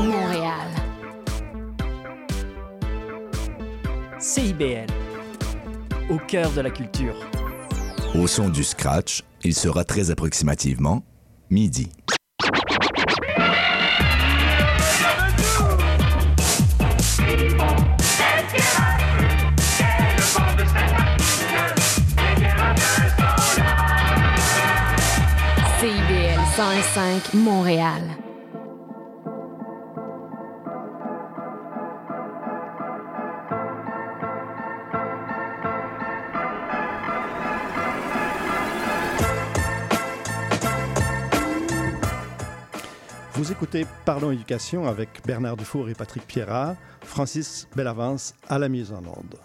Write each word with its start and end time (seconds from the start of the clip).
Montréal. 0.00 0.68
CIBL, 4.20 4.86
au 6.08 6.18
cœur 6.18 6.52
de 6.52 6.60
la 6.60 6.70
culture. 6.70 7.14
Au 8.14 8.26
son 8.26 8.48
du 8.48 8.62
scratch, 8.62 9.24
il 9.42 9.54
sera 9.54 9.84
très 9.84 10.10
approximativement 10.10 11.02
midi. 11.50 11.90
CIBL 25.80 26.40
105 26.56 27.34
Montréal. 27.34 28.02
Parlons 44.04 44.30
Éducation 44.30 44.86
avec 44.86 45.08
Bernard 45.26 45.56
Dufour 45.56 45.90
et 45.90 45.94
Patrick 45.94 46.26
Pierrat, 46.26 46.76
Francis 47.02 47.68
Bellavance 47.76 48.34
à 48.48 48.58
la 48.58 48.68
mise 48.68 48.92
en 48.92 49.02
onde. 49.06 49.38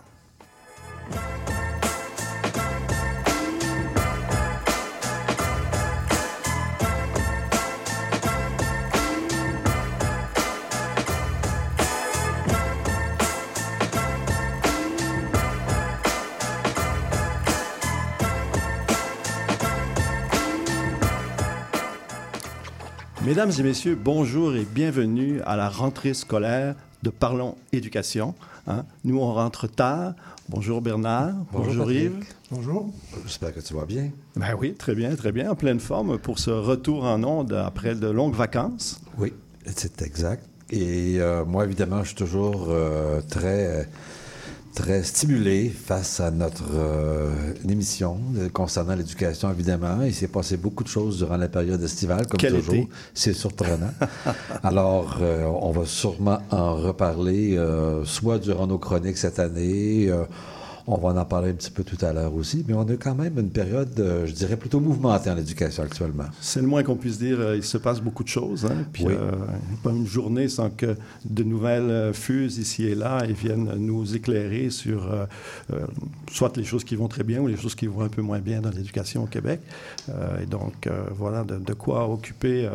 Mesdames 23.26 23.52
et 23.58 23.64
messieurs, 23.64 23.98
bonjour 24.02 24.54
et 24.54 24.66
bienvenue 24.66 25.40
à 25.46 25.56
la 25.56 25.70
rentrée 25.70 26.14
scolaire 26.14 26.76
de 27.04 27.10
Parlons 27.10 27.56
Éducation. 27.72 28.36
Hein. 28.68 28.84
Nous, 29.06 29.18
on 29.18 29.34
rentre 29.34 29.68
tard. 29.68 30.14
Bonjour 30.50 30.82
Bernard. 30.82 31.32
Bonjour, 31.54 31.86
Patrick. 31.86 32.04
Yves. 32.04 32.26
Bonjour. 32.52 32.90
J'espère 33.26 33.54
que 33.54 33.62
tu 33.62 33.74
vas 33.76 33.86
bien. 33.86 34.10
Ben 34.36 34.58
oui, 34.60 34.74
très 34.74 34.94
bien, 34.94 35.16
très 35.16 35.32
bien. 35.32 35.52
En 35.52 35.56
pleine 35.56 35.80
forme 35.80 36.18
pour 36.18 36.38
ce 36.38 36.50
retour 36.50 37.06
en 37.06 37.24
onde 37.24 37.54
après 37.54 37.96
de 37.96 38.08
longues 38.08 38.36
vacances. 38.36 39.00
Oui, 39.18 39.32
c'est 39.74 40.02
exact. 40.02 40.46
Et 40.70 41.22
euh, 41.22 41.46
moi, 41.46 41.64
évidemment, 41.64 42.02
je 42.04 42.08
suis 42.08 42.18
toujours 42.18 42.66
euh, 42.68 43.22
très, 43.22 43.88
très 44.74 45.04
stimulé 45.04 45.70
face 45.70 46.20
à 46.20 46.32
notre 46.32 46.64
euh, 46.74 47.30
émission 47.70 48.18
euh, 48.38 48.50
concernant 48.50 48.96
l'éducation, 48.96 49.52
évidemment. 49.52 50.02
Il 50.04 50.14
s'est 50.14 50.28
passé 50.28 50.58
beaucoup 50.58 50.84
de 50.84 50.90
choses 50.90 51.18
durant 51.18 51.38
la 51.38 51.48
période 51.48 51.82
estivale, 51.82 52.28
comme 52.28 52.40
Quel 52.40 52.54
toujours. 52.54 52.88
C'est 53.14 53.34
surprenant. 53.34 53.94
Alors, 54.64 55.18
euh, 55.22 55.46
on 55.46 55.72
va 55.72 55.86
sûrement 55.86 56.40
en 56.50 56.76
reparler, 56.76 57.56
euh, 57.58 58.04
soit 58.06 58.40
durant 58.40 58.68
nos 58.68 58.80
chroniques 58.80 59.18
cette 59.18 59.40
année. 59.40 60.10
On 60.86 60.98
va 60.98 61.09
en 61.20 61.26
parler 61.26 61.52
un 61.52 61.53
petit 61.53 61.72
peu 61.72 61.84
tout 61.84 61.98
à 62.06 62.12
l'heure 62.14 62.34
aussi, 62.36 62.66
mais 62.67 62.73
on 62.73 62.81
a 62.81 62.95
quand 62.98 63.16
même 63.16 63.39
une 63.39 63.50
période, 63.50 63.97
euh, 64.00 64.25
je 64.25 64.34
dirais, 64.34 64.58
plutôt 64.58 64.80
mouvementée 64.80 65.30
en 65.30 65.38
éducation 65.38 65.84
actuellement. 65.84 66.25
C'est 66.41 66.62
le 66.62 66.68
moins 66.68 66.84
qu'on 66.84 66.96
puisse 66.96 67.18
dire. 67.19 67.40
euh, 67.40 67.56
Il 67.56 67.63
se 67.63 67.78
passe 67.78 68.02
beaucoup 68.02 68.24
de 68.24 68.28
choses. 68.30 68.66
Hein? 68.66 68.84
Puis, 68.91 69.06
Oui. 69.06 69.13
euh, 69.18 69.31
pas 69.84 69.91
une 69.91 70.06
journée 70.06 70.50
sans 70.50 70.69
que 70.69 70.96
de 71.25 71.44
nouvelles 71.44 71.90
euh, 71.90 72.13
fusent 72.13 72.58
ici 72.58 72.84
et 72.85 72.96
là 72.96 73.24
et 73.28 73.34
viennent 73.34 73.72
nous 73.78 74.16
éclairer 74.16 74.69
sur 74.69 75.09
euh, 75.12 75.25
soit 76.31 76.56
les 76.58 76.63
choses 76.66 76.84
qui 76.84 76.96
vont 76.96 77.08
très 77.08 77.24
bien 77.24 77.40
ou 77.40 77.47
les 77.47 77.58
choses 77.58 77.75
qui 77.75 77.88
vont 77.88 78.02
un 78.02 78.09
peu 78.09 78.22
moins 78.22 78.40
bien 78.40 78.59
dans 78.62 78.69
l'éducation 78.72 79.24
au 79.24 79.28
Québec. 79.28 79.62
Et 80.41 80.46
donc, 80.46 80.90
voilà 81.16 81.44
de, 81.44 81.58
de 81.58 81.74
quoi 81.74 82.09
occuper 82.09 82.68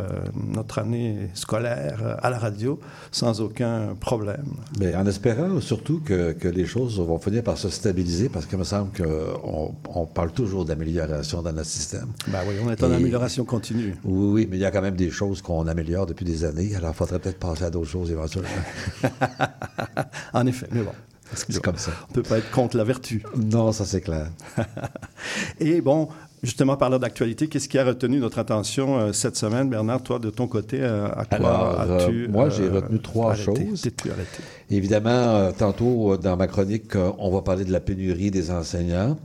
notre 0.55 0.79
année 0.79 1.29
scolaire 1.35 2.19
à 2.23 2.31
la 2.31 2.39
radio 2.39 2.79
sans 3.11 3.41
aucun 3.41 3.95
problème. 4.01 4.47
Mais 4.81 4.95
en 4.95 5.07
espérant 5.07 5.61
surtout 5.61 6.01
que, 6.05 6.33
que 6.33 6.49
les 6.49 6.65
choses 6.67 6.99
vont 7.01 7.19
finir 7.19 7.43
par 7.43 7.59
se 7.59 7.69
stabiliser, 7.69 7.98
parce 8.33 8.47
qu'il 8.47 8.59
me 8.59 8.65
semble 8.65 8.91
qu'on 8.97 9.75
on 9.95 10.07
parle 10.07 10.33
toujours 10.33 10.65
d'amélioration 10.65 11.43
dans 11.43 11.53
notre 11.53 11.69
système. 11.69 12.09
Ben 12.29 12.41
oui, 12.49 12.55
on 12.65 12.71
est 12.71 12.83
en 12.83 12.91
Et- 12.93 12.95
amélioration 12.97 13.45
continue. 13.45 13.95
Oui, 14.05 14.29
oui, 14.43 14.49
mais 14.51 14.57
il 14.57 14.61
y 14.61 14.65
a 14.65 14.71
quand 14.71 14.83
même 14.83 14.97
des 14.97 15.11
choses 15.11 15.43
qu'on 15.43 15.67
améliore 15.67 16.07
depuis 16.07 16.25
des 16.25 16.45
années, 16.45 16.75
alors 16.77 16.91
il 16.91 16.97
faudrait 16.97 17.19
peut-être 17.19 17.39
passer 17.39 17.65
à 17.65 17.71
d'autres 17.71 17.89
choses 17.91 18.11
éventuellement. 18.11 18.49
En 20.33 20.47
effet, 20.47 20.67
mais 20.73 20.83
bon. 20.83 20.93
C'est 21.35 21.61
comme 21.61 21.77
ça. 21.77 21.91
On 22.05 22.09
ne 22.11 22.15
peut 22.15 22.23
pas 22.23 22.39
être 22.39 22.51
contre 22.51 22.77
la 22.79 22.85
vertu. 22.85 23.23
Non, 23.37 23.73
ça 23.73 23.85
c'est 23.85 24.01
clair. 24.01 24.31
Et 25.61 25.81
bon, 25.83 26.09
justement, 26.43 26.77
parlant 26.77 26.99
d'actualité, 26.99 27.49
qu'est-ce 27.49 27.69
qui 27.69 27.79
a 27.79 27.85
retenu 27.85 28.19
notre 28.21 28.39
attention 28.39 28.99
euh, 28.99 29.13
cette 29.13 29.37
semaine, 29.37 29.69
Bernard? 29.69 30.03
Toi, 30.03 30.19
de 30.19 30.31
ton 30.31 30.47
côté, 30.47 30.79
euh, 30.81 31.09
à 31.09 31.25
quoi 31.25 31.37
Alors, 31.37 31.81
as-tu... 31.81 32.25
euh, 32.25 32.29
moi, 32.29 32.49
j'ai 32.49 32.69
retenu 32.69 32.99
trois 33.01 33.33
arrêté? 33.33 33.67
choses. 33.69 33.89
Évidemment, 34.71 35.11
euh, 35.11 35.51
tantôt, 35.57 36.13
euh, 36.13 36.17
dans 36.17 36.37
ma 36.37 36.47
chronique, 36.47 36.95
euh, 36.97 37.11
on 37.19 37.31
va 37.31 37.43
parler 37.43 37.65
de 37.65 37.73
la 37.73 37.81
pénurie 37.81 38.31
des 38.31 38.51
enseignants. 38.51 39.19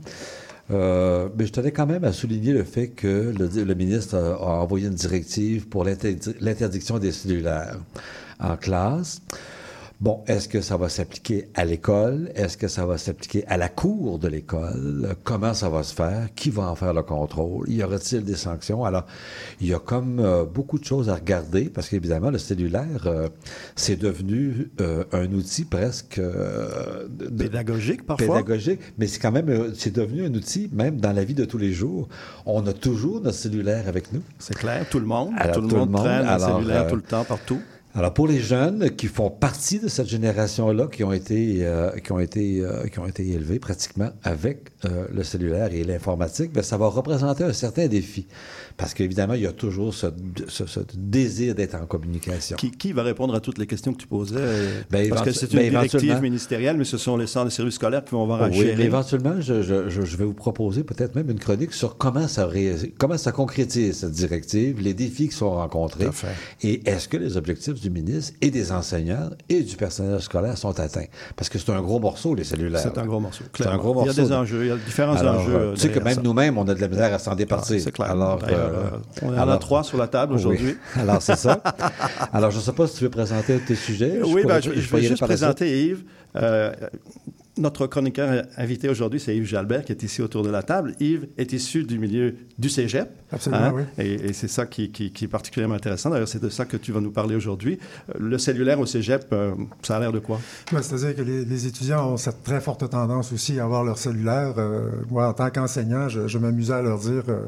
Euh, 0.70 1.28
mais 1.36 1.46
je 1.46 1.52
tenais 1.52 1.72
quand 1.72 1.86
même 1.86 2.04
à 2.04 2.12
souligner 2.12 2.52
le 2.54 2.64
fait 2.64 2.88
que 2.88 3.34
le, 3.38 3.64
le 3.64 3.74
ministre 3.74 4.16
a, 4.16 4.32
a 4.32 4.60
envoyé 4.62 4.86
une 4.86 4.94
directive 4.94 5.68
pour 5.68 5.84
l'interdi- 5.84 6.34
l'interdiction 6.40 6.98
des 6.98 7.12
cellulaires 7.12 7.76
en 8.40 8.56
classe. 8.56 9.20
Bon, 10.00 10.22
est-ce 10.26 10.48
que 10.48 10.60
ça 10.60 10.76
va 10.76 10.88
s'appliquer 10.88 11.48
à 11.54 11.64
l'école? 11.64 12.30
Est-ce 12.34 12.56
que 12.56 12.68
ça 12.68 12.84
va 12.84 12.98
s'appliquer 12.98 13.46
à 13.46 13.56
la 13.56 13.68
cour 13.68 14.18
de 14.18 14.28
l'école? 14.28 15.14
Comment 15.22 15.54
ça 15.54 15.68
va 15.70 15.82
se 15.82 15.94
faire? 15.94 16.28
Qui 16.34 16.50
va 16.50 16.64
en 16.64 16.74
faire 16.74 16.92
le 16.92 17.02
contrôle? 17.02 17.68
Y 17.70 17.82
aura-t-il 17.84 18.24
des 18.24 18.34
sanctions? 18.34 18.84
Alors, 18.84 19.04
il 19.60 19.68
y 19.68 19.72
a 19.74 19.78
comme 19.78 20.18
euh, 20.18 20.44
beaucoup 20.44 20.78
de 20.78 20.84
choses 20.84 21.08
à 21.08 21.14
regarder 21.14 21.66
parce 21.70 21.88
qu'évidemment, 21.88 22.30
le 22.30 22.38
cellulaire, 22.38 23.06
euh, 23.06 23.28
c'est 23.76 23.96
devenu 23.96 24.70
euh, 24.80 25.04
un 25.12 25.32
outil 25.32 25.64
presque 25.64 26.20
de- 26.20 27.28
Pédagogique, 27.44 28.04
parfois? 28.04 28.26
pédagogique, 28.26 28.80
mais 28.98 29.06
c'est 29.06 29.20
quand 29.20 29.32
même, 29.32 29.72
c'est 29.74 29.94
devenu 29.94 30.26
un 30.26 30.34
outil, 30.34 30.68
même 30.72 31.00
dans 31.00 31.12
la 31.12 31.24
vie 31.24 31.34
de 31.34 31.44
tous 31.44 31.58
les 31.58 31.72
jours. 31.72 32.08
On 32.46 32.66
a 32.66 32.72
toujours 32.72 33.20
notre 33.20 33.38
cellulaire 33.38 33.88
avec 33.88 34.12
nous. 34.12 34.22
C'est 34.38 34.56
clair, 34.56 34.84
tout 34.90 34.98
le 34.98 35.06
monde. 35.06 35.30
Alors, 35.38 35.54
tout 35.54 35.60
le 35.62 35.68
tout 35.68 35.76
monde 35.76 35.94
traîne 35.94 36.26
un 36.26 36.38
cellulaire 36.38 36.88
tout 36.88 36.96
le 36.96 37.02
temps, 37.02 37.24
partout. 37.24 37.60
Alors 37.96 38.12
pour 38.12 38.26
les 38.26 38.40
jeunes 38.40 38.90
qui 38.90 39.06
font 39.06 39.30
partie 39.30 39.78
de 39.78 39.86
cette 39.86 40.08
génération-là, 40.08 40.88
qui 40.88 41.04
ont 41.04 41.12
été 41.12 41.58
euh, 41.60 41.90
qui 41.98 42.10
ont 42.10 42.18
été 42.18 42.60
euh, 42.60 42.88
qui 42.88 42.98
ont 42.98 43.06
été 43.06 43.24
élevés 43.28 43.60
pratiquement 43.60 44.10
avec 44.24 44.70
euh, 44.84 45.06
le 45.14 45.22
cellulaire 45.22 45.72
et 45.72 45.84
l'informatique, 45.84 46.52
ben, 46.52 46.62
ça 46.64 46.76
va 46.76 46.88
représenter 46.88 47.44
un 47.44 47.52
certain 47.52 47.86
défi 47.86 48.26
parce 48.76 48.94
qu'évidemment 48.94 49.34
il 49.34 49.42
y 49.42 49.46
a 49.46 49.52
toujours 49.52 49.94
ce, 49.94 50.08
ce- 50.48 50.66
ce 50.66 50.80
désir 50.96 51.54
d'être 51.54 51.76
en 51.76 51.86
communication. 51.86 52.56
Qui, 52.56 52.72
qui 52.72 52.92
va 52.92 53.04
répondre 53.04 53.32
à 53.32 53.38
toutes 53.40 53.58
les 53.58 53.66
questions 53.68 53.92
que 53.92 53.98
tu 53.98 54.08
posais? 54.08 54.40
Ben, 54.90 55.08
Parce 55.08 55.22
que 55.22 55.30
c'est 55.30 55.52
une 55.52 55.60
ben, 55.60 55.70
directive 55.70 56.20
ministérielle, 56.20 56.76
mais 56.76 56.82
ce 56.84 56.98
sont 56.98 57.16
les 57.16 57.28
centres 57.28 57.46
de 57.46 57.50
services 57.50 57.74
scolaires 57.76 58.04
qui 58.04 58.10
vont 58.10 58.24
avoir 58.24 58.42
à 58.42 58.48
Oui, 58.48 58.54
gérer. 58.56 58.74
mais 58.76 58.84
éventuellement, 58.86 59.40
je, 59.40 59.62
je- 59.62 59.88
je- 59.88 60.02
je 60.02 60.16
vais 60.16 60.24
vous 60.24 60.34
proposer 60.34 60.82
peut-être 60.82 61.14
même 61.14 61.30
une 61.30 61.38
chronique 61.38 61.72
sur 61.72 61.96
comment 61.96 62.26
ça, 62.26 62.46
ré- 62.46 62.92
comment 62.98 63.18
ça 63.18 63.30
concrétise 63.30 63.98
cette 63.98 64.10
directive, 64.10 64.80
les 64.80 64.94
défis 64.94 65.28
qui 65.28 65.36
sont 65.36 65.52
rencontrés, 65.52 66.08
et 66.64 66.82
est-ce 66.90 67.06
que 67.06 67.16
les 67.18 67.36
objectifs 67.36 67.74
du 67.84 67.90
ministre 67.90 68.32
et 68.40 68.50
des 68.50 68.72
enseignants 68.72 69.28
et 69.48 69.62
du 69.62 69.76
personnel 69.76 70.20
scolaire 70.20 70.56
sont 70.56 70.78
atteints. 70.80 71.04
Parce 71.36 71.48
que 71.50 71.58
c'est 71.58 71.70
un 71.70 71.82
gros 71.82 72.00
morceau, 72.00 72.34
les 72.34 72.44
cellulaires. 72.44 72.80
C'est 72.80 72.96
un 72.98 73.04
gros 73.04 73.20
morceau. 73.20 73.44
C'est 73.56 73.66
un 73.66 73.76
gros 73.76 73.92
morceau. 73.92 74.10
Il 74.12 74.16
y 74.16 74.20
a 74.20 74.24
des 74.24 74.32
enjeux, 74.32 74.64
il 74.64 74.68
y 74.68 74.70
a 74.70 74.76
différents 74.76 75.16
Alors, 75.16 75.40
enjeux. 75.40 75.54
euh, 75.54 75.74
tu 75.74 75.80
sais 75.80 75.90
que 75.90 75.98
même 76.00 76.20
nous-mêmes, 76.22 76.56
on 76.56 76.66
a 76.66 76.74
de 76.74 76.80
la 76.80 76.88
misère 76.88 77.12
à 77.12 77.18
s'en 77.18 77.32
Ah, 77.32 77.36
départir. 77.36 77.80
C'est 77.80 77.92
clair. 77.92 78.10
Alors, 78.10 78.40
euh, 78.48 78.52
euh, 78.52 78.90
on 79.22 79.36
en 79.38 79.48
a 79.48 79.58
trois 79.58 79.84
sur 79.84 79.98
la 79.98 80.08
table 80.08 80.32
oui. 80.32 80.38
aujourd'hui. 80.38 80.76
Alors, 80.96 81.20
c'est 81.20 81.36
ça. 81.36 81.62
Alors, 82.32 82.50
je 82.50 82.56
ne 82.56 82.62
sais 82.62 82.72
pas 82.72 82.86
si 82.86 82.96
tu 82.96 83.04
veux 83.04 83.10
présenter 83.10 83.58
tes 83.58 83.74
sujets. 83.74 84.20
Oui, 84.24 84.42
ben, 84.46 84.60
je, 84.62 84.72
je 84.72 84.88
pourrais 84.88 85.02
vais 85.02 85.08
juste 85.08 85.22
présenter 85.22 85.84
Yves. 85.86 86.04
Euh, 86.36 86.72
notre 87.56 87.86
chroniqueur 87.86 88.44
invité 88.56 88.88
aujourd'hui, 88.88 89.20
c'est 89.20 89.36
Yves 89.36 89.44
Jalbert, 89.46 89.84
qui 89.84 89.92
est 89.92 90.02
ici 90.02 90.22
autour 90.22 90.42
de 90.42 90.50
la 90.50 90.62
table. 90.62 90.94
Yves 91.00 91.28
est 91.38 91.52
issu 91.52 91.84
du 91.84 91.98
milieu 91.98 92.34
du 92.58 92.68
cégep. 92.68 93.08
Absolument, 93.30 93.72
oui. 93.74 93.82
Et, 93.98 94.14
et 94.14 94.32
c'est 94.32 94.48
ça 94.48 94.66
qui, 94.66 94.90
qui- 94.90 95.12
qui 95.12 95.24
est 95.24 95.28
particulièrement 95.28 95.74
intéressant. 95.76 96.10
D'ailleurs, 96.10 96.28
c'est 96.28 96.42
de 96.42 96.48
ça 96.48 96.64
que 96.64 96.76
tu 96.76 96.92
vas 96.92 97.00
nous 97.00 97.10
parler 97.10 97.34
aujourd'hui. 97.36 97.78
Euh, 98.10 98.18
Le 98.18 98.38
cellulaire 98.38 98.78
au 98.80 98.86
cégep, 98.86 99.26
euh, 99.32 99.52
ça 99.82 99.96
a 99.96 100.00
l'air 100.00 100.12
de 100.12 100.18
quoi? 100.20 100.40
Ouais, 100.72 100.82
C'est-à-dire 100.82 101.14
que 101.16 101.22
les, 101.22 101.44
les 101.44 101.66
étudiants 101.66 102.12
ont 102.12 102.16
cette 102.16 102.42
très 102.42 102.60
forte 102.60 102.88
tendance 102.90 103.32
aussi 103.32 103.58
à 103.60 103.64
avoir 103.64 103.84
leur 103.84 103.98
cellulaire. 103.98 104.54
Euh, 104.58 104.90
moi, 105.10 105.28
en 105.28 105.32
tant 105.32 105.50
qu'enseignant, 105.50 106.08
je, 106.08 106.26
je 106.28 106.38
m'amusais 106.38 106.74
à 106.74 106.82
leur 106.82 106.98
dire, 106.98 107.22
euh, 107.28 107.46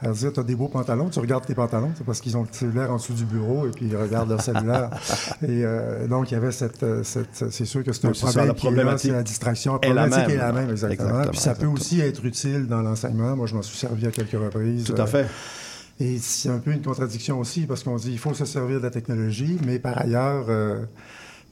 à 0.00 0.06
leur 0.06 0.14
dire, 0.16 0.32
t'as 0.32 0.42
des 0.42 0.54
beaux 0.56 0.68
pantalons, 0.68 1.08
tu 1.10 1.18
regardes 1.18 1.46
tes 1.46 1.54
pantalons, 1.54 1.92
c'est 1.96 2.04
parce 2.04 2.20
qu'ils 2.20 2.36
ont 2.36 2.42
le 2.42 2.48
cellulaire 2.52 2.90
en 2.90 2.96
dessous 2.96 3.14
du 3.14 3.24
bureau 3.24 3.66
et 3.66 3.70
puis 3.70 3.86
ils 3.90 3.96
regardent 3.96 4.30
leur 4.30 4.40
cellulaire. 4.42 4.90
et 5.46 5.64
donc, 6.08 6.30
il 6.30 6.34
y 6.34 6.36
avait 6.36 6.52
cette, 6.52 6.84
cette 7.04 7.50
c'est 7.50 7.64
sûr 7.64 7.82
que 7.84 7.92
c'est 7.92 8.06
un 8.06 8.14
ça, 8.14 8.26
problème 8.26 8.48
la 8.48 8.54
qui 8.54 8.66
est 8.66 8.70
là, 8.70 8.76
problématique 8.76 9.10
c'est 9.10 9.16
la 9.16 9.22
distraction. 9.42 9.78
La 9.82 9.88
est 9.88 9.92
la 9.94 10.00
problématique 10.02 10.28
même. 10.28 10.36
est 10.36 10.42
la 10.42 10.52
même, 10.52 10.70
exactement. 10.70 11.08
Exactement, 11.08 11.30
Puis 11.30 11.40
ça 11.40 11.54
peut 11.54 11.66
aussi 11.66 12.00
être 12.00 12.24
utile 12.24 12.66
dans 12.66 12.82
l'enseignement. 12.82 13.36
Moi, 13.36 13.46
je 13.46 13.54
m'en 13.54 13.62
suis 13.62 13.76
servi 13.76 14.06
à 14.06 14.10
quelques 14.10 14.32
reprises. 14.32 14.84
Tout 14.84 14.94
à 14.96 15.02
Euh, 15.02 15.06
fait. 15.06 15.26
Et 16.00 16.18
c'est 16.18 16.48
un 16.48 16.58
peu 16.58 16.72
une 16.72 16.82
contradiction 16.82 17.38
aussi, 17.38 17.66
parce 17.66 17.82
qu'on 17.84 17.96
dit 17.96 18.10
qu'il 18.10 18.18
faut 18.18 18.34
se 18.34 18.44
servir 18.44 18.78
de 18.78 18.82
la 18.84 18.90
technologie, 18.90 19.58
mais 19.66 19.78
par 19.78 19.98
ailleurs, 19.98 20.46
euh, 20.48 20.84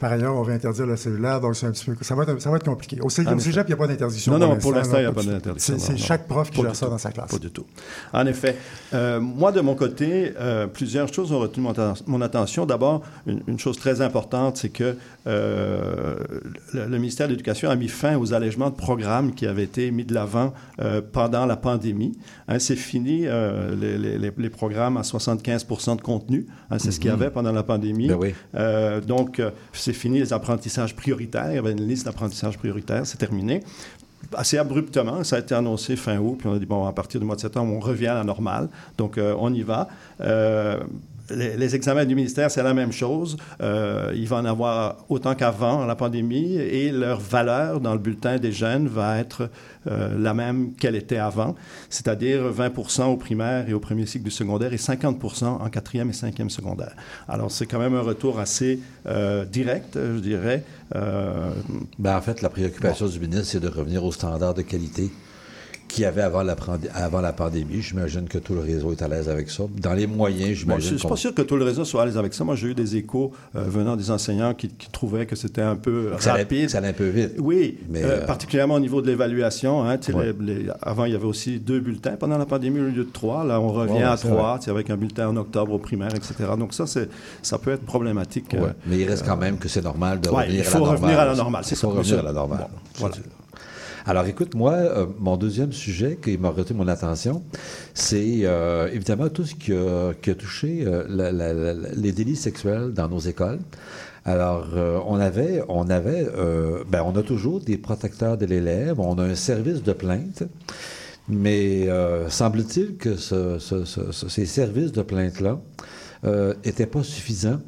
par 0.01 0.13
ailleurs, 0.13 0.35
on 0.35 0.43
va 0.43 0.55
interdire 0.55 0.87
le 0.87 0.97
cellulaire, 0.97 1.41
donc 1.41 1.55
c'est 1.55 1.67
un 1.67 1.73
petit 1.73 1.85
peu, 1.85 1.95
ça 2.01 2.15
va 2.15 2.23
être, 2.23 2.41
ça 2.41 2.51
va 2.51 2.57
être 2.57 2.65
compliqué. 2.65 2.99
Au, 3.01 3.07
au 3.07 3.11
cégep, 3.11 3.67
il 3.67 3.71
n'y 3.71 3.75
a 3.75 3.77
pas 3.77 3.87
d'interdiction. 3.87 4.33
Non, 4.33 4.49
non, 4.49 4.57
pour 4.57 4.73
l'instant, 4.73 4.97
il 4.97 5.03
n'y 5.03 5.07
a 5.07 5.13
pas 5.13 5.23
d'interdiction. 5.23 5.77
C'est 5.79 5.97
chaque 5.99 6.27
prof 6.27 6.51
qui 6.51 6.63
gère 6.63 6.75
ça 6.75 6.89
dans 6.89 6.99
sa 6.99 7.13
classe. 7.13 7.31
Pas 7.31 7.39
du 7.39 7.51
tout. 7.51 7.67
En 8.13 8.27
effet. 8.27 8.57
Euh, 8.95 9.21
moi, 9.21 9.53
de 9.53 9.61
mon 9.61 9.75
côté, 9.75 10.33
euh, 10.41 10.67
plusieurs 10.67 11.13
choses 11.13 11.33
ont 11.33 11.39
retenu 11.39 11.63
mon, 11.63 11.75
mon 12.07 12.21
attention. 12.21 12.67
D'abord, 12.67 13.03
une, 13.27 13.43
une, 13.47 13.59
chose 13.59 13.79
très 13.79 14.01
importante, 14.01 14.57
c'est 14.57 14.71
que 14.71 14.97
euh, 15.27 16.17
le, 16.73 16.87
le, 16.87 16.99
ministère 16.99 17.27
de 17.27 17.33
l'Éducation 17.33 17.69
a 17.71 17.77
mis 17.77 17.89
fin 17.89 18.17
aux 18.17 18.33
allègements 18.33 18.71
de 18.71 18.75
programmes 18.75 19.35
qui 19.35 19.47
avaient 19.47 19.65
été 19.65 19.91
mis 19.91 20.05
de 20.05 20.15
l'avant 20.15 20.53
pendant 21.13 21.45
la 21.47 21.57
pandémie. 21.57 22.17
Hein, 22.49 22.59
c'est 22.59 22.77
fini, 22.77 23.27
les, 23.81 23.99
les, 23.99 24.33
les, 24.37 24.51
programmes 24.51 24.97
à 24.97 25.03
75% 25.03 25.97
de 25.97 26.01
contenu. 26.01 26.47
Hein, 26.71 26.79
c'est 26.79 26.87
mm 26.87 26.91
-hmm. 26.91 26.93
ce 26.93 27.01
qu'il 27.01 27.11
y 27.11 27.13
avait 27.13 27.31
pendant 27.31 27.53
la 27.53 27.63
pandémie. 27.63 28.09
Ben 28.09 28.19
oui. 28.19 28.35
donc, 29.07 29.43
c'est 29.73 29.90
fini 29.93 30.19
les 30.19 30.33
apprentissages 30.33 30.95
prioritaires. 30.95 31.51
Il 31.51 31.57
y 31.57 31.59
avait 31.59 31.73
une 31.73 31.87
liste 31.87 32.05
d'apprentissages 32.05 32.59
prioritaires. 32.59 33.07
C'est 33.07 33.19
terminé 33.19 33.63
assez 34.35 34.59
abruptement. 34.59 35.25
Ça 35.25 35.37
a 35.37 35.39
été 35.41 35.55
annoncé 35.55 35.97
fin 35.97 36.19
août, 36.19 36.37
puis 36.39 36.49
on 36.49 36.55
a 36.55 36.59
dit, 36.59 36.67
bon, 36.67 36.87
à 36.87 36.93
partir 36.93 37.21
du 37.21 37.27
mois 37.27 37.37
de 37.37 37.41
septembre, 37.41 37.73
on 37.75 37.81
revient 37.81 38.09
à 38.09 38.15
la 38.15 38.25
normale. 38.25 38.69
Donc, 38.99 39.19
euh, 39.19 39.35
on 39.39 39.53
y 39.53 39.63
va. 39.63 39.89
Euh, 40.21 40.81
les, 41.31 41.57
les, 41.57 41.75
examens 41.75 42.05
du 42.05 42.15
ministère, 42.15 42.51
c'est 42.51 42.63
la 42.63 42.75
même 42.75 42.93
chose. 42.93 43.37
Euh, 43.63 44.13
il 44.15 44.27
va 44.29 44.37
en 44.37 44.45
avoir 44.45 45.05
autant 45.09 45.35
qu'avant 45.35 45.85
la 45.87 45.97
pandémie 45.97 46.57
et 46.57 46.91
leur 46.91 47.21
valeur 47.21 47.81
dans 47.81 47.93
le 47.93 47.99
bulletin 47.99 48.39
des 48.39 48.53
jeunes 48.53 48.89
va 48.89 49.19
être 49.19 49.51
euh, 49.87 50.17
la 50.19 50.35
même 50.35 50.75
qu'elle 50.75 50.97
était 50.97 51.17
avant, 51.17 51.55
c'est-à-dire 51.89 52.53
20% 52.53 53.05
au 53.05 53.17
primaire 53.17 53.69
et 53.69 53.73
au 53.73 53.81
premier 53.81 54.07
cycle 54.07 54.25
du 54.25 54.31
secondaire 54.31 54.73
et 54.73 54.77
50% 54.77 55.45
en 55.45 55.71
quatrième 55.71 56.11
et 56.11 56.15
cinquième 56.15 56.51
secondaire. 56.51 56.95
Alors, 57.29 57.51
c'est 57.51 57.67
quand 57.67 57.79
même 57.79 57.95
un 57.95 58.03
retour 58.03 58.39
assez 58.39 58.81
euh, 59.07 59.45
direct, 59.45 59.97
je 59.97 60.21
dirais. 60.21 60.65
Ben, 60.93 62.17
en 62.17 62.21
fait, 62.21 62.43
la 62.43 62.49
préoccupation 62.49 63.07
bon. 63.07 63.13
du 63.13 63.21
ministre, 63.21 63.47
c'est 63.47 63.61
de 63.61 63.69
revenir 63.69 64.05
aux 64.05 64.13
standards 64.13 64.55
de 64.55 64.63
qualité 64.63 65.11
qu'il 65.91 66.03
y 66.03 66.07
avait 66.07 66.23
avant 66.23 66.43
la, 66.43 66.57
avant 66.95 67.21
la 67.21 67.33
pandémie. 67.33 67.83
J'imagine 67.83 68.27
que 68.29 68.39
tout 68.39 68.55
le 68.55 68.61
réseau 68.61 68.93
est 68.93 69.03
à 69.03 69.09
l'aise 69.09 69.29
avec 69.29 69.51
ça. 69.51 69.65
Dans 69.81 69.93
les 69.93 70.07
moyens, 70.07 70.59
j'imagine. 70.59 70.89
Je 70.89 70.95
ne 70.95 70.99
suis 70.99 71.09
pas 71.09 71.17
sûr 71.17 71.35
que 71.35 71.43
tout 71.43 71.57
le 71.57 71.65
réseau 71.65 71.85
soit 71.85 72.03
à 72.03 72.07
l'aise 72.07 72.17
avec 72.17 72.35
ça. 72.35 72.45
Moi, 72.45 72.55
j'ai 72.55 72.69
eu 72.69 72.75
des 72.75 72.97
échos 72.97 73.33
euh, 73.57 73.63
venant 73.67 73.97
des 73.97 74.11
enseignants 74.11 74.55
qui, 74.55 74.69
qui 74.69 74.91
trouvaient 74.91 75.27
que 75.27 75.37
c'était 75.37 75.63
un 75.63 75.77
peu 75.77 76.13
ça 76.19 76.35
rapide. 76.35 76.59
Allait, 76.59 76.69
ça 76.69 76.79
allait 76.79 76.89
un 76.89 76.93
peu 76.93 77.09
vite. 77.09 77.33
Oui, 77.39 77.79
mais 77.89 78.03
euh, 78.03 78.21
euh... 78.23 78.27
particulièrement 78.27 78.75
au 78.75 78.81
niveau 78.81 79.03
de 79.03 79.09
l'évaluation. 79.09 79.85
Hein, 79.85 79.99
ouais. 80.15 80.35
avant, 80.83 81.05
il 81.05 81.13
y 81.13 81.17
avait 81.17 81.25
aussi 81.25 81.59
deux 81.59 81.81
bulletins 81.81 82.17
pendant 82.19 82.39
la 82.39 82.47
pandémie 82.47 82.81
au 82.81 82.85
lieu 82.85 82.93
de 82.93 83.11
trois. 83.11 83.45
Là, 83.45 83.61
on 83.61 83.73
revient 83.73 83.93
ouais, 83.95 84.03
à 84.03 84.17
trois, 84.17 84.59
avec 84.67 84.91
un 84.91 84.97
bulletin 84.97 85.29
en 85.29 85.37
octobre 85.37 85.73
au 85.73 85.79
primaire, 85.79 86.15
etc. 86.15 86.35
Donc 86.59 86.73
ça, 86.73 86.85
ça 86.87 87.59
peut 87.59 87.73
être 87.73 87.85
problématique. 87.85 88.53
Ouais. 88.53 88.71
mais 88.87 88.99
il 88.99 89.09
reste 89.09 89.27
quand 89.27 89.37
même 89.37 89.59
que 89.59 89.69
c'est 89.69 89.83
normal 89.83 90.21
de 90.21 90.29
revenir 90.29 90.61
il 90.61 90.65
faut 90.65 90.79
à 90.79 90.81
la 90.81 90.87
revenir 90.87 91.09
normale. 91.09 91.21
à 91.21 91.31
la 91.31 91.37
normale. 91.37 91.65
Il 91.71 91.77
faut 91.77 91.89
revenir 91.89 92.19
à 92.19 92.23
la 92.23 92.33
normale. 92.33 92.59
Bon, 92.59 92.79
voilà. 92.97 93.17
Alors, 94.11 94.27
écoute, 94.27 94.57
moi, 94.57 94.73
euh, 94.73 95.07
mon 95.21 95.37
deuxième 95.37 95.71
sujet 95.71 96.19
qui 96.21 96.37
m'a 96.37 96.49
retenu 96.49 96.79
mon 96.79 96.89
attention, 96.89 97.45
c'est 97.95 98.41
euh, 98.43 98.89
évidemment 98.93 99.29
tout 99.29 99.45
ce 99.45 99.55
qui 99.55 99.73
a, 99.73 100.35
touché 100.35 100.83
euh, 100.85 101.05
les 101.95 102.11
délits 102.11 102.35
sexuels 102.35 102.93
dans 102.93 103.09
nos 103.09 103.21
écoles. 103.21 103.61
Alors, 104.25 104.67
on 105.07 105.21
avait, 105.21 105.63
on 105.69 105.89
avait, 105.89 106.27
ben, 106.89 107.05
on 107.07 107.15
a 107.17 107.23
toujours 107.23 107.61
des 107.61 107.79
protecteurs 107.79 108.37
de 108.37 108.47
l'élève, 108.47 108.99
on 108.99 109.17
a 109.19 109.23
un 109.23 109.37
service 109.37 109.85
de 109.85 109.93
plainte, 109.93 110.43
mais 111.29 111.89
semble-t-il 112.29 112.97
que 112.97 113.15
ce, 113.15 113.61
ce, 113.61 113.85
ce, 113.85 114.11
ces 114.29 114.45
services 114.45 114.91
de 114.91 115.03
plainte-là 115.03 115.61
n'étaient 116.25 116.87
pas 116.87 117.05
suffisants 117.05 117.61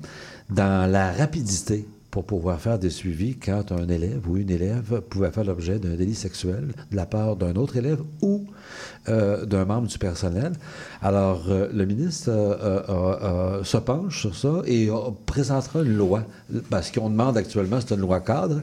dans 0.50 0.90
la 0.90 1.12
rapidité 1.12 1.86
pour 2.12 2.26
pouvoir 2.26 2.60
faire 2.60 2.78
des 2.78 2.90
suivis 2.90 3.36
quand 3.36 3.72
un 3.72 3.88
élève 3.88 4.28
ou 4.28 4.36
une 4.36 4.50
élève 4.50 5.00
pouvait 5.08 5.30
faire 5.30 5.44
l'objet 5.44 5.78
d'un 5.78 5.96
délit 5.96 6.14
sexuel 6.14 6.74
de 6.90 6.96
la 6.96 7.06
part 7.06 7.36
d'un 7.36 7.56
autre 7.56 7.78
élève 7.78 8.00
ou 8.20 8.44
euh, 9.08 9.46
d'un 9.46 9.64
membre 9.64 9.88
du 9.88 9.98
personnel. 9.98 10.52
Alors, 11.00 11.46
euh, 11.48 11.70
le 11.72 11.86
ministre 11.86 12.28
euh, 12.28 13.64
se 13.64 13.78
penche 13.78 14.20
sur 14.20 14.36
ça 14.36 14.60
et 14.66 14.90
présentera 15.24 15.80
une 15.80 15.96
loi. 15.96 16.26
Parce 16.68 16.90
qu'on 16.90 17.08
demande 17.08 17.38
actuellement, 17.38 17.80
c'est 17.80 17.94
une 17.94 18.02
loi 18.02 18.20
cadre, 18.20 18.60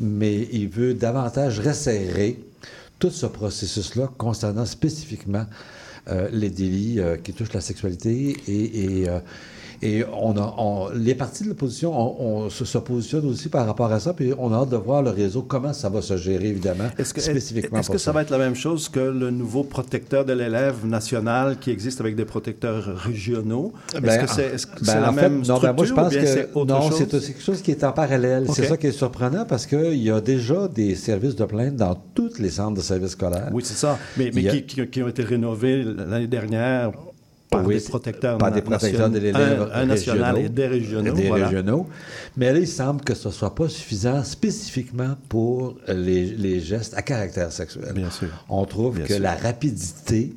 mais 0.00 0.48
il 0.50 0.68
veut 0.68 0.94
davantage 0.94 1.60
resserrer 1.60 2.40
tout 2.98 3.10
ce 3.10 3.26
processus-là 3.26 4.08
concernant 4.16 4.64
spécifiquement 4.64 5.44
les 6.32 6.50
délits 6.50 7.00
qui 7.24 7.32
touchent 7.32 7.52
la 7.52 7.60
sexualité 7.60 8.36
et, 8.46 9.02
et 9.02 9.08
et 9.82 10.04
on 10.12 10.36
a, 10.36 10.54
on, 10.58 10.88
les 10.94 11.14
partis 11.14 11.44
de 11.44 11.48
l'opposition, 11.50 11.92
on, 11.92 12.44
on 12.44 12.50
se, 12.50 12.64
se, 12.64 12.78
positionne 12.78 13.26
aussi 13.26 13.48
par 13.48 13.66
rapport 13.66 13.92
à 13.92 14.00
ça, 14.00 14.12
puis 14.12 14.32
on 14.38 14.52
a 14.52 14.56
hâte 14.58 14.70
de 14.70 14.76
voir 14.76 15.02
le 15.02 15.10
réseau, 15.10 15.42
comment 15.42 15.72
ça 15.72 15.88
va 15.88 16.02
se 16.02 16.16
gérer, 16.16 16.48
évidemment, 16.48 16.88
est-ce 16.98 17.12
que, 17.12 17.20
spécifiquement 17.20 17.78
Est-ce 17.78 17.90
que 17.90 17.98
ça, 17.98 18.06
ça 18.06 18.12
va 18.12 18.22
être 18.22 18.30
la 18.30 18.38
même 18.38 18.54
chose 18.54 18.88
que 18.88 19.00
le 19.00 19.30
nouveau 19.30 19.64
protecteur 19.64 20.24
de 20.24 20.32
l'élève 20.32 20.86
national 20.86 21.58
qui 21.58 21.70
existe 21.70 22.00
avec 22.00 22.16
des 22.16 22.24
protecteurs 22.24 22.84
régionaux? 22.96 23.72
Est-ce 23.92 24.00
ben, 24.00 24.24
que 24.24 24.30
c'est 24.30 24.46
est 24.46 24.56
-ce 24.56 24.84
ben, 24.84 25.00
la 25.00 25.10
en 25.10 25.12
même 25.12 25.44
fait, 25.44 25.52
non, 25.52 25.58
ben, 25.58 25.72
moi, 25.72 25.84
je 25.84 25.94
pense 25.94 26.14
que 26.14 26.64
non, 26.64 26.90
c'est 26.90 27.08
quelque 27.08 27.42
chose 27.42 27.62
qui 27.62 27.70
est 27.70 27.84
en 27.84 27.92
parallèle. 27.92 28.44
Okay. 28.44 28.52
C'est 28.54 28.68
ça 28.68 28.76
qui 28.76 28.86
est 28.86 28.92
surprenant 28.92 29.44
parce 29.44 29.66
qu'il 29.66 30.02
y 30.02 30.10
a 30.10 30.20
déjà 30.20 30.68
des 30.68 30.94
services 30.94 31.36
de 31.36 31.44
plainte 31.44 31.76
dans 31.76 31.94
tous 32.14 32.38
les 32.38 32.50
centres 32.50 32.74
de 32.74 32.82
services 32.82 33.12
scolaires. 33.12 33.50
Oui, 33.52 33.62
c'est 33.64 33.74
ça. 33.74 33.98
Mais, 34.16 34.30
mais 34.34 34.48
a... 34.48 34.52
qui, 34.52 34.62
qui, 34.64 34.86
qui 34.88 35.02
ont 35.02 35.08
été 35.08 35.22
rénovés 35.22 35.82
l'année 35.82 36.26
dernière 36.26 36.92
par 37.50 37.64
oui, 37.64 37.76
des 37.76 37.80
protecteurs, 37.80 38.38
par 38.38 38.52
des 38.52 38.62
protecteurs 38.62 39.10
de 39.10 39.18
l'élève 39.18 39.68
un, 39.72 39.82
un 39.82 39.86
national 39.86 40.38
et 40.38 40.48
des 40.48 40.66
régionaux. 40.66 41.14
Des 41.14 41.28
voilà. 41.28 41.46
régionaux. 41.46 41.86
Mais 42.36 42.52
là, 42.52 42.58
il 42.58 42.68
semble 42.68 43.02
que 43.02 43.14
ce 43.14 43.28
ne 43.28 43.32
soit 43.32 43.54
pas 43.54 43.68
suffisant 43.68 44.22
spécifiquement 44.24 45.16
pour 45.28 45.76
les, 45.88 46.26
les, 46.26 46.60
gestes 46.60 46.94
à 46.96 47.02
caractère 47.02 47.52
sexuel. 47.52 47.92
Bien 47.94 48.10
sûr. 48.10 48.28
On 48.48 48.64
trouve 48.64 48.96
Bien 48.96 49.06
que 49.06 49.14
sûr. 49.14 49.22
la 49.22 49.34
rapidité 49.34 50.34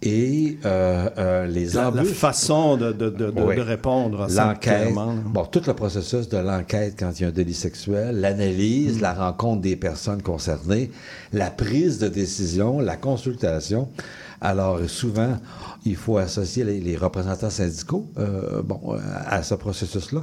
et 0.00 0.58
euh, 0.64 1.10
euh, 1.18 1.46
les 1.46 1.70
la, 1.70 1.90
façon 2.04 2.76
de, 2.76 2.92
de, 2.92 3.10
de, 3.10 3.32
oui. 3.36 3.56
de 3.56 3.60
répondre 3.60 4.22
à 4.22 4.28
L'enquête. 4.28 4.94
Bon, 5.26 5.44
tout 5.44 5.62
le 5.66 5.74
processus 5.74 6.28
de 6.28 6.38
l'enquête 6.38 6.94
quand 6.96 7.10
il 7.18 7.22
y 7.22 7.24
a 7.24 7.28
un 7.28 7.32
délit 7.32 7.54
sexuel, 7.54 8.20
l'analyse, 8.20 8.98
mmh. 8.98 9.02
la 9.02 9.12
rencontre 9.12 9.62
des 9.62 9.74
personnes 9.74 10.22
concernées, 10.22 10.92
la 11.32 11.50
prise 11.50 11.98
de 11.98 12.08
décision, 12.08 12.78
la 12.78 12.96
consultation. 12.96 13.88
Alors, 14.40 14.78
souvent, 14.88 15.36
il 15.84 15.96
faut 15.96 16.18
associer 16.18 16.64
les, 16.64 16.80
les 16.80 16.96
représentants 16.96 17.50
syndicaux 17.50 18.06
euh, 18.18 18.62
bon, 18.62 18.96
à 19.26 19.42
ce 19.42 19.54
processus-là. 19.54 20.22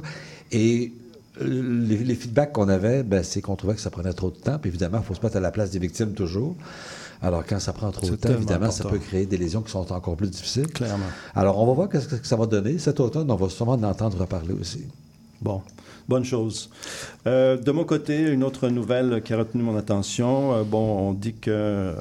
Et 0.52 0.92
les, 1.40 1.98
les 1.98 2.14
feedbacks 2.14 2.52
qu'on 2.52 2.68
avait, 2.68 3.02
ben, 3.02 3.22
c'est 3.22 3.40
qu'on 3.40 3.56
trouvait 3.56 3.74
que 3.74 3.80
ça 3.80 3.90
prenait 3.90 4.12
trop 4.12 4.30
de 4.30 4.36
temps. 4.36 4.58
Puis 4.58 4.68
évidemment, 4.68 4.98
il 4.98 5.04
faut 5.04 5.14
se 5.14 5.22
mettre 5.22 5.36
à 5.36 5.40
la 5.40 5.50
place 5.50 5.70
des 5.70 5.78
victimes 5.78 6.12
toujours. 6.12 6.56
Alors, 7.22 7.44
quand 7.46 7.58
ça 7.58 7.72
prend 7.72 7.90
trop 7.90 8.08
de 8.08 8.16
temps, 8.16 8.28
évidemment, 8.28 8.66
important. 8.66 8.84
ça 8.84 8.90
peut 8.90 8.98
créer 8.98 9.26
des 9.26 9.38
lésions 9.38 9.62
qui 9.62 9.70
sont 9.70 9.90
encore 9.92 10.16
plus 10.16 10.30
difficiles. 10.30 10.68
Clairement. 10.68 11.06
Alors, 11.34 11.58
on 11.58 11.66
va 11.66 11.72
voir 11.72 11.88
ce 11.92 12.14
que 12.14 12.26
ça 12.26 12.36
va 12.36 12.46
donner. 12.46 12.78
Cet 12.78 13.00
automne, 13.00 13.30
on 13.30 13.36
va 13.36 13.48
sûrement 13.48 13.72
en 13.72 13.82
entendre 13.84 14.18
reparler 14.18 14.52
aussi. 14.52 14.84
Bon, 15.40 15.62
bonne 16.08 16.24
chose. 16.24 16.70
Euh, 17.26 17.56
de 17.56 17.72
mon 17.72 17.84
côté, 17.84 18.20
une 18.20 18.44
autre 18.44 18.68
nouvelle 18.68 19.22
qui 19.22 19.32
a 19.32 19.38
retenu 19.38 19.62
mon 19.62 19.76
attention. 19.76 20.54
Euh, 20.54 20.62
bon, 20.62 21.08
on 21.08 21.12
dit 21.12 21.34
que. 21.34 21.94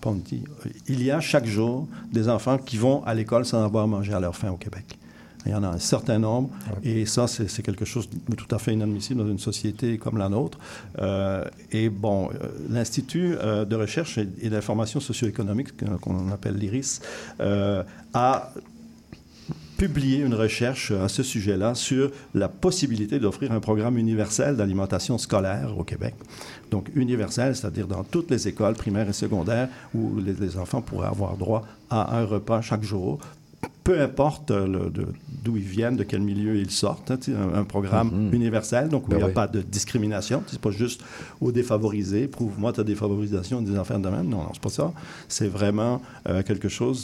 Pas 0.00 0.12
dit. 0.12 0.44
Il 0.88 1.02
y 1.02 1.10
a 1.10 1.20
chaque 1.20 1.46
jour 1.46 1.88
des 2.12 2.28
enfants 2.28 2.58
qui 2.58 2.76
vont 2.76 3.02
à 3.04 3.14
l'école 3.14 3.44
sans 3.44 3.64
avoir 3.64 3.86
mangé 3.88 4.12
à 4.12 4.20
leur 4.20 4.36
faim 4.36 4.50
au 4.50 4.56
Québec. 4.56 4.98
Il 5.46 5.52
y 5.52 5.54
en 5.54 5.62
a 5.62 5.68
un 5.68 5.78
certain 5.78 6.18
nombre, 6.18 6.50
ouais. 6.84 6.90
et 6.90 7.06
ça, 7.06 7.28
c'est 7.28 7.62
quelque 7.62 7.84
chose 7.84 8.08
de 8.10 8.34
tout 8.34 8.52
à 8.52 8.58
fait 8.58 8.72
inadmissible 8.72 9.20
dans 9.22 9.28
une 9.28 9.38
société 9.38 9.96
comme 9.96 10.18
la 10.18 10.28
nôtre. 10.28 10.58
Euh, 10.98 11.44
et 11.70 11.88
bon, 11.88 12.30
l'Institut 12.68 13.36
euh, 13.36 13.64
de 13.64 13.76
recherche 13.76 14.18
et 14.18 14.50
d'information 14.50 14.98
socio-économique, 14.98 15.68
qu'on 16.00 16.32
appelle 16.32 16.56
l'IRIS, 16.56 17.00
euh, 17.40 17.84
a 18.12 18.52
publié 19.76 20.18
une 20.18 20.34
recherche 20.34 20.90
à 20.90 21.08
ce 21.08 21.22
sujet-là 21.22 21.74
sur 21.74 22.10
la 22.34 22.48
possibilité 22.48 23.18
d'offrir 23.18 23.52
un 23.52 23.60
programme 23.60 23.98
universel 23.98 24.56
d'alimentation 24.56 25.18
scolaire 25.18 25.74
au 25.78 25.84
Québec. 25.84 26.14
Donc 26.70 26.90
universel, 26.94 27.54
c'est-à-dire 27.54 27.86
dans 27.86 28.04
toutes 28.04 28.30
les 28.30 28.48
écoles 28.48 28.74
primaires 28.74 29.08
et 29.08 29.12
secondaires 29.12 29.68
où 29.94 30.18
les, 30.18 30.32
les 30.32 30.56
enfants 30.56 30.80
pourraient 30.80 31.08
avoir 31.08 31.36
droit 31.36 31.62
à 31.90 32.18
un 32.18 32.24
repas 32.24 32.60
chaque 32.62 32.82
jour 32.82 33.18
peu 33.84 34.00
importe 34.00 34.52
d'où 35.44 35.56
ils 35.56 35.62
viennent, 35.62 35.96
de 35.96 36.02
quel 36.02 36.20
milieu 36.20 36.56
ils 36.56 36.70
sortent, 36.70 37.10
hein, 37.10 37.18
un, 37.28 37.60
un, 37.60 37.64
programme 37.64 38.08
mm 38.08 38.30
-hmm. 38.30 38.34
universel, 38.34 38.88
donc 38.88 39.06
où 39.06 39.10
ben 39.10 39.16
il 39.16 39.18
n'y 39.18 39.24
a 39.24 39.26
oui. 39.28 39.32
pas 39.42 39.46
de 39.46 39.60
discrimination. 39.62 40.42
C'est 40.48 40.60
pas 40.60 40.72
juste 40.72 41.00
aux 41.40 41.52
défavorisés, 41.52 42.26
prouve-moi 42.26 42.72
ta 42.72 42.82
défavorisation 42.82 43.62
des 43.62 43.78
enfants 43.78 44.00
de 44.06 44.08
même. 44.08 44.28
Non, 44.28 44.38
non, 44.44 44.50
c'est 44.54 44.62
pas 44.62 44.76
ça. 44.80 44.92
C'est 45.28 45.50
vraiment 45.58 45.94
euh, 46.28 46.42
quelque 46.42 46.68
chose 46.68 47.00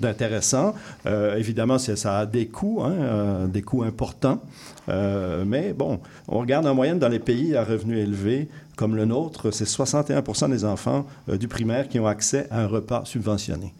d'intéressant. 0.00 0.68
Euh, 1.06 1.36
évidemment, 1.42 1.78
ça 1.78 2.18
a 2.18 2.26
des 2.26 2.46
coûts, 2.46 2.80
hein, 2.84 2.92
euh, 2.92 3.46
des 3.46 3.62
coûts 3.62 3.82
importants. 3.82 4.40
Euh, 4.88 5.44
mais 5.46 5.72
bon, 5.72 6.00
on 6.28 6.38
regarde 6.38 6.66
en 6.66 6.74
moyenne 6.74 6.98
dans 6.98 7.08
les 7.08 7.18
pays 7.18 7.56
à 7.56 7.64
revenus 7.64 7.98
élevés, 7.98 8.48
comme 8.76 8.96
le 8.96 9.04
nôtre, 9.04 9.50
c'est 9.50 9.66
61% 9.66 10.50
des 10.50 10.64
enfants 10.64 11.06
euh, 11.28 11.36
du 11.36 11.48
primaire 11.48 11.88
qui 11.88 11.98
ont 12.00 12.06
accès 12.06 12.46
à 12.50 12.62
un 12.62 12.66
repas 12.66 13.04
subventionné. 13.04 13.74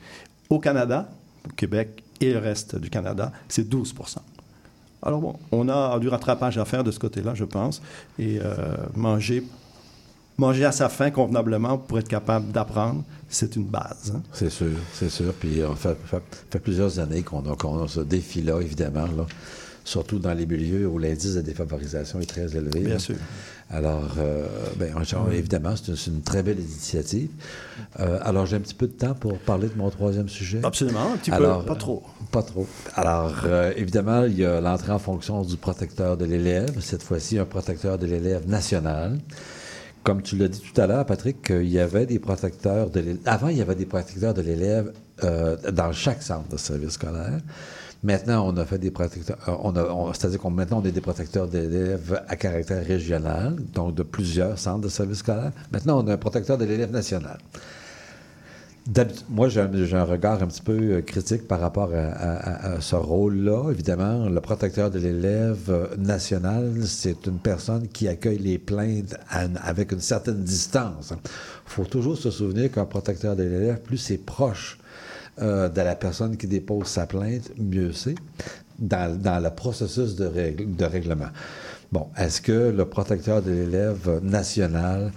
Au 0.51 0.59
Canada, 0.59 1.09
au 1.47 1.53
Québec 1.55 2.03
et 2.21 2.33
le 2.33 2.39
reste 2.39 2.77
du 2.77 2.91
Canada, 2.91 3.33
c'est 3.49 3.69
12 3.69 3.95
alors 5.01 5.21
bon, 5.21 5.37
on 5.53 5.69
a 5.69 5.97
du 6.01 6.09
rattrapage 6.09 6.59
à 6.59 6.65
faire 6.65 6.83
de 6.83 6.91
ce 6.91 6.99
côté-là, 6.99 7.33
je 7.35 7.45
pense, 7.45 7.81
et 8.19 8.41
euh, 8.43 8.75
manger, 8.97 9.45
manger 10.37 10.65
à 10.65 10.73
sa 10.73 10.89
faim 10.89 11.13
convenablement 11.13 11.79
pour 11.79 12.01
être 12.01 12.09
capable 12.09 12.51
d'apprendre, 12.51 13.05
c'est 13.29 13.55
une 13.55 13.65
base. 13.65 14.13
hein. 14.17 14.23
C'est 14.33 14.51
sûr, 14.51 14.73
c'est 14.93 15.09
sûr. 15.09 15.33
Puis 15.35 15.63
on 15.65 15.77
fait, 15.77 15.97
fait- 16.05 16.45
fait 16.51 16.59
plusieurs 16.59 16.99
années 16.99 17.23
qu'on 17.23 17.43
qu'on 17.43 17.85
a 17.85 17.87
ce 17.87 18.01
défi-là, 18.01 18.61
évidemment, 18.61 19.07
là. 19.07 19.27
Surtout 19.89 20.19
dans 20.19 20.35
les 20.35 20.47
milieux 20.47 20.87
où 20.87 20.99
l'indice 20.99 21.35
de 21.35 21.41
défavorisation 21.41 22.21
est 22.21 22.27
très 22.27 22.55
élevé. 22.57 22.81
Bien 22.81 22.95
là. 22.95 22.99
sûr. 22.99 23.17
Alors, 23.71 24.15
euh, 24.19 24.47
ben, 24.77 25.03
genre, 25.03 25.31
évidemment, 25.33 25.75
c'est 25.77 26.07
une, 26.07 26.21
très 26.23 26.43
belle 26.43 26.59
initiative. 26.59 27.31
Euh, 28.01 28.19
alors, 28.23 28.47
j'ai 28.47 28.57
un 28.57 28.61
petit 28.61 28.75
peu 28.75 28.87
de 28.87 28.93
temps 28.93 29.15
pour 29.15 29.39
parler 29.39 29.69
de 29.69 29.77
mon 29.77 29.91
troisième 29.91 30.29
sujet. 30.29 30.61
Absolument, 30.63 31.13
un 31.15 31.17
petit 31.17 31.31
Alors, 31.31 31.61
peu, 31.63 31.69
pas 31.69 31.75
trop. 31.77 32.03
euh, 32.07 32.25
Pas 32.31 32.43
trop. 32.43 32.67
Alors, 32.95 33.35
euh, 33.45 33.73
évidemment, 33.77 34.25
il 34.25 34.39
y 34.39 34.45
a 34.45 34.61
l'entrée 34.61 34.93
en 34.93 34.99
fonction 34.99 35.43
du 35.43 35.57
protecteur 35.57 36.17
de 36.17 36.25
l'élève, 36.27 36.81
cette 36.81 37.03
fois-ci 37.03 37.39
un 37.39 37.45
protecteur 37.47 37.99
de 37.99 38.07
l'élève 38.07 38.47
national. 38.49 39.19
Comme 40.03 40.23
tu 40.23 40.37
l'as 40.37 40.49
dit 40.49 40.61
tout 40.61 40.81
à 40.81 40.87
l'heure, 40.87 41.05
Patrick, 41.05 41.49
il 41.51 41.69
y 41.69 41.79
avait 41.81 42.07
des 42.07 42.19
protecteurs 42.19 42.89
de 42.91 43.01
l'élève. 43.01 43.21
Avant, 43.27 43.49
il 43.49 43.59
y 43.59 43.63
avait 43.63 43.75
des 43.75 43.87
protecteurs 43.87 44.33
de 44.33 44.41
l'élève 44.43 44.93
euh, 45.25 45.57
dans 45.73 45.93
chaque 45.93 46.23
centre 46.23 46.49
de 46.49 46.57
service 46.57 46.93
scolaire. 46.93 47.41
Maintenant, 48.05 48.47
on 48.47 48.57
a 48.57 48.65
fait 48.65 48.79
des 48.79 48.93
protecteurs. 48.93 49.39
euh, 49.49 49.55
On 49.63 49.77
on- 49.77 50.13
c'est-à-dire 50.13 50.39
qu'on 50.39 50.51
maintenant 50.51 50.81
on 50.81 50.85
est 50.85 50.93
des 50.93 51.01
protecteurs 51.01 51.49
d'élèves 51.49 52.23
à 52.29 52.37
caractère 52.37 52.85
régional, 52.85 53.57
donc 53.75 53.95
de 53.97 54.05
plusieurs 54.05 54.59
centres 54.59 54.83
de 54.83 54.89
service 54.89 55.19
scolaire. 55.19 55.53
Maintenant, 55.73 56.03
on 56.05 56.07
a 56.09 56.13
un 56.13 56.17
protecteur 56.17 56.59
de 56.59 56.65
l'élève 56.65 56.93
national. 56.93 57.39
Moi, 59.29 59.51
j'ai 59.51 59.61
un, 59.61 60.05
regard 60.05 60.43
un 60.43 60.47
petit 60.47 60.63
peu 60.63 60.73
euh, 60.73 61.03
critique 61.03 61.47
par 61.47 61.61
rapport 61.61 61.91
à, 61.95 62.81
ce 62.81 62.97
rôle-là. 62.97 63.71
Évidemment, 63.71 64.31
le 64.31 64.41
protecteur 64.41 64.91
de 64.91 64.99
l'élève 64.99 65.69
euh, 65.69 65.89
national, 65.99 66.73
c'est 66.87 67.27
une 67.27 67.39
personne 67.39 67.87
qui 67.89 68.09
accueille 68.09 68.39
les 68.39 68.59
plaintes 68.59 69.15
avec 69.63 69.93
une 69.93 70.01
certaine 70.01 70.43
distance. 70.43 71.13
Il 71.13 71.71
faut 71.71 71.85
toujours 71.85 72.17
se 72.17 72.31
souvenir 72.31 72.73
qu'un 72.73 72.87
protecteur 72.87 73.37
de 73.37 73.43
l'élève, 73.43 73.81
plus 73.83 73.99
c'est 73.99 74.17
proche 74.17 74.79
euh, 75.43 75.69
de 75.69 75.81
la 75.81 75.95
personne 75.95 76.37
qui 76.37 76.47
dépose 76.47 76.87
sa 76.87 77.07
plainte, 77.07 77.51
mieux 77.59 77.93
c'est 77.93 78.15
dans, 78.79 79.21
dans 79.21 79.43
le 79.43 79.51
processus 79.51 80.17
de, 80.17 80.27
règle- 80.27 80.77
de 80.77 80.85
règlement. 80.85 81.29
Bon, 81.91 82.09
est-ce 82.17 82.41
que 82.41 82.71
le 82.71 82.85
protecteur 82.85 83.43
de 83.43 83.51
l'élève 83.51 84.21
national 84.23 85.11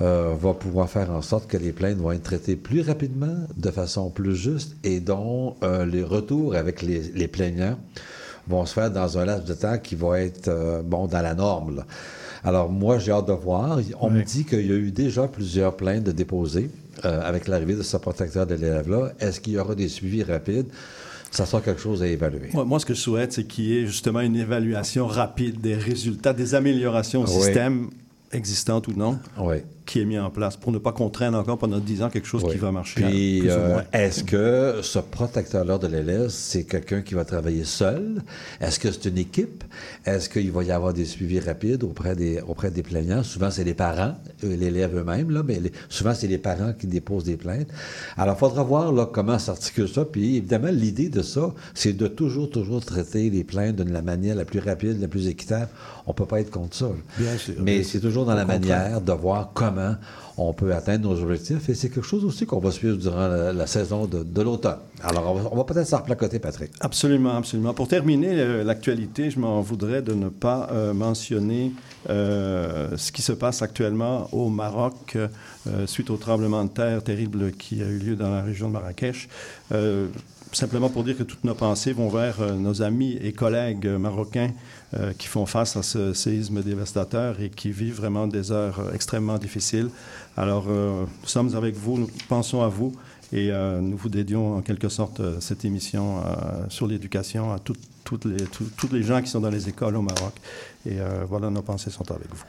euh, 0.00 0.34
va 0.38 0.54
pouvoir 0.54 0.88
faire 0.90 1.10
en 1.10 1.22
sorte 1.22 1.46
que 1.46 1.56
les 1.56 1.72
plaintes 1.72 1.98
vont 1.98 2.12
être 2.12 2.22
traitées 2.22 2.56
plus 2.56 2.82
rapidement, 2.82 3.36
de 3.56 3.70
façon 3.70 4.10
plus 4.10 4.34
juste, 4.36 4.76
et 4.84 5.00
dont 5.00 5.56
euh, 5.62 5.86
les 5.86 6.02
retours 6.02 6.54
avec 6.54 6.82
les, 6.82 7.00
les 7.14 7.28
plaignants 7.28 7.78
vont 8.48 8.64
se 8.66 8.74
faire 8.74 8.90
dans 8.90 9.18
un 9.18 9.24
laps 9.24 9.48
de 9.48 9.54
temps 9.54 9.78
qui 9.78 9.94
va 9.94 10.20
être 10.20 10.82
bon 10.84 11.06
dans 11.06 11.22
la 11.22 11.34
norme. 11.34 11.76
là? 11.76 11.86
Alors 12.46 12.70
moi, 12.70 12.98
j'ai 13.00 13.10
hâte 13.10 13.26
de 13.26 13.32
voir. 13.32 13.78
On 14.00 14.08
me 14.08 14.22
dit 14.22 14.44
qu'il 14.44 14.64
y 14.66 14.72
a 14.72 14.76
eu 14.76 14.92
déjà 14.92 15.26
plusieurs 15.26 15.76
plaintes 15.76 16.04
de 16.04 16.12
déposées 16.12 16.70
euh, 17.04 17.20
avec 17.28 17.48
l'arrivée 17.48 17.74
de 17.74 17.82
ce 17.82 17.96
protecteur 17.96 18.46
de 18.46 18.54
l'élève-là. 18.54 19.12
Est-ce 19.20 19.40
qu'il 19.40 19.54
y 19.54 19.58
aura 19.58 19.74
des 19.74 19.88
suivis 19.88 20.22
rapides? 20.22 20.68
Ça 21.32 21.44
sera 21.44 21.60
quelque 21.60 21.80
chose 21.80 22.02
à 22.04 22.06
évaluer. 22.06 22.50
Moi, 22.54 22.64
moi, 22.64 22.78
ce 22.78 22.86
que 22.86 22.94
je 22.94 23.00
souhaite, 23.00 23.32
c'est 23.32 23.44
qu'il 23.44 23.64
y 23.64 23.78
ait 23.78 23.86
justement 23.86 24.20
une 24.20 24.36
évaluation 24.36 25.08
rapide 25.08 25.60
des 25.60 25.74
résultats, 25.74 26.32
des 26.32 26.54
améliorations 26.54 27.22
au 27.22 27.26
Oui. 27.26 27.32
système, 27.42 27.90
existantes 28.32 28.86
ou 28.88 28.92
non, 28.92 29.18
Oui. 29.38 29.56
Qui 29.86 30.00
est 30.00 30.04
mis 30.04 30.18
en 30.18 30.30
place 30.30 30.56
pour 30.56 30.72
ne 30.72 30.78
pas 30.78 30.92
qu'on 30.92 31.08
traîne 31.10 31.34
encore 31.34 31.58
pendant 31.58 31.78
10 31.78 32.02
ans 32.02 32.10
quelque 32.10 32.26
chose 32.26 32.42
Oui. 32.44 32.52
qui 32.52 32.58
va 32.58 32.72
marcher. 32.72 33.00
Puis, 33.02 33.42
euh, 33.48 33.78
est-ce 33.92 34.24
que 34.24 34.80
ce 34.82 34.98
protecteur-là 34.98 35.78
de 35.78 35.86
l'élève, 35.86 36.28
c'est 36.28 36.64
quelqu'un 36.64 37.02
qui 37.02 37.14
va 37.14 37.24
travailler 37.24 37.64
seul? 37.64 38.22
Est-ce 38.60 38.78
que 38.80 38.90
c'est 38.90 39.06
une 39.08 39.18
équipe? 39.18 39.62
Est-ce 40.04 40.28
qu'il 40.28 40.50
va 40.50 40.64
y 40.64 40.72
avoir 40.72 40.92
des 40.92 41.04
suivis 41.04 41.38
rapides 41.40 41.84
auprès 41.84 42.16
des, 42.16 42.40
auprès 42.46 42.70
des 42.70 42.82
plaignants? 42.82 43.22
Souvent, 43.22 43.50
c'est 43.50 43.64
les 43.64 43.74
parents, 43.74 44.14
euh, 44.44 44.56
l'élève 44.56 44.96
eux-mêmes, 44.96 45.30
là, 45.30 45.42
mais 45.46 45.60
les- 45.60 45.72
souvent, 45.88 46.14
c'est 46.14 46.26
les 46.26 46.38
parents 46.38 46.72
qui 46.72 46.86
déposent 46.88 47.24
des 47.24 47.36
plaintes. 47.36 47.68
Alors, 48.16 48.34
il 48.36 48.38
faudra 48.40 48.62
voir 48.64 48.92
là, 48.92 49.06
comment 49.10 49.38
s'articule 49.38 49.88
ça. 49.88 50.04
Puis, 50.04 50.36
évidemment, 50.38 50.70
l'idée 50.72 51.08
de 51.08 51.22
ça, 51.22 51.54
c'est 51.74 51.92
de 51.92 52.08
toujours, 52.08 52.50
toujours 52.50 52.84
traiter 52.84 53.30
les 53.30 53.44
plaintes 53.44 53.76
de 53.76 53.84
la 53.92 54.02
manière 54.02 54.34
la 54.34 54.44
plus 54.44 54.58
rapide, 54.58 55.00
la 55.00 55.08
plus 55.08 55.28
équitable. 55.28 55.68
On 56.08 56.12
peut 56.12 56.26
pas 56.26 56.40
être 56.40 56.50
contre 56.50 56.74
ça. 56.76 56.88
Bien 57.18 57.36
sûr, 57.36 57.54
Mais 57.60 57.82
c'est 57.82 58.00
toujours 58.00 58.24
dans 58.26 58.34
la 58.34 58.44
contraire. 58.44 58.60
manière 58.60 59.00
de 59.00 59.12
voir 59.12 59.50
comment 59.54 59.75
on 60.38 60.52
peut 60.52 60.74
atteindre 60.74 61.08
nos 61.08 61.22
objectifs. 61.22 61.68
Et 61.68 61.74
c'est 61.74 61.88
quelque 61.88 62.06
chose 62.06 62.24
aussi 62.24 62.46
qu'on 62.46 62.58
va 62.58 62.70
suivre 62.70 62.96
durant 62.96 63.28
la, 63.28 63.66
saison 63.66 64.06
de, 64.06 64.42
l'automne. 64.42 64.78
Alors, 65.02 65.34
on 65.52 65.56
va, 65.56 65.64
peut-être 65.64 65.86
s'en 65.86 65.98
replacoter, 65.98 66.38
Patrick. 66.38 66.72
Absolument, 66.80 67.36
absolument. 67.36 67.74
Pour 67.74 67.88
terminer 67.88 68.32
euh, 68.32 68.64
l'actualité, 68.64 69.30
je 69.30 69.38
m'en 69.38 69.60
voudrais 69.60 70.02
de 70.02 70.14
ne 70.14 70.28
pas 70.28 70.68
euh, 70.72 70.92
mentionner 70.92 71.72
euh, 72.10 72.96
ce 72.96 73.12
qui 73.12 73.22
se 73.22 73.32
passe 73.32 73.62
actuellement 73.62 74.28
au 74.32 74.48
Maroc 74.48 75.16
suite 75.86 76.10
au 76.10 76.16
tremblement 76.16 76.62
de 76.64 76.68
terre 76.70 77.02
terrible 77.02 77.50
qui 77.50 77.82
a 77.82 77.86
eu 77.86 77.98
lieu 77.98 78.14
dans 78.14 78.30
la 78.30 78.42
région 78.42 78.68
de 78.68 78.74
Marrakech. 78.74 79.28
Simplement 80.52 80.88
pour 80.88 81.04
dire 81.04 81.18
que 81.18 81.22
toutes 81.24 81.44
nos 81.44 81.54
pensées 81.54 81.92
vont 81.92 82.08
vers 82.08 82.40
euh, 82.40 82.52
nos 82.54 82.80
amis 82.80 83.18
et 83.20 83.32
collègues 83.32 83.86
marocains 83.86 84.50
euh, 84.94 85.12
qui 85.18 85.26
font 85.26 85.44
face 85.44 85.76
à 85.76 85.82
ce 85.82 86.12
séisme 86.14 86.62
dévastateur 86.62 87.40
et 87.40 87.50
qui 87.50 87.72
vivent 87.72 87.96
vraiment 87.96 88.26
des 88.26 88.52
heures 88.52 88.78
euh, 88.80 88.92
extrêmement 88.94 89.38
difficiles. 89.38 89.88
Alors, 90.36 90.66
nous 90.68 91.06
sommes 91.24 91.54
avec 91.56 91.74
vous, 91.76 91.98
nous 91.98 92.08
pensons 92.28 92.62
à 92.62 92.68
vous 92.68 92.92
et 93.32 93.50
nous 93.80 93.96
vous 93.96 94.08
dédions 94.10 94.56
en 94.56 94.60
quelque 94.60 94.88
sorte 94.90 95.20
cette 95.40 95.64
émission 95.64 96.22
sur 96.68 96.86
l'éducation 96.86 97.52
à 97.54 97.58
toutes- 97.58 97.80
toutes 98.04 98.26
les, 98.26 98.44
tout- 98.44 98.68
tous 98.76 98.92
les 98.92 99.02
gens 99.02 99.22
qui 99.22 99.28
sont 99.30 99.40
dans 99.40 99.48
les 99.50 99.66
écoles 99.68 99.96
au 99.96 100.02
Maroc. 100.02 100.34
Et 100.84 100.98
voilà, 101.26 101.48
nos 101.48 101.62
pensées 101.62 101.90
sont 101.90 102.08
avec 102.12 102.28
vous. 102.30 102.44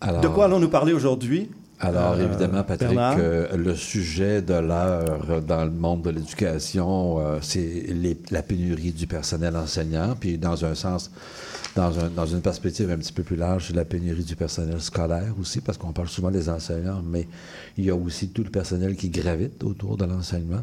Alors, 0.00 0.20
De 0.20 0.26
quoi 0.28 0.46
allons-nous 0.46 0.68
parler 0.68 0.92
aujourd'hui? 0.92 1.48
Alors, 1.80 2.14
Euh, 2.14 2.26
évidemment, 2.26 2.64
Patrick, 2.64 2.90
euh, 3.18 3.56
le 3.56 3.74
sujet 3.76 4.42
de 4.42 4.54
l'heure 4.54 5.42
dans 5.42 5.64
le 5.64 5.70
monde 5.70 6.02
de 6.02 6.10
l'éducation, 6.10 7.18
euh, 7.20 7.38
c'est 7.40 7.86
la 8.30 8.42
pénurie 8.42 8.90
du 8.92 9.06
personnel 9.06 9.56
enseignant, 9.56 10.16
puis 10.18 10.38
dans 10.38 10.64
un 10.64 10.74
sens, 10.74 11.10
dans, 11.76 11.96
un- 12.00 12.08
dans 12.08 12.26
une 12.26 12.40
perspective 12.40 12.90
un 12.90 12.96
petit 12.98 13.12
peu 13.12 13.22
plus 13.22 13.36
large, 13.36 13.66
c'est 13.68 13.76
la 13.76 13.84
pénurie 13.84 14.24
du 14.24 14.34
personnel 14.34 14.80
scolaire 14.80 15.32
aussi, 15.40 15.60
parce 15.60 15.78
qu'on 15.78 15.92
parle 15.92 16.08
souvent 16.08 16.32
des 16.32 16.48
enseignants, 16.48 17.00
mais 17.04 17.28
il 17.76 17.84
y 17.84 17.90
a 17.90 17.94
aussi 17.94 18.28
tout 18.30 18.42
le 18.42 18.50
personnel 18.50 18.96
qui 18.96 19.08
gravite 19.10 19.62
autour 19.62 19.96
de 19.96 20.04
l'enseignement. 20.04 20.62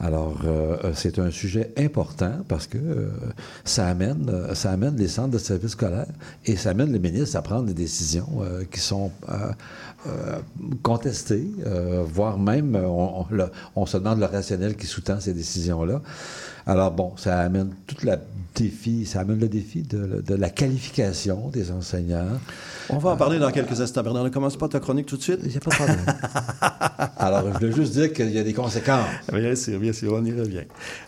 Alors, 0.00 0.40
euh, 0.44 0.76
euh, 0.84 0.92
c'est 0.94 1.18
un 1.18 1.30
sujet 1.30 1.72
important 1.78 2.38
parce 2.48 2.66
que 2.66 2.78
euh, 2.78 3.10
ça, 3.64 3.86
amène, 3.86 4.28
euh, 4.28 4.54
ça 4.54 4.70
amène 4.72 4.96
les 4.96 5.08
centres 5.08 5.30
de 5.30 5.38
services 5.38 5.72
scolaires 5.72 6.06
et 6.44 6.56
ça 6.56 6.70
amène 6.70 6.92
le 6.92 6.98
ministre 6.98 7.36
à 7.36 7.42
prendre 7.42 7.66
des 7.66 7.74
décisions 7.74 8.28
euh, 8.42 8.64
qui 8.70 8.80
sont 8.80 9.10
euh, 9.28 9.52
contestées, 10.82 11.46
voire 12.04 12.36
même, 12.38 12.74
on, 12.74 13.24
on- 13.30 13.48
on 13.76 13.86
se 13.86 13.96
demande 13.96 14.18
le 14.18 14.26
rationnel 14.26 14.76
qui 14.76 14.86
sous-tend 14.86 15.20
ces 15.20 15.32
décisions-là. 15.32 16.02
Alors, 16.66 16.90
bon, 16.90 17.12
ça 17.16 17.40
amène 17.40 17.70
tout 17.86 17.96
le 18.04 18.12
défi, 18.54 19.06
ça 19.06 19.20
amène 19.20 19.40
le 19.40 19.48
défi 19.48 19.82
de, 19.82 20.22
de 20.26 20.34
la 20.34 20.50
qualification 20.50 21.48
des 21.48 21.70
enseignants. 21.70 22.38
On 22.88 22.98
va 22.98 23.10
en 23.10 23.16
parler 23.16 23.38
dans 23.38 23.50
quelques 23.50 23.80
instants. 23.80 24.02
Bernard, 24.02 24.24
ne 24.24 24.28
commence 24.28 24.56
pas 24.56 24.68
ta 24.68 24.80
chronique 24.80 25.06
tout 25.06 25.16
de 25.16 25.22
suite. 25.22 25.40
Il 25.42 25.50
n'y 25.50 25.56
a 25.56 25.60
pas 25.60 25.70
de 25.70 25.76
problème. 25.76 26.04
Alors, 27.18 27.44
je 27.46 27.58
voulais 27.58 27.72
juste 27.72 27.92
dire 27.92 28.12
qu'il 28.12 28.30
y 28.30 28.38
a 28.38 28.42
des 28.42 28.52
conséquences. 28.52 29.06
Bien 29.32 29.54
sûr, 29.54 29.78
bien 29.78 29.92
sûr, 29.92 30.12
on 30.14 30.24
y 30.24 30.32
revient. 30.32 30.64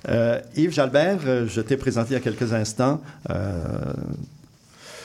Euh, 0.09 0.41
Yves 0.57 0.73
Jalbert, 0.73 1.21
euh, 1.27 1.47
je 1.49 1.61
t'ai 1.61 1.77
présenté 1.77 2.11
il 2.11 2.15
y 2.15 2.17
a 2.17 2.21
quelques 2.21 2.53
instants. 2.53 3.01
Euh, 3.31 3.93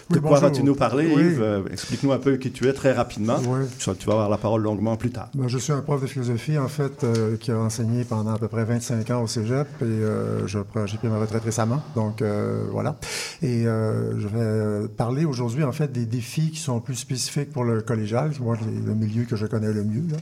de 0.09 0.19
quoi 0.19 0.39
vas-tu 0.39 0.63
nous 0.63 0.75
parler, 0.75 1.11
Oui. 1.15 1.21
Yves? 1.21 1.41
Euh, 1.41 1.61
Explique-nous 1.71 2.11
un 2.11 2.17
peu 2.17 2.37
qui 2.37 2.51
tu 2.51 2.67
es 2.67 2.73
très 2.73 2.91
rapidement. 2.93 3.37
Oui. 3.47 3.65
Tu, 3.77 3.89
vas 4.07 4.13
avoir 4.13 4.29
la 4.29 4.37
parole 4.37 4.61
longuement 4.63 4.95
plus 4.95 5.11
tard. 5.11 5.29
Ben, 5.35 5.47
je 5.47 5.57
suis 5.57 5.71
un 5.71 5.81
prof 5.81 6.01
de 6.01 6.07
philosophie, 6.07 6.57
en 6.57 6.67
fait, 6.67 7.03
euh, 7.03 7.37
qui 7.37 7.51
a 7.51 7.57
enseigné 7.59 8.03
pendant 8.03 8.33
à 8.33 8.37
peu 8.39 8.47
près 8.47 8.65
25 8.65 9.09
ans 9.11 9.21
au 9.23 9.27
cégep 9.27 9.67
et 9.81 9.85
euh, 9.85 10.47
j'ai 10.47 10.63
pris 10.63 11.07
ma 11.07 11.19
retraite 11.19 11.43
récemment. 11.43 11.81
Donc, 11.95 12.21
euh, 12.21 12.63
voilà. 12.71 12.97
Et 13.41 13.67
euh, 13.67 14.19
je 14.19 14.27
vais 14.27 14.87
parler 14.87 15.25
aujourd'hui, 15.25 15.63
en 15.63 15.71
fait, 15.71 15.91
des 15.91 16.05
défis 16.05 16.51
qui 16.51 16.59
sont 16.59 16.79
plus 16.79 16.95
spécifiques 16.95 17.51
pour 17.51 17.63
le 17.63 17.81
collégial, 17.81 18.31
moi, 18.41 18.55
le 18.61 18.89
le 18.89 18.95
milieu 18.95 19.23
que 19.25 19.35
je 19.35 19.45
connais 19.45 19.71
le 19.71 19.83
mieux. 19.83 20.03
là. 20.11 20.17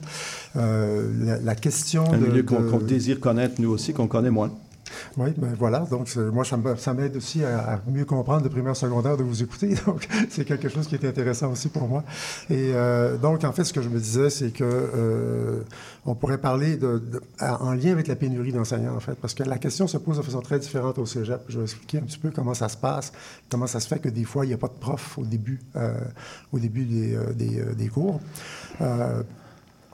Euh, 0.58 1.10
la, 1.24 1.38
la 1.40 1.56
question 1.56 2.12
Un 2.12 2.18
de... 2.18 2.26
milieu 2.28 2.44
qu'on 2.44 2.60
de- 2.60 2.70
qu'on 2.70 2.80
désire 2.80 3.20
connaître, 3.20 3.56
nous 3.62 3.70
aussi, 3.70 3.94
qu'on 3.94 4.08
connaît 4.08 4.30
moins. 4.32 4.52
Oui, 5.18 5.34
ben 5.38 5.54
voilà. 5.58 5.80
Donc, 5.80 6.08
c'est- 6.10 6.20
moi, 6.20 6.44
ça 6.46 6.94
m'aide 6.94 7.16
aussi 7.18 7.44
à, 7.44 7.82
mieux 7.88 8.06
comprendre 8.06 8.44
le 8.44 8.50
primaire 8.50 8.76
secondaire 8.76 9.18
de 9.18 9.24
vous 9.24 9.44
écouter. 9.44 9.76
Donc, 9.86 10.08
c'est 10.30 10.46
quelque 10.46 10.70
chose 10.70 10.88
qui 10.88 10.96
est 10.96 11.06
intéressant 11.06 11.52
aussi 11.52 11.70
pour 11.70 11.88
moi. 11.88 12.04
Et 12.50 12.72
euh, 12.74 13.18
donc, 13.18 13.44
en 13.44 13.52
fait, 13.52 13.64
ce 13.64 13.74
que 13.74 13.82
je 13.82 13.90
me 13.90 14.00
disais, 14.00 14.30
c'est 14.30 14.52
que 14.52 14.64
euh, 14.64 15.62
on 16.06 16.16
pourrait 16.16 16.38
parler 16.38 16.78
de, 16.78 17.02
en 17.42 17.74
lien 17.74 17.92
avec 17.92 18.08
la 18.08 18.16
pénurie 18.16 18.52
d'enseignants, 18.52 18.96
en 18.96 19.00
fait, 19.00 19.16
parce 19.16 19.34
que 19.34 19.44
la 19.44 19.58
question 19.58 19.88
se 19.88 19.98
pose 19.98 20.18
de 20.18 20.22
façon 20.24 20.42
très 20.42 20.60
différente 20.60 20.98
au 20.98 21.06
cégep. 21.06 21.42
Je 21.50 21.58
vais 21.58 21.64
expliquer 21.64 21.98
un 22.00 22.02
petit 22.02 22.18
peu 22.20 22.32
comment 22.32 22.54
ça 22.54 22.70
se 22.70 22.78
passe, 22.78 23.12
comment 23.50 23.68
ça 23.68 23.80
se 23.80 23.88
fait 23.88 24.00
que 24.00 24.10
des 24.10 24.24
fois, 24.24 24.46
il 24.46 24.50
n'y 24.50 24.54
a 24.54 24.58
pas 24.58 24.68
de 24.68 24.80
prof 24.80 25.18
au 25.18 25.26
début, 25.26 25.60
euh, 25.76 25.94
au 26.52 26.60
début 26.60 26.86
des, 26.86 27.16
euh, 27.16 27.34
des, 27.34 27.60
euh, 27.60 27.74
des 27.74 27.88
cours. 27.88 28.20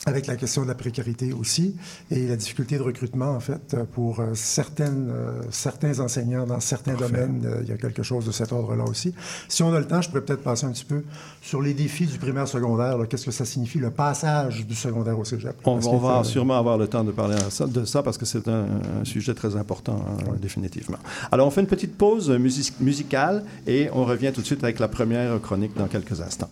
Avec 0.05 0.27
la 0.27 0.35
question 0.35 0.63
de 0.63 0.67
la 0.67 0.75
précarité 0.75 1.31
aussi 1.31 1.77
et 2.11 2.27
la 2.27 2.35
difficulté 2.35 2.77
de 2.77 2.83
recrutement, 2.83 3.31
en 3.31 3.39
fait, 3.39 3.77
pour 3.93 4.19
euh, 4.19 4.31
certaines, 4.33 5.09
euh, 5.09 5.41
certains 5.49 5.99
enseignants 6.01 6.45
dans 6.45 6.59
certains 6.59 6.95
domaines. 6.95 7.41
Euh, 7.45 7.61
il 7.63 7.69
y 7.69 7.71
a 7.71 7.77
quelque 7.77 8.03
chose 8.03 8.25
de 8.25 8.31
cet 8.31 8.51
ordre-là 8.51 8.83
aussi. 8.83 9.13
Si 9.47 9.63
on 9.63 9.73
a 9.73 9.79
le 9.79 9.87
temps, 9.87 10.01
je 10.01 10.09
pourrais 10.09 10.25
peut-être 10.25 10.43
passer 10.43 10.65
un 10.65 10.71
petit 10.71 10.83
peu 10.83 11.03
sur 11.41 11.61
les 11.61 11.73
défis 11.73 12.05
du 12.05 12.17
primaire 12.17 12.49
secondaire. 12.49 12.97
Qu'est-ce 13.09 13.25
que 13.25 13.31
ça 13.31 13.45
signifie, 13.45 13.79
le 13.79 13.91
passage 13.91 14.65
du 14.65 14.75
secondaire 14.75 15.17
au 15.17 15.23
cégep? 15.23 15.55
On, 15.63 15.79
on 15.85 15.97
va 15.97 16.23
sûrement 16.25 16.57
avoir 16.57 16.77
le 16.77 16.87
temps 16.87 17.05
de 17.05 17.11
parler 17.11 17.37
de 17.67 17.85
ça 17.85 18.03
parce 18.03 18.17
que 18.17 18.25
c'est 18.25 18.47
un, 18.49 18.65
un, 19.01 19.05
sujet 19.05 19.33
très 19.33 19.55
important, 19.55 20.03
hein, 20.05 20.33
définitivement. 20.41 20.97
Alors, 21.31 21.47
on 21.47 21.51
fait 21.51 21.61
une 21.61 21.67
petite 21.67 21.97
pause 21.97 22.29
music 22.29 22.73
musicale 22.81 23.45
et 23.65 23.89
on 23.93 24.03
revient 24.03 24.31
tout 24.33 24.41
de 24.41 24.45
suite 24.45 24.63
avec 24.65 24.79
la 24.79 24.89
première 24.89 25.39
chronique 25.41 25.77
dans 25.77 25.87
quelques 25.87 26.19
instants. 26.19 26.49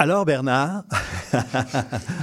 Alors, 0.00 0.24
Bernard, 0.24 0.84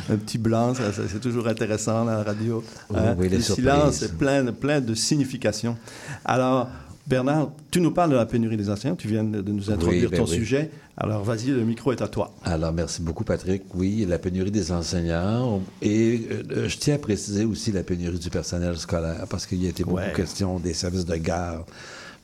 un 0.10 0.18
petit 0.18 0.40
blanc, 0.40 0.74
c'est 0.74 1.20
toujours 1.20 1.48
intéressant, 1.48 2.06
la 2.06 2.24
radio. 2.24 2.64
Oui, 2.90 2.98
hein? 3.00 3.16
oui, 3.16 3.30
le 3.30 3.40
silence 3.40 4.02
est 4.02 4.18
plein, 4.18 4.44
plein 4.52 4.82
de 4.82 4.96
significations. 4.96 5.78
Alors, 6.26 6.70
Bernard, 7.06 7.52
tu 7.70 7.80
nous 7.80 7.92
parles 7.92 8.10
de 8.10 8.16
la 8.16 8.26
pénurie 8.26 8.58
des 8.58 8.72
enseignants, 8.72 8.96
tu 8.96 9.08
viens 9.08 9.24
de 9.24 9.52
nous 9.52 9.70
introduire 9.70 10.10
oui, 10.12 10.18
ton 10.18 10.24
ben 10.24 10.30
oui. 10.32 10.38
sujet. 10.38 10.72
Alors, 10.98 11.24
vas-y, 11.24 11.50
le 11.52 11.64
micro 11.64 11.92
est 11.92 12.02
à 12.02 12.08
toi. 12.08 12.34
Alors, 12.44 12.74
merci 12.74 13.04
beaucoup, 13.04 13.24
Patrick. 13.24 13.62
Oui, 13.76 14.08
la 14.10 14.18
pénurie 14.18 14.50
des 14.50 14.72
enseignants. 14.72 15.62
Et 15.84 16.28
euh, 16.50 16.68
je 16.68 16.78
tiens 16.80 16.96
à 16.96 16.98
préciser 16.98 17.46
aussi 17.46 17.72
la 17.72 17.84
pénurie 17.84 18.18
du 18.18 18.32
personnel 18.32 18.76
scolaire, 18.80 19.24
parce 19.30 19.46
qu'il 19.46 19.62
y 19.62 19.68
a 19.68 19.70
été 19.70 19.84
beaucoup 19.84 19.98
Ouais. 19.98 20.14
question 20.16 20.58
des 20.58 20.74
services 20.74 21.06
de 21.06 21.16
garde. 21.18 21.66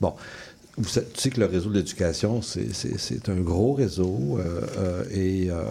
Bon, 0.01 0.15
vous 0.77 0.89
tu 0.89 1.01
sais 1.15 1.29
que 1.29 1.39
le 1.39 1.45
réseau 1.45 1.69
de 1.69 1.75
l'éducation, 1.75 2.41
c'est- 2.41 2.73
c'est 2.73 2.97
c'est 2.97 3.29
un 3.29 3.35
gros 3.41 3.73
réseau 3.73 4.37
euh, 4.39 4.61
euh, 4.77 5.03
et 5.11 5.49
euh, 5.51 5.61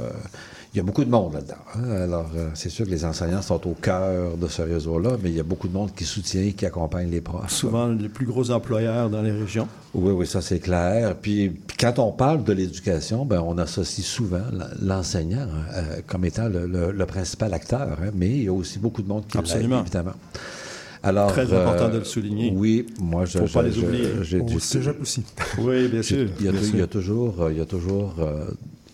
il 0.73 0.79
y 0.79 0.81
a 0.81 0.85
beaucoup 0.85 1.05
de 1.05 1.11
monde 1.11 1.35
là-dedans. 1.35 1.55
hein. 1.75 1.91
Alors, 1.91 2.31
c'est 2.55 2.71
sûr 2.71 2.87
que 2.87 2.91
les 2.91 3.05
enseignants 3.05 3.43
sont 3.43 3.67
au 3.69 3.75
cœur 3.75 4.39
de 4.39 4.49
ce 4.49 4.63
réseau-là, 4.63 5.19
mais 5.23 5.29
il 5.29 5.37
y 5.37 5.41
a 5.41 5.43
beaucoup 5.43 5.69
de 5.69 5.75
monde 5.75 5.91
qui 5.95 6.05
soutient 6.05 6.41
et 6.41 6.53
qui 6.55 6.65
accompagne 6.65 7.11
les 7.11 7.21
profs. 7.21 7.51
Souvent, 7.51 7.89
les 7.89 8.09
plus 8.09 8.25
gros 8.25 8.51
employeurs 8.51 9.11
dans 9.11 9.21
les 9.21 9.33
régions. 9.33 9.69
Oui, 9.93 10.13
oui, 10.13 10.27
ça 10.27 10.41
c'est 10.41 10.61
clair. 10.61 11.15
Puis, 11.21 11.51
puis 11.51 11.77
quand 11.79 11.99
on 11.99 12.11
parle 12.13 12.43
de 12.45 12.53
l'éducation, 12.55 13.27
ben, 13.27 13.41
on 13.47 13.59
associe 13.59 14.07
souvent 14.07 14.45
l'enseignant 14.81 15.47
euh, 15.75 16.01
comme 16.07 16.25
étant 16.25 16.49
le, 16.49 16.67
le- 16.67 16.93
le 16.93 17.07
principal 17.07 17.53
acteur, 17.53 17.99
hein, 18.03 18.11
mais 18.15 18.31
il 18.31 18.45
y 18.45 18.49
a 18.49 18.53
aussi 18.55 18.79
beaucoup 18.79 19.03
de 19.03 19.09
monde 19.09 19.27
qui 19.27 19.37
l'aide, 19.37 19.47
Absolument. 19.47 19.81
évidemment. 19.83 20.15
Alors, 21.03 21.33
Très 21.33 21.53
important 21.53 21.89
de 21.89 21.99
le 21.99 22.05
souligner. 22.05 22.53
Oui, 22.55 22.87
moi, 23.01 23.25
je, 23.25 23.39
Faut 23.39 23.47
je- 23.47 23.53
pas 23.53 23.63
les 23.63 23.77
oublier. 23.79 24.09
j'ai 24.23 24.41
aussi. 24.41 25.25
Oui, 25.59 25.89
bien 25.89 26.03
sûr. 26.03 26.29
Il 26.39 26.45
y, 26.47 26.49
a, 26.49 26.53
bien 26.53 26.61
il 26.61 26.69
y 26.71 26.73
a 26.75 26.77
sûr. 26.79 26.89
toujours, 26.89 27.43
euh, 27.43 27.53
il 27.53 27.59
y 27.59 27.61
a 27.61 27.65
toujours, 27.67 28.15
euh, 28.21 28.45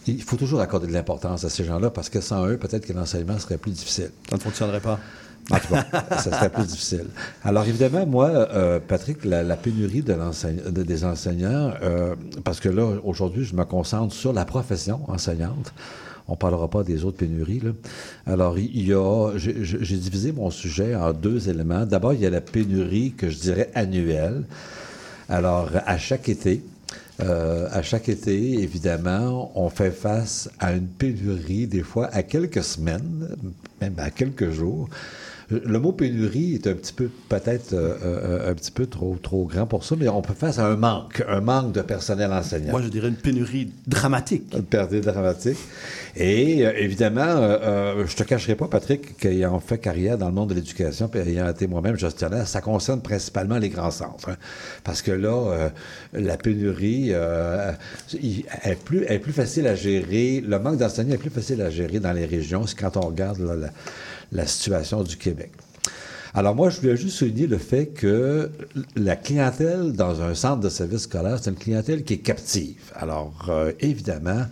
il 0.06 0.22
faut 0.22 0.36
toujours 0.36 0.60
accorder 0.60 0.86
de 0.86 0.92
l'importance 0.92 1.44
à 1.44 1.50
ces 1.50 1.64
gens-là 1.64 1.90
parce 1.90 2.08
que 2.08 2.20
sans 2.22 2.46
eux, 2.46 2.56
peut-être 2.56 2.86
que 2.86 2.92
l'enseignement 2.94 3.38
serait 3.38 3.58
plus 3.58 3.72
difficile. 3.72 4.10
Ça 4.30 4.36
ne 4.36 4.40
fonctionnerait 4.40 4.80
pas. 4.80 4.98
En 5.50 5.58
tout 5.58 5.68
cas, 5.68 5.84
ça 6.18 6.30
serait 6.32 6.50
plus 6.50 6.66
difficile. 6.66 7.04
Alors, 7.44 7.64
évidemment, 7.66 8.06
moi, 8.06 8.28
euh, 8.28 8.80
Patrick, 8.86 9.24
la, 9.24 9.42
la 9.42 9.56
pénurie 9.56 10.02
de 10.02 10.12
l'enseigne- 10.14 10.62
de- 10.70 10.82
des 10.82 11.04
enseignants, 11.04 11.72
euh, 11.82 12.14
parce 12.44 12.60
que 12.60 12.68
là, 12.70 12.86
aujourd'hui, 13.04 13.44
je 13.44 13.54
me 13.54 13.64
concentre 13.64 14.14
sur 14.14 14.32
la 14.32 14.44
profession 14.46 15.00
enseignante. 15.08 15.72
On 16.28 16.36
parlera 16.36 16.68
pas 16.68 16.84
des 16.84 17.04
autres 17.04 17.16
pénuries. 17.16 17.60
Là. 17.60 17.70
Alors, 18.26 18.58
il 18.58 18.86
y 18.86 18.92
a, 18.92 19.32
j'ai 19.36 19.64
j'ai 19.64 19.96
divisé 19.96 20.32
mon 20.32 20.50
sujet 20.50 20.94
en 20.94 21.12
deux 21.12 21.48
éléments. 21.48 21.86
D'abord, 21.86 22.12
il 22.12 22.20
y 22.20 22.26
a 22.26 22.30
la 22.30 22.42
pénurie 22.42 23.12
que 23.16 23.30
je 23.30 23.38
dirais 23.38 23.70
annuelle. 23.74 24.44
Alors, 25.30 25.70
à 25.86 25.98
chaque 25.98 26.28
été, 26.28 26.62
euh, 27.20 27.68
à 27.72 27.82
chaque 27.82 28.08
été, 28.08 28.62
évidemment, 28.62 29.50
on 29.54 29.68
fait 29.70 29.90
face 29.90 30.48
à 30.58 30.72
une 30.72 30.86
pénurie, 30.86 31.66
des 31.66 31.82
fois 31.82 32.08
à 32.12 32.22
quelques 32.22 32.62
semaines, 32.62 33.28
même 33.80 33.94
à 33.98 34.10
quelques 34.10 34.50
jours. 34.50 34.88
Le 35.50 35.78
mot 35.78 35.92
pénurie 35.92 36.54
est 36.56 36.66
un 36.66 36.74
petit 36.74 36.92
peu, 36.92 37.08
peut-être, 37.30 37.72
euh, 37.72 37.96
euh, 38.04 38.50
un 38.50 38.54
petit 38.54 38.70
peu 38.70 38.84
trop, 38.86 39.16
trop 39.22 39.46
grand 39.46 39.66
pour 39.66 39.82
ça, 39.82 39.96
mais 39.98 40.06
on 40.08 40.20
peut 40.20 40.34
faire 40.34 40.48
face 40.50 40.58
à 40.58 40.66
un 40.66 40.76
manque, 40.76 41.24
un 41.26 41.40
manque 41.40 41.72
de 41.72 41.80
personnel 41.80 42.30
enseignant. 42.32 42.72
Moi, 42.72 42.82
je 42.82 42.88
dirais 42.88 43.08
une 43.08 43.16
pénurie 43.16 43.72
dramatique. 43.86 44.44
Une 44.54 44.64
perte 44.64 44.92
dramatique. 44.94 45.56
Et 46.16 46.66
euh, 46.66 46.72
évidemment, 46.76 47.22
euh, 47.22 47.58
euh, 47.62 48.06
je 48.06 48.14
te 48.14 48.24
cacherai 48.24 48.56
pas, 48.56 48.68
Patrick, 48.68 49.16
qu'ayant 49.16 49.58
fait 49.58 49.78
carrière 49.78 50.18
dans 50.18 50.26
le 50.28 50.34
monde 50.34 50.50
de 50.50 50.54
l'éducation, 50.54 51.08
puis 51.08 51.20
ayant 51.20 51.48
été 51.48 51.66
moi-même 51.66 51.96
gestionnaire, 51.96 52.46
ça 52.46 52.60
concerne 52.60 53.00
principalement 53.00 53.56
les 53.58 53.70
grands 53.70 53.90
centres. 53.90 54.28
hein. 54.28 54.36
Parce 54.84 55.00
que 55.00 55.12
là, 55.12 55.30
euh, 55.50 55.68
la 56.12 56.36
pénurie 56.36 57.08
euh, 57.12 57.72
il- 58.22 58.44
est, 58.64 58.78
plus, 58.84 59.04
est 59.04 59.18
plus 59.18 59.32
facile 59.32 59.66
à 59.66 59.74
gérer, 59.74 60.42
le 60.46 60.58
manque 60.58 60.76
d'enseignants 60.76 61.14
est 61.14 61.18
plus 61.18 61.30
facile 61.30 61.62
à 61.62 61.70
gérer 61.70 62.00
dans 62.00 62.12
les 62.12 62.26
régions, 62.26 62.66
c'est 62.66 62.78
quand 62.78 62.98
on 62.98 63.06
regarde 63.06 63.38
là, 63.38 63.54
la, 63.56 63.68
la 64.32 64.46
situation 64.46 65.02
du 65.02 65.16
Québec. 65.16 65.52
Alors 66.34 66.54
moi, 66.54 66.70
je 66.70 66.80
voulais 66.80 66.96
juste 66.96 67.16
souligner 67.16 67.46
le 67.46 67.58
fait 67.58 67.86
que 67.86 68.50
la 68.96 69.16
clientèle 69.16 69.92
dans 69.92 70.20
un 70.20 70.34
centre 70.34 70.60
de 70.60 70.68
service 70.68 71.02
scolaire, 71.02 71.38
c'est 71.42 71.50
une 71.50 71.56
clientèle 71.56 72.04
qui 72.04 72.14
est 72.14 72.18
captive. 72.18 72.92
Alors 72.94 73.46
euh, 73.48 73.72
évidemment, 73.80 74.44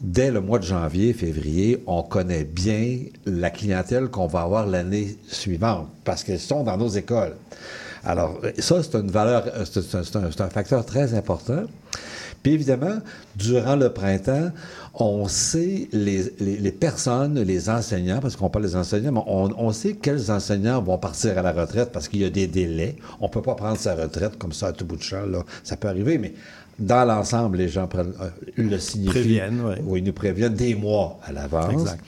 dès 0.00 0.30
le 0.30 0.40
mois 0.40 0.58
de 0.58 0.64
janvier, 0.64 1.12
février, 1.12 1.82
on 1.86 2.02
connaît 2.02 2.44
bien 2.44 3.00
la 3.26 3.50
clientèle 3.50 4.08
qu'on 4.08 4.28
va 4.28 4.42
avoir 4.42 4.66
l'année 4.66 5.18
suivante 5.28 5.88
parce 6.04 6.22
qu'elles 6.22 6.40
sont 6.40 6.62
dans 6.62 6.76
nos 6.76 6.88
écoles. 6.88 7.34
Alors 8.04 8.40
ça, 8.58 8.82
c'est 8.82 8.96
une 8.96 9.10
valeur, 9.10 9.44
euh, 9.54 9.64
c'est 9.64 10.16
un, 10.16 10.24
un 10.24 10.50
facteur 10.50 10.86
très 10.86 11.14
important. 11.14 11.64
Puis 12.42 12.52
évidemment, 12.52 12.98
durant 13.36 13.76
le 13.76 13.92
printemps, 13.92 14.50
on 15.00 15.28
sait 15.28 15.88
les, 15.92 16.24
les- 16.40 16.56
les 16.58 16.72
personnes, 16.72 17.40
les 17.40 17.68
enseignants, 17.70 18.20
parce 18.20 18.36
qu'on 18.36 18.50
parle 18.50 18.64
des 18.66 18.76
enseignants, 18.76 19.12
mais 19.12 19.22
on, 19.26 19.50
on 19.58 19.72
sait 19.72 19.94
quels 19.94 20.30
enseignants 20.30 20.82
vont 20.82 20.98
partir 20.98 21.36
à 21.38 21.42
la 21.42 21.52
retraite 21.52 21.90
parce 21.92 22.08
qu'il 22.08 22.20
y 22.20 22.24
a 22.24 22.30
des 22.30 22.46
délais. 22.46 22.96
On 23.20 23.28
peut 23.28 23.42
pas 23.42 23.54
prendre 23.54 23.78
sa 23.78 23.94
retraite 23.94 24.38
comme 24.38 24.52
ça 24.52 24.68
à 24.68 24.72
tout 24.72 24.84
bout 24.84 24.96
de 24.96 25.02
champ. 25.02 25.26
Là. 25.26 25.44
Ça 25.64 25.76
peut 25.76 25.88
arriver, 25.88 26.18
mais 26.18 26.34
dans 26.78 27.04
l'ensemble, 27.04 27.58
les 27.58 27.68
gens 27.68 27.86
prennent, 27.86 28.14
euh, 28.22 28.30
le 28.56 28.78
signifient. 28.78 29.10
Préviennent. 29.10 29.62
Oui, 29.84 30.00
ils 30.00 30.04
nous 30.04 30.14
préviennent 30.14 30.54
des 30.54 30.74
mois 30.74 31.20
à 31.26 31.32
l'avance. 31.32 31.72
Exact. 31.72 32.02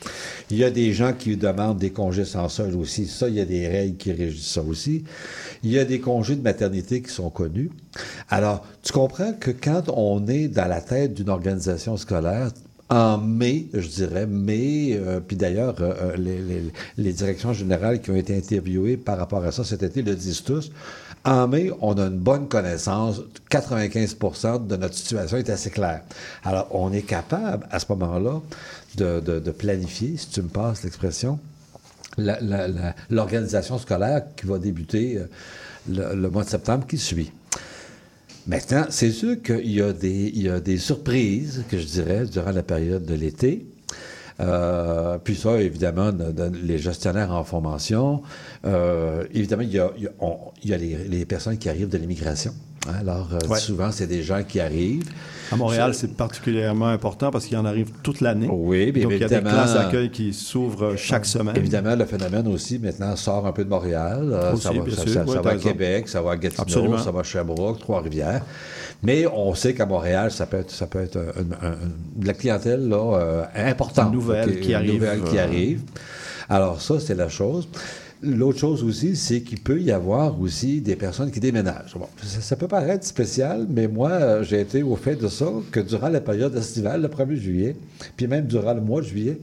Il 0.51 0.57
y 0.57 0.65
a 0.65 0.71
des 0.71 0.93
gens 0.95 1.13
qui 1.13 1.37
demandent 1.37 1.77
des 1.79 1.91
congés 1.91 2.25
sans 2.25 2.49
solde 2.49 2.75
aussi. 2.75 3.07
Ça, 3.07 3.29
il 3.29 3.35
y 3.35 3.41
a 3.41 3.45
des 3.45 3.69
règles 3.69 3.97
qui 3.99 4.13
régissent 4.13 4.53
ça 4.53 4.63
aussi. 4.63 5.05
Il 5.63 5.71
y 5.71 5.79
a 5.79 5.85
des 5.85 6.01
congés 6.01 6.37
de 6.37 6.43
maternité 6.43 7.03
qui 7.03 7.11
sont 7.13 7.29
connus. 7.29 7.71
Alors, 8.31 8.65
tu 8.83 8.93
comprends 8.93 9.35
que 9.39 9.51
quand 9.51 9.83
on 9.95 10.27
est 10.27 10.49
dans 10.49 10.69
la 10.69 10.81
tête 10.81 11.13
d'une 11.15 11.29
organisation 11.29 11.97
scolaire, 11.99 12.49
en 12.93 13.17
mai, 13.17 13.69
je 13.73 13.89
dirais, 13.89 14.27
mai, 14.27 14.91
euh, 15.01 15.19
puis 15.27 15.35
d'ailleurs, 15.37 15.77
euh, 15.81 15.95
euh, 16.03 16.17
les, 16.17 16.39
les- 16.43 16.73
les 16.99 17.13
directions 17.15 17.55
générales 17.55 18.03
qui 18.03 18.11
ont 18.11 18.17
été 18.17 18.37
interviewées 18.37 18.99
par 18.99 19.17
rapport 19.17 19.43
à 19.45 19.51
ça 19.51 19.65
cet 19.65 19.83
été 19.83 20.03
le 20.03 20.15
disent 20.15 20.43
tous. 20.43 20.71
En 21.25 21.49
mai, 21.49 21.71
on 21.81 21.95
a 21.99 22.07
une 22.07 22.19
bonne 22.19 22.49
connaissance, 22.49 23.23
95% 23.51 24.67
de 24.67 24.77
notre 24.77 24.95
situation 24.95 25.39
est 25.39 25.49
assez 25.49 25.71
claire. 25.71 26.03
Alors, 26.45 26.69
on 26.73 26.93
est 26.93 27.03
capable, 27.03 27.67
à 27.71 27.79
ce 27.79 27.87
moment-là, 27.91 28.43
de, 28.97 29.21
de- 29.21 29.39
de 29.41 29.51
planifier, 29.53 30.17
si 30.19 30.29
tu 30.29 30.43
me 30.43 30.49
passes 30.49 30.83
l'expression, 30.85 31.39
l'organisation 33.11 33.79
scolaire 33.79 34.23
qui 34.37 34.47
va 34.47 34.59
débuter 34.59 35.17
euh, 35.19 35.27
le, 35.89 36.15
le 36.15 36.31
mois 36.31 36.45
de 36.45 36.49
septembre 36.51 36.87
qui 36.87 36.99
suit. 36.99 37.33
Maintenant, 38.47 38.87
c'est 38.91 39.11
sûr 39.13 39.41
qu'il 39.41 39.71
y, 39.71 39.81
a 39.81 39.93
des- 39.93 40.79
surprises, 40.79 41.65
que 41.71 41.79
je 41.79 41.87
dirais, 41.87 42.25
durant 42.27 42.51
la 42.51 42.63
période 42.63 43.05
de 43.05 43.15
l'été. 43.15 43.67
Euh, 44.41 45.19
puis 45.23 45.37
ça, 45.37 45.61
évidemment, 45.61 46.11
de- 46.11 46.33
de- 46.33 46.51
les 46.65 46.79
gestionnaires 46.79 47.31
en 47.31 47.45
formation. 47.45 48.23
Euh, 48.65 49.25
évidemment, 49.33 49.63
il 49.63 49.73
y 49.73 49.79
a, 49.79 50.77
les 50.77 51.25
personnes 51.25 51.59
qui 51.59 51.69
arrivent 51.69 51.89
de 51.91 51.99
l'immigration. 51.99 52.53
Alors, 52.99 53.29
euh, 53.33 53.49
Ouais. 53.49 53.59
souvent, 53.59 53.93
c'est 53.93 54.07
des 54.07 54.23
gens 54.23 54.43
qui 54.47 54.59
arrivent. 54.61 55.05
À 55.53 55.57
Montréal, 55.57 55.93
c'est 55.95 56.17
particulièrement 56.17 56.87
important 56.87 57.31
parce 57.31 57.45
qu'il 57.45 57.55
y 57.55 57.61
en 57.61 57.65
arrive 57.67 57.91
toute 58.03 58.21
l'année. 58.23 58.49
Oui, 58.51 58.91
bien 58.91 59.03
Donc, 59.05 59.13
il 59.13 59.21
y 59.21 59.25
a 59.25 59.29
des 59.29 59.41
classes 59.41 59.75
d'accueil 59.75 60.11
qui 60.11 60.33
s'ouvrent 60.33 60.97
chaque 60.97 61.27
semaine. 61.27 61.57
Évidemment, 61.57 61.95
le 61.95 62.07
phénomène 62.07 62.49
aussi 62.49 62.79
maintenant 62.79 63.15
sort 63.17 63.47
un 63.47 63.53
peu 63.53 63.63
de 63.65 63.69
Montréal. 63.69 64.31
Euh, 64.33 64.55
Aussi, 64.55 64.63
ça 64.63 64.73
va, 64.73 64.81
bien 64.81 64.95
ça, 64.97 65.03
sûr. 65.03 65.13
ça- 65.13 65.25
Oui, 65.27 65.33
ça 65.35 65.41
t'as 65.43 65.51
va 65.51 65.55
à. 65.55 65.59
Québec, 65.59 66.09
ça 66.09 66.23
va 66.23 66.31
à 66.33 66.37
Gatineau, 66.37 66.63
Absolument. 66.63 66.99
ça 66.99 67.11
va 67.11 67.21
à 67.21 67.23
Sherbrooke, 67.23 67.81
Trois-Rivières. 67.81 68.43
Mais 69.03 69.27
on 69.27 69.55
sait 69.55 69.75
qu'à 69.75 69.85
Montréal, 69.87 70.31
ça 70.31 70.47
peut 70.47 70.59
être, 70.59 70.71
ça 70.71 70.87
peut 70.87 71.03
être 71.03 71.19
un- 71.19 71.67
un- 71.67 71.69
un- 71.73 71.77
de 72.17 72.27
la 72.27 72.35
clientèle 72.35 72.89
là, 72.89 72.97
euh, 73.19 73.45
importante. 73.55 74.07
Une 74.07 74.13
nouvelle 74.15 74.61
qui 74.61 74.71
une 74.71 74.75
arrive, 74.77 74.95
nouvelle 74.95 75.23
qui 75.23 75.39
euh, 75.39 75.45
arrive. 75.45 75.83
Alors 76.49 76.81
ça, 76.81 76.99
c'est 76.99 77.15
la 77.15 77.29
chose. 77.29 77.69
L'autre 78.23 78.59
chose 78.59 78.85
aussi, 78.85 79.17
c'est 79.17 79.41
qu'il 79.43 79.61
peut 79.61 79.81
y 79.81 79.91
avoir 79.91 80.41
aussi 80.41 80.81
des 80.81 80.95
personnes 80.95 81.31
qui 81.31 81.41
déménagent. 81.41 81.95
Bon, 81.97 82.09
ça, 82.23 82.57
peut 82.57 82.69
paraître 82.69 83.05
spécial, 83.05 83.67
mais 83.69 83.89
moi, 83.89 84.11
euh, 84.11 84.43
j'ai 84.45 84.61
été 84.61 84.83
au 84.83 84.95
fait 84.95 85.17
de 85.17 85.29
ça 85.29 85.51
que 85.73 85.81
durant 85.81 86.09
la 86.09 86.21
période 86.21 86.57
estivale, 86.57 87.03
le 87.03 87.09
1er 87.09 87.35
juillet, 87.35 87.77
puis 88.17 88.29
même 88.29 88.47
durant 88.47 88.75
le 88.75 88.81
mois 88.81 89.01
de 89.01 89.07
juillet, 89.07 89.39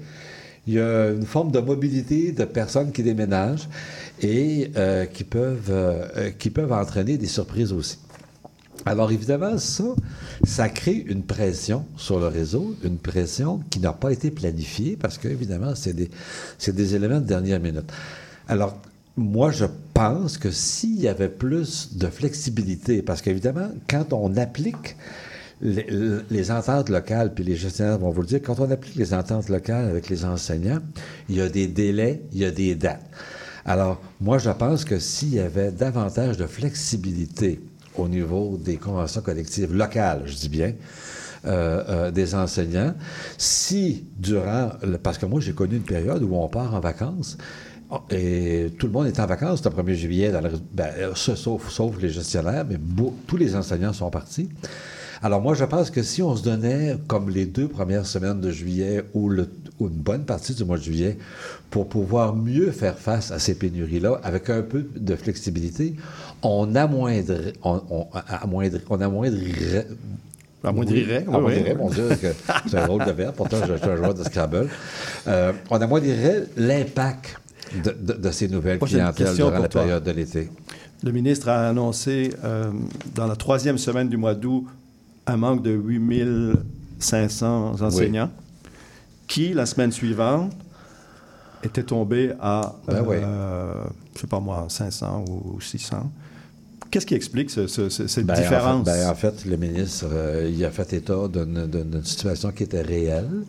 il 0.69 0.75
y 0.75 0.79
a 0.79 1.09
une 1.09 1.25
forme 1.25 1.51
de 1.51 1.59
mobilité 1.59 2.31
de 2.31 2.45
personnes 2.45 2.91
qui 2.91 3.01
déménagent 3.01 3.67
et 4.21 4.71
euh, 4.77 5.05
qui, 5.05 5.23
peuvent, 5.23 5.69
euh, 5.71 6.07
euh, 6.15 6.29
qui 6.29 6.51
peuvent 6.51 6.71
entraîner 6.71 7.17
des 7.17 7.27
surprises 7.27 7.73
aussi. 7.73 7.97
Alors 8.85 9.11
évidemment, 9.11 9.57
ça, 9.57 9.83
ça 10.43 10.69
crée 10.69 11.03
une 11.07 11.23
pression 11.23 11.85
sur 11.97 12.19
le 12.19 12.27
réseau, 12.27 12.75
une 12.83 12.97
pression 12.97 13.61
qui 13.69 13.79
n'a 13.79 13.93
pas 13.93 14.11
été 14.11 14.31
planifiée 14.31 14.95
parce 14.95 15.17
que, 15.17 15.27
évidemment, 15.27 15.73
c'est 15.75 15.93
des, 15.93 16.09
c'est 16.57 16.75
des 16.75 16.93
éléments 16.93 17.19
de 17.19 17.25
dernière 17.25 17.59
minute. 17.59 17.91
Alors, 18.49 18.75
moi, 19.15 19.51
je 19.51 19.65
pense 19.93 20.39
que 20.39 20.49
s'il 20.49 20.99
y 20.99 21.07
avait 21.07 21.29
plus 21.29 21.95
de 21.95 22.07
flexibilité, 22.07 23.03
parce 23.03 23.21
qu'évidemment, 23.21 23.69
quand 23.87 24.11
on 24.11 24.35
applique 24.37 24.97
les, 25.61 26.49
ententes 26.51 26.89
locales, 26.89 27.31
puis 27.35 27.43
les 27.43 27.55
gestionnaires 27.55 27.99
vont 27.99 28.09
vous 28.09 28.21
le 28.21 28.27
dire, 28.27 28.39
quand 28.43 28.59
on 28.59 28.71
applique 28.71 28.95
les 28.95 29.13
ententes 29.13 29.49
locales 29.49 29.87
avec 29.87 30.09
les 30.09 30.25
enseignants, 30.25 30.79
il 31.29 31.35
y 31.35 31.41
a 31.41 31.47
des 31.47 31.67
délais, 31.67 32.23
il 32.31 32.39
y 32.39 32.45
a 32.45 32.49
des 32.49 32.73
dates. 32.73 33.05
Alors, 33.65 34.01
moi, 34.19 34.39
je 34.39 34.49
pense 34.49 34.83
que 34.83 34.97
s'il 34.97 35.35
y 35.35 35.39
avait 35.39 35.71
davantage 35.71 36.37
de 36.37 36.47
flexibilité 36.47 37.59
au 37.95 38.07
niveau 38.07 38.57
des 38.57 38.77
conventions 38.77 39.21
collectives 39.21 39.75
locales, 39.75 40.23
je 40.25 40.35
dis 40.35 40.49
bien, 40.49 40.73
euh, 41.45 41.83
euh, 41.87 42.11
des 42.11 42.33
enseignants, 42.33 42.95
si 43.37 44.05
durant, 44.17 44.71
parce 45.03 45.19
que 45.19 45.27
moi, 45.27 45.39
j'ai 45.39 45.53
connu 45.53 45.75
une 45.75 45.83
période 45.83 46.23
où 46.23 46.35
on 46.35 46.47
part 46.47 46.73
en 46.73 46.79
vacances, 46.79 47.37
et 48.11 48.71
tout 48.77 48.85
le 48.87 48.91
monde 48.93 49.07
est 49.07 49.19
en 49.19 49.25
vacances 49.25 49.63
le 49.63 49.71
1er 49.71 49.95
juillet, 49.95 50.31
dans 50.31 50.41
le- 50.41 50.51
ben, 50.73 50.89
euh, 50.97 51.11
sauf, 51.15 51.69
sauf 51.69 51.99
les 52.01 52.09
gestionnaires, 52.09 52.65
mais 52.69 52.77
beau- 52.77 53.15
tous 53.27 53.37
les 53.37 53.55
enseignants 53.55 53.93
sont 53.93 54.09
partis. 54.09 54.49
Alors 55.21 55.41
moi, 55.41 55.53
je 55.53 55.65
pense 55.65 55.89
que 55.89 56.01
si 56.01 56.21
on 56.21 56.35
se 56.35 56.43
donnait 56.43 56.95
comme 57.07 57.29
les 57.29 57.45
deux 57.45 57.67
premières 57.67 58.05
semaines 58.05 58.39
de 58.39 58.51
juillet 58.51 59.03
ou, 59.13 59.27
le- 59.29 59.49
ou 59.79 59.87
une 59.87 59.95
bonne 59.95 60.23
partie 60.23 60.53
du 60.53 60.63
mois 60.63 60.77
de 60.77 60.83
juillet 60.83 61.17
pour 61.71 61.89
pouvoir 61.89 62.35
mieux 62.35 62.71
faire 62.71 62.97
face 62.97 63.31
à 63.31 63.39
ces 63.39 63.55
pénuries-là, 63.55 64.21
avec 64.23 64.49
un 64.49 64.61
peu 64.61 64.85
de 64.95 65.15
flexibilité, 65.15 65.95
on 66.41 66.73
amoindrait, 66.75 67.53
on, 67.63 67.81
on, 67.89 68.07
amoindri- 68.29 68.81
on 68.89 69.01
amoindrirait 69.01 69.87
Amoindrirait, 70.63 71.23
oui, 71.27 71.35
amoindrirait, 71.35 71.75
mon 71.75 71.89
Dieu, 71.89 72.09
c'est 72.67 72.77
un 72.77 72.85
drôle 72.85 73.05
de 73.05 73.11
verbe, 73.11 73.33
pourtant 73.35 73.57
je 73.65 73.77
suis 73.77 73.89
un 73.89 73.95
joueur 73.95 74.13
de 74.13 74.23
Scrabble. 74.25 74.67
Euh, 75.27 75.53
on 75.69 75.77
amoindrirait 75.81 76.43
l'impact 76.57 77.39
de, 77.83 77.91
de- 77.91 78.13
de 78.19 78.31
ces 78.31 78.47
nouvelles 78.47 78.79
une 78.81 78.87
clientèles 78.87 79.35
durant 79.35 79.49
la 79.51 79.67
toi. 79.67 79.81
période 79.81 80.03
de 80.03 80.11
l'été. 80.11 80.49
Le 81.03 81.11
ministre 81.11 81.49
a 81.49 81.69
annoncé 81.69 82.33
euh, 82.43 82.71
dans 83.15 83.27
la 83.27 83.35
troisième 83.35 83.77
semaine 83.77 84.09
du 84.09 84.17
mois 84.17 84.35
d'août 84.35 84.65
un 85.27 85.37
manque 85.37 85.61
de 85.63 85.71
8500 86.99 87.81
enseignants 87.81 88.29
qui, 89.27 89.53
la 89.53 89.65
semaine 89.65 89.91
suivante, 89.91 90.53
était 91.63 91.83
tombé 91.83 92.31
à, 92.39 92.73
Ben 92.87 93.03
oui. 93.05 93.17
euh, 93.19 93.73
je 94.15 94.21
sais 94.21 94.27
pas 94.27 94.39
moi, 94.39 94.65
500 94.69 95.25
ou 95.29 95.59
600. 95.61 96.09
Qu'est-ce 96.89 97.05
qui 97.05 97.13
explique 97.13 97.51
ce- 97.51 97.67
ce- 97.67 97.89
ce- 97.89 98.07
cette 98.07 98.25
Ben, 98.25 98.33
en 98.33 98.37
fait- 98.37 98.41
différence? 98.43 98.85
ben, 98.85 99.09
En 99.09 99.15
fait, 99.15 99.45
le 99.45 99.57
ministre, 99.57 100.07
euh, 100.11 100.49
il 100.51 100.63
a 100.65 100.71
fait 100.71 100.91
état 100.93 101.27
d'une 101.27 102.03
situation 102.03 102.51
qui 102.51 102.63
était 102.63 102.81
réelle, 102.81 103.43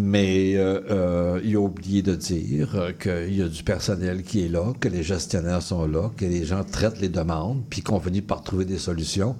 mais 0.00 0.54
euh, 0.54 0.80
euh, 0.90 1.40
il 1.42 1.56
a 1.56 1.58
oublié 1.58 2.02
de 2.02 2.14
dire 2.14 2.76
euh, 2.76 2.92
qu'il 2.92 3.36
y 3.36 3.42
a 3.42 3.48
du 3.48 3.64
personnel 3.64 4.22
qui 4.22 4.44
est 4.44 4.48
là, 4.48 4.72
que 4.78 4.88
les 4.88 5.02
gestionnaires 5.02 5.60
sont 5.60 5.88
là, 5.88 6.08
que 6.16 6.24
les 6.24 6.44
gens 6.44 6.62
traitent 6.62 7.00
les 7.00 7.08
demandes, 7.08 7.64
puis 7.68 7.82
qu'on 7.82 7.98
finit 7.98 8.22
par 8.22 8.44
trouver 8.44 8.64
des 8.64 8.78
solutions, 8.78 9.34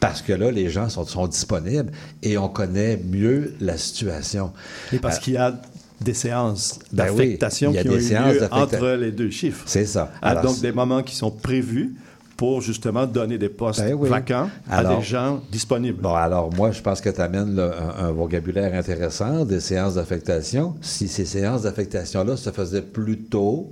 parce 0.00 0.20
que 0.20 0.32
là, 0.32 0.50
les 0.50 0.70
gens 0.70 0.88
sont, 0.88 1.06
sont 1.06 1.28
disponibles 1.28 1.92
et 2.20 2.36
on 2.36 2.48
connaît 2.48 2.96
mieux 2.96 3.54
la 3.60 3.78
situation. 3.78 4.52
Et 4.92 4.98
parce 4.98 5.20
qu'il 5.20 5.34
y 5.34 5.36
a 5.36 5.62
des 6.00 6.14
séances 6.14 6.80
Ben 6.90 7.04
oui, 7.10 7.18
d'affectation 7.18 7.72
qui 7.72 7.88
ont 7.88 7.92
eu 7.92 7.98
lieu 7.98 8.48
entre 8.50 8.88
les 8.88 9.12
deux 9.12 9.30
chiffres. 9.30 9.62
C'est 9.66 9.86
ça. 9.86 10.10
Ah, 10.20 10.30
Alors, 10.30 10.42
donc, 10.46 10.60
des 10.60 10.72
moments 10.72 11.04
qui 11.04 11.14
sont 11.14 11.30
prévus 11.30 11.94
pour 12.42 12.60
justement 12.60 13.06
donner 13.06 13.38
des 13.38 13.48
postes 13.48 13.78
Ben 13.80 13.94
oui. 13.94 14.08
vacants 14.08 14.50
à 14.68 14.82
des 14.82 15.00
gens 15.00 15.40
disponibles. 15.52 16.02
Bon, 16.02 16.12
alors 16.12 16.52
moi, 16.52 16.72
je 16.72 16.82
pense 16.82 17.00
que 17.00 17.08
tu 17.08 17.20
amènes 17.20 17.56
un, 17.56 18.06
un 18.06 18.10
vocabulaire 18.10 18.74
intéressant, 18.74 19.44
des 19.44 19.60
séances 19.60 19.94
d'affectation. 19.94 20.74
Si 20.80 21.06
ces 21.06 21.24
séances 21.24 21.62
d'affectation-là 21.62 22.36
se 22.36 22.50
faisaient 22.50 22.82
plus 22.82 23.16
tôt, 23.18 23.70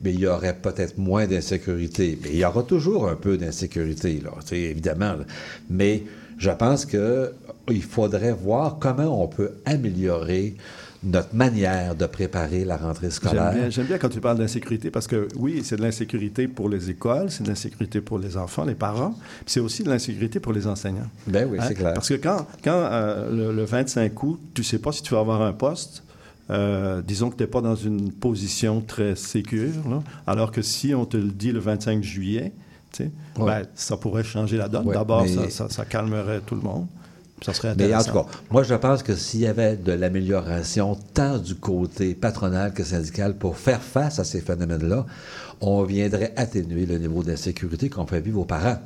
mais 0.00 0.14
il 0.14 0.20
y 0.20 0.26
aurait 0.26 0.56
peut-être 0.56 0.96
moins 0.96 1.26
d'insécurité. 1.26 2.18
Mais 2.22 2.30
il 2.32 2.38
y 2.38 2.44
aura 2.46 2.62
toujours 2.62 3.06
un 3.06 3.16
peu 3.16 3.36
d'insécurité, 3.36 4.18
là, 4.24 4.30
évidemment. 4.50 5.12
là. 5.12 5.24
Mais 5.68 6.04
je 6.38 6.50
pense 6.52 6.86
que 6.86 7.34
il 7.68 7.82
faudrait 7.82 8.32
voir 8.32 8.78
comment 8.80 9.22
on 9.22 9.28
peut 9.28 9.50
améliorer 9.66 10.54
notre 11.02 11.34
manière 11.34 11.94
de 11.94 12.04
préparer 12.06 12.64
la 12.64 12.76
rentrée 12.76 13.06
J'aime 13.08 13.10
scolaire. 13.12 13.52
bien, 13.52 13.70
j'aime 13.70 13.86
bien 13.86 13.96
quand 13.98 14.10
tu 14.10 14.20
parles 14.20 14.36
d'insécurité 14.38 14.90
parce 14.90 15.06
que 15.06 15.28
oui, 15.36 15.62
c'est 15.64 15.76
de 15.76 15.82
l'insécurité 15.82 16.46
pour 16.46 16.68
les 16.68 16.90
écoles, 16.90 17.30
c'est 17.30 17.42
de 17.42 17.48
l'insécurité 17.48 18.00
pour 18.02 18.18
les 18.18 18.36
enfants, 18.36 18.64
les 18.64 18.74
parents, 18.74 19.12
puis 19.12 19.44
c'est 19.46 19.60
aussi 19.60 19.82
de 19.82 19.88
l'insécurité 19.88 20.40
pour 20.40 20.52
les 20.52 20.66
enseignants. 20.66 21.08
Ben 21.26 21.48
oui, 21.50 21.58
Hein? 21.58 21.64
c'est 21.68 21.74
clair. 21.74 21.94
Parce 21.94 22.08
que 22.08 22.14
quand, 22.14 22.46
quand 22.62 22.72
euh, 22.74 23.30
le, 23.50 23.52
le 23.56 23.64
25 23.64 24.22
août, 24.22 24.40
tu 24.52 24.62
sais 24.62 24.78
pas 24.78 24.92
si 24.92 25.02
tu 25.02 25.14
vas 25.14 25.20
avoir 25.20 25.40
un 25.40 25.52
poste, 25.54 26.02
euh, 26.50 27.00
disons 27.00 27.30
que 27.30 27.36
tu 27.36 27.44
n'es 27.44 27.46
pas 27.46 27.60
dans 27.62 27.76
une 27.76 28.12
position 28.12 28.80
très 28.82 29.16
sécure, 29.16 29.88
là, 29.88 30.02
alors 30.26 30.50
que 30.52 30.60
si 30.62 30.94
on 30.94 31.06
te 31.06 31.16
le 31.16 31.28
dit 31.30 31.52
le 31.52 31.60
25 31.60 32.02
juillet, 32.02 32.52
Ouais. 32.98 33.08
ben, 33.46 33.62
ça 33.76 33.96
pourrait 33.96 34.24
changer 34.24 34.56
la 34.56 34.68
donne. 34.68 34.84
Ouais, 34.88 34.94
D'abord, 34.94 35.22
mais- 35.22 35.28
ça, 35.28 35.48
ça- 35.48 35.68
ça 35.70 35.84
calmerait 35.84 36.40
tout 36.44 36.56
le 36.56 36.60
monde. 36.60 36.86
Ça 37.44 37.54
serait 37.54 37.74
Mais 37.76 37.94
en 37.94 38.02
tout 38.02 38.12
cas, 38.12 38.26
moi, 38.50 38.62
je 38.62 38.74
pense 38.74 39.02
que 39.02 39.16
s'il 39.16 39.40
y 39.40 39.46
avait 39.46 39.76
de 39.76 39.92
l'amélioration 39.92 40.98
tant 41.14 41.38
du 41.38 41.54
côté 41.54 42.14
patronal 42.14 42.72
que 42.74 42.84
syndical 42.84 43.34
pour 43.34 43.56
faire 43.56 43.80
face 43.80 44.18
à 44.18 44.24
ces 44.24 44.40
phénomènes-là, 44.40 45.06
on 45.60 45.82
viendrait 45.84 46.32
atténuer 46.36 46.86
le 46.86 46.98
niveau 46.98 47.22
d'insécurité 47.22 47.88
qu'on 47.90 48.06
fait 48.06 48.20
vivre 48.20 48.40
aux 48.40 48.44
parents. 48.44 48.78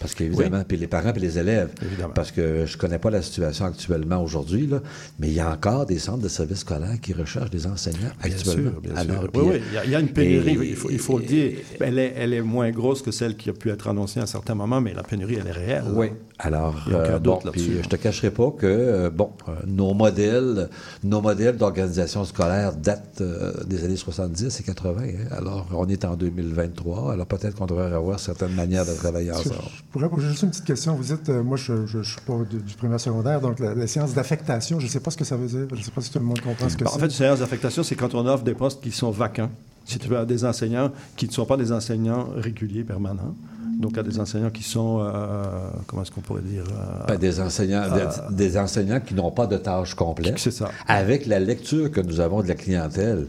Parce 0.00 0.14
qu'évidemment, 0.14 0.62
puis 0.66 0.76
les 0.76 0.86
parents 0.86 1.12
puis 1.12 1.22
les 1.22 1.38
élèves. 1.38 1.70
Évidemment. 1.82 2.12
Parce 2.14 2.32
que 2.32 2.66
je 2.66 2.76
connais 2.76 2.98
pas 2.98 3.10
la 3.10 3.22
situation 3.22 3.64
actuellement 3.64 4.22
aujourd'hui, 4.22 4.66
là, 4.66 4.80
mais 5.18 5.28
il 5.28 5.34
y 5.34 5.40
a 5.40 5.50
encore 5.50 5.86
des 5.86 5.98
centres 5.98 6.22
de 6.22 6.28
services 6.28 6.58
scolaires 6.58 7.00
qui 7.00 7.12
recherchent 7.12 7.50
des 7.50 7.66
enseignants 7.66 8.10
Bien 8.22 8.32
actuellement. 8.34 8.70
sûr, 8.72 8.80
bien 8.80 8.96
Alors, 8.96 9.22
sûr. 9.22 9.32
puis, 9.32 9.40
oui, 9.42 9.48
oui, 9.52 9.60
il 9.70 9.74
y 9.74 9.78
a- 9.78 9.84
il 9.84 9.90
y, 9.90 9.94
a 9.94 10.00
une 10.00 10.08
pénurie, 10.08 10.50
et- 10.66 10.70
il, 10.70 10.76
faut, 10.76 10.90
il 10.90 10.98
faut 10.98 11.18
le 11.18 11.24
dire. 11.24 11.52
Elle 11.80 11.98
est, 11.98 12.12
elle 12.16 12.34
est 12.34 12.42
moins 12.42 12.70
grosse 12.70 13.02
que 13.02 13.10
celle 13.10 13.36
qui 13.36 13.48
a 13.50 13.52
pu 13.52 13.70
être 13.70 13.88
annoncée 13.88 14.20
à 14.20 14.24
un 14.24 14.26
certain 14.26 14.54
moment, 14.54 14.80
mais 14.80 14.92
la 14.94 15.02
pénurie, 15.02 15.38
elle 15.40 15.46
est 15.46 15.52
réelle. 15.52 15.84
là. 15.84 15.90
Oui. 15.94 16.08
Alors, 16.40 16.84
Il 16.86 16.92
y 16.92 16.96
a 16.96 17.02
aucun 17.02 17.12
euh, 17.14 17.18
doute 17.18 17.40
bon, 17.44 17.50
puis 17.50 17.62
hein. 17.78 17.80
je 17.82 17.88
te 17.88 17.96
cacherai 17.96 18.30
pas 18.30 18.50
que, 18.52 18.66
euh, 18.66 19.10
bon, 19.10 19.30
euh, 19.48 19.52
nos 19.66 19.92
modèles, 19.94 20.68
nos 21.02 21.20
modèles 21.20 21.56
d'organisation 21.56 22.24
scolaire 22.24 22.74
datent 22.76 23.22
des 23.66 23.84
années 23.84 23.96
70 23.96 24.60
et 24.60 24.62
80. 24.62 24.96
hein. 25.02 25.26
Alors, 25.36 25.66
on 25.72 25.88
est 25.88 26.04
en 26.04 26.14
2023. 26.18 27.12
Alors, 27.12 27.26
peut-être 27.26 27.54
qu'on 27.56 27.66
devrait 27.66 27.92
avoir 27.92 28.18
certaines 28.20 28.54
manières 28.54 28.84
de 28.84 28.92
travailler 28.92 29.30
ensemble. 29.32 29.56
Je 29.76 29.82
pourrais 29.92 30.08
poser 30.08 30.28
juste 30.28 30.42
une 30.42 30.50
petite 30.50 30.64
question. 30.64 30.94
Vous 30.94 31.04
dites, 31.04 31.28
euh, 31.28 31.42
moi, 31.42 31.56
je 31.56 31.72
ne 31.96 32.02
suis 32.02 32.20
pas 32.26 32.34
du, 32.50 32.58
du 32.58 32.74
primaire 32.74 33.00
secondaire, 33.00 33.40
donc 33.40 33.58
la, 33.60 33.74
la 33.74 33.86
séance 33.86 34.12
d'affectation, 34.14 34.78
je 34.80 34.86
ne 34.86 34.90
sais 34.90 35.00
pas 35.00 35.10
ce 35.10 35.16
que 35.16 35.24
ça 35.24 35.36
veut 35.36 35.46
dire. 35.48 35.66
Je 35.72 35.76
ne 35.78 35.82
sais 35.82 35.90
pas 35.90 36.00
si 36.00 36.10
tout 36.10 36.18
le 36.18 36.24
monde 36.24 36.40
comprend 36.40 36.68
ce 36.68 36.76
que 36.76 36.84
Bon, 36.84 36.90
en 36.90 36.94
c'est. 36.94 37.00
fait, 37.00 37.06
une 37.06 37.10
séance 37.12 37.38
d'affectation, 37.38 37.82
c'est 37.82 37.94
quand 37.96 38.14
on 38.14 38.26
offre 38.26 38.44
des 38.44 38.54
postes 38.54 38.82
qui 38.82 38.90
sont 38.90 39.10
vacants. 39.10 39.50
Si 39.84 39.98
tu 39.98 40.08
veux, 40.08 40.18
à 40.18 40.26
des 40.26 40.44
enseignants 40.44 40.90
qui 41.16 41.26
ne 41.28 41.32
sont 41.32 41.46
pas 41.46 41.56
des 41.56 41.72
enseignants 41.72 42.28
réguliers, 42.36 42.84
permanents. 42.84 43.34
Donc, 43.78 43.96
à 43.96 44.02
des 44.02 44.18
enseignants 44.18 44.50
qui 44.50 44.64
sont, 44.64 44.98
euh, 45.00 45.70
comment 45.86 46.02
est-ce 46.02 46.10
qu'on 46.10 46.20
pourrait 46.20 46.42
dire 46.42 46.64
euh, 46.68 47.06
Pas 47.06 47.16
des 47.16 47.40
enseignants, 47.40 47.84
des, 47.94 48.34
des 48.34 48.58
enseignants 48.58 48.98
qui 48.98 49.14
n'ont 49.14 49.30
pas 49.30 49.46
de 49.46 49.56
tâches 49.56 49.94
complètes. 49.94 50.38
C'est 50.38 50.50
ça. 50.50 50.68
Avec 50.88 51.26
la 51.26 51.38
lecture 51.38 51.88
que 51.92 52.00
nous 52.00 52.18
avons 52.18 52.42
de 52.42 52.48
la 52.48 52.54
clientèle. 52.54 53.28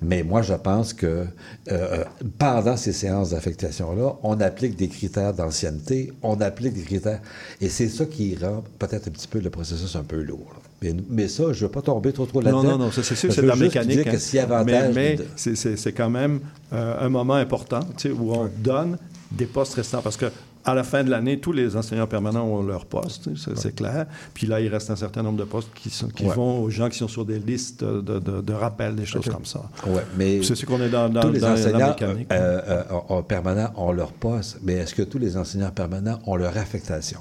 Mais 0.00 0.22
moi, 0.22 0.40
je 0.40 0.54
pense 0.54 0.94
que 0.94 1.26
euh, 1.70 2.04
pendant 2.38 2.78
ces 2.78 2.92
séances 2.94 3.30
d'affectation-là, 3.30 4.14
on 4.22 4.40
applique 4.40 4.74
des 4.76 4.88
critères 4.88 5.34
d'ancienneté, 5.34 6.12
on 6.22 6.40
applique 6.40 6.72
des 6.72 6.82
critères. 6.82 7.20
Et 7.60 7.68
c'est 7.68 7.88
ça 7.88 8.06
qui 8.06 8.36
rend 8.42 8.64
peut-être 8.78 9.08
un 9.08 9.10
petit 9.10 9.28
peu 9.28 9.40
le 9.40 9.50
processus 9.50 9.94
un 9.96 10.04
peu 10.04 10.22
lourd. 10.22 10.54
Mais, 10.82 10.94
mais 11.10 11.28
ça, 11.28 11.44
je 11.52 11.62
ne 11.62 11.66
veux 11.66 11.72
pas 11.72 11.82
tomber 11.82 12.12
trop, 12.14 12.24
trop 12.24 12.40
Non, 12.40 12.62
là-dedans. 12.62 12.78
non, 12.78 12.84
non, 12.86 12.90
ça, 12.90 13.02
c'est 13.02 13.14
sûr 13.14 13.30
c'est 13.30 13.42
de 13.42 13.46
la 13.46 13.54
mécanique. 13.56 14.04
que 14.04 14.38
hein. 14.38 14.42
avantage... 14.44 14.94
Mais, 14.94 15.16
mais 15.36 15.52
de- 15.52 15.54
c'est- 15.76 15.92
quand 15.92 16.08
même 16.08 16.40
euh, 16.72 17.04
un 17.06 17.08
moment 17.10 17.34
important 17.34 17.80
où 18.18 18.32
on 18.32 18.48
donne 18.58 18.96
des 19.30 19.46
postes 19.46 19.74
restants. 19.74 20.02
Parce 20.02 20.16
que 20.16 20.26
à 20.64 20.74
la 20.74 20.84
fin 20.84 21.02
de 21.02 21.10
l'année, 21.10 21.40
tous 21.40 21.52
les 21.52 21.74
enseignants 21.76 22.06
permanents 22.06 22.44
ont 22.44 22.62
leur 22.62 22.84
poste, 22.84 23.30
c'est 23.56 23.74
clair. 23.74 24.06
Puis 24.34 24.46
là, 24.46 24.60
il 24.60 24.68
reste 24.68 24.90
un 24.90 24.96
certain 24.96 25.22
nombre 25.22 25.38
de 25.38 25.44
postes 25.44 25.70
qui, 25.74 25.88
sont, 25.88 26.08
qui 26.08 26.24
vont 26.26 26.62
aux 26.62 26.70
gens 26.70 26.88
qui 26.88 26.98
sont 26.98 27.08
sur 27.08 27.24
des 27.24 27.38
listes 27.38 27.82
de, 27.82 28.18
de, 28.18 28.52
rappel, 28.52 28.94
des 28.94 29.06
choses 29.06 29.28
comme 29.28 29.46
ça. 29.46 29.62
Ouais, 29.86 30.02
mais 30.18 30.42
c'est 30.42 30.54
ce 30.54 30.66
qu'on 30.66 30.80
est 30.82 30.90
dans, 30.90 31.08
dans, 31.08 31.22
tous 31.22 31.32
les 31.32 31.40
dans 31.40 31.52
enseignants 31.52 31.78
la 31.78 31.88
mécanique. 31.88 32.28
euh, 32.32 32.82
euh, 33.10 33.22
permanents 33.22 33.72
ont 33.76 33.92
leur 33.92 34.12
poste, 34.12 34.58
mais 34.62 34.74
est-ce 34.74 34.94
que 34.94 35.02
tous 35.02 35.18
les 35.18 35.36
enseignants 35.36 35.70
permanents 35.70 36.18
ont 36.26 36.36
leur 36.36 36.56
affectation? 36.58 37.20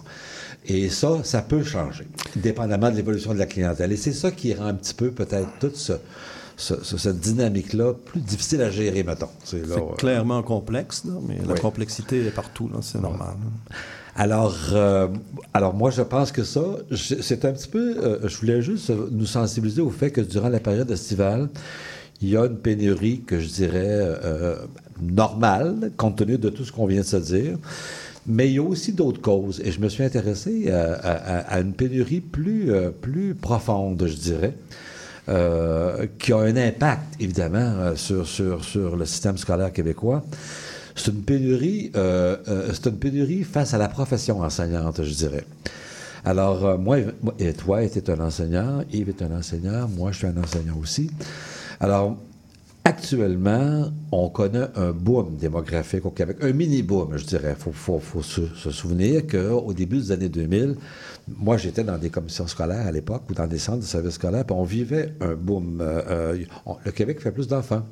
Et 0.65 0.89
ça, 0.89 1.24
ça 1.24 1.41
peut 1.41 1.63
changer, 1.63 2.08
dépendamment 2.36 2.91
de 2.91 2.95
l'évolution 2.98 3.34
de 3.34 3.39
la 3.39 3.45
clientèle. 3.45 3.91
Et 3.93 3.98
c'est 3.98 4.12
ça 4.12 4.32
qui 4.32 4.54
rend 4.54 4.65
un 4.65 4.74
petit 4.74 4.93
peu 4.93 5.12
peut-être 5.12 5.48
tout 5.60 5.72
ce, 5.74 5.93
cette 6.60 7.19
dynamique-là 7.19 7.93
plus 7.93 8.19
difficile 8.19 8.62
à 8.62 8.69
gérer, 8.69 9.04
mettons. 9.04 9.30
C'est 9.43 9.63
clairement 9.98 10.43
complexe, 10.43 11.04
mais 11.28 11.38
la 11.48 11.56
complexité 11.56 12.26
est 12.26 12.32
partout, 12.32 12.69
c'est 12.82 13.02
normal. 13.02 13.36
Alors, 14.19 14.58
euh, 14.74 15.08
alors 15.54 15.74
moi, 15.74 15.91
je 15.91 16.02
pense 16.02 16.34
que 16.34 16.43
ça, 16.43 16.62
c'est 16.93 17.45
un 17.45 17.54
petit 17.54 17.69
peu, 17.69 17.95
euh, 18.04 18.28
je 18.28 18.38
voulais 18.38 18.62
juste 18.62 18.91
nous 19.12 19.26
sensibiliser 19.26 19.82
au 19.82 19.91
fait 19.91 20.12
que 20.12 20.19
durant 20.19 20.50
la 20.50 20.60
période 20.60 20.91
estivale, 20.91 21.48
il 22.22 22.28
y 22.28 22.36
a 22.36 22.45
une 22.45 22.58
pénurie 22.58 23.22
que 23.26 23.39
je 23.39 23.48
dirais 23.48 23.88
euh, 23.88 24.58
normale, 25.02 25.91
compte 25.95 26.17
tenu 26.17 26.38
de 26.38 26.50
tout 26.50 26.65
ce 26.65 26.74
qu'on 26.74 26.86
vient 26.86 27.00
de 27.00 27.06
se 27.06 27.15
dire. 27.15 27.58
Mais 28.28 28.50
il 28.50 28.56
y 28.56 28.60
a 28.60 28.63
aussi 28.63 28.91
d'autres 28.91 29.22
causes. 29.22 29.62
Et 29.63 29.72
je 29.72 29.80
me 29.80 29.88
suis 29.88 30.04
intéressé 30.04 30.69
à, 30.69 31.58
une 31.62 31.72
pénurie 31.72 32.19
plus, 32.19 32.69
plus 33.02 33.36
profonde, 33.36 34.06
je 34.06 34.15
dirais. 34.15 34.54
Euh, 35.30 36.08
qui 36.18 36.34
a 36.34 36.38
un 36.39 36.56
impact, 36.56 37.04
évidemment, 37.20 37.60
euh, 37.60 37.96
sur, 37.96 38.26
sur, 38.28 38.65
sur 38.65 38.96
le 38.96 39.06
système 39.06 39.38
scolaire 39.38 39.72
québécois. 39.72 40.24
C'est 40.96 41.12
une 41.12 41.22
pénurie, 41.22 41.92
euh, 41.96 42.38
c'est 42.74 42.88
une 42.88 42.98
pénurie 42.98 43.44
face 43.44 43.76
à 43.76 43.78
la 43.78 43.89
profession 43.89 44.42
enseignante, 44.42 45.04
je 45.04 45.13
dirais. 45.13 45.44
Alors, 46.26 46.80
moi, 46.80 46.98
et 47.38 47.54
toi, 47.54 47.84
était 47.84 48.10
un 48.10 48.20
enseignant, 48.22 48.84
Yves 48.92 49.10
est 49.10 49.22
un 49.22 49.38
enseignant, 49.38 49.88
moi, 49.88 50.12
je 50.12 50.18
suis 50.18 50.28
un 50.28 50.38
enseignant 50.38 50.78
aussi. 50.82 51.12
Alors, 51.80 52.18
Actuellement, 52.89 53.92
on 54.12 54.30
connaît 54.30 54.65
un 54.76 54.92
boom 54.92 55.36
démographique 55.36 56.06
au 56.06 56.10
Québec, 56.10 56.38
un 56.42 56.54
mini-boom, 56.54 57.18
je 57.18 57.26
dirais. 57.26 57.56
Il 57.68 57.74
faut, 57.74 58.02
se, 58.24 58.48
se, 58.56 58.72
souvenir 58.72 59.28
qu'au 59.28 59.74
début 59.74 59.98
des 59.98 60.12
années 60.12 60.30
2000, 60.30 60.76
moi, 61.38 61.58
j'étais 61.58 61.84
dans 61.84 61.98
des 61.98 62.10
commissions 62.10 62.48
scolaires 62.48 62.88
à 62.88 62.92
l'époque 62.92 63.24
ou 63.30 63.34
dans 63.34 63.48
des 63.48 63.60
centres 63.60 63.80
de 63.80 63.84
services 63.84 64.15
scolaires, 64.15 64.46
puis 64.46 64.56
on 64.58 64.63
vivait 64.63 65.13
un 65.22 65.36
boom. 65.36 65.82
Euh, 65.82 66.02
euh, 66.10 66.46
le 66.86 66.92
Québec 66.92 67.22
fait 67.22 67.32
plus 67.32 67.48
d'enfants 67.48 67.86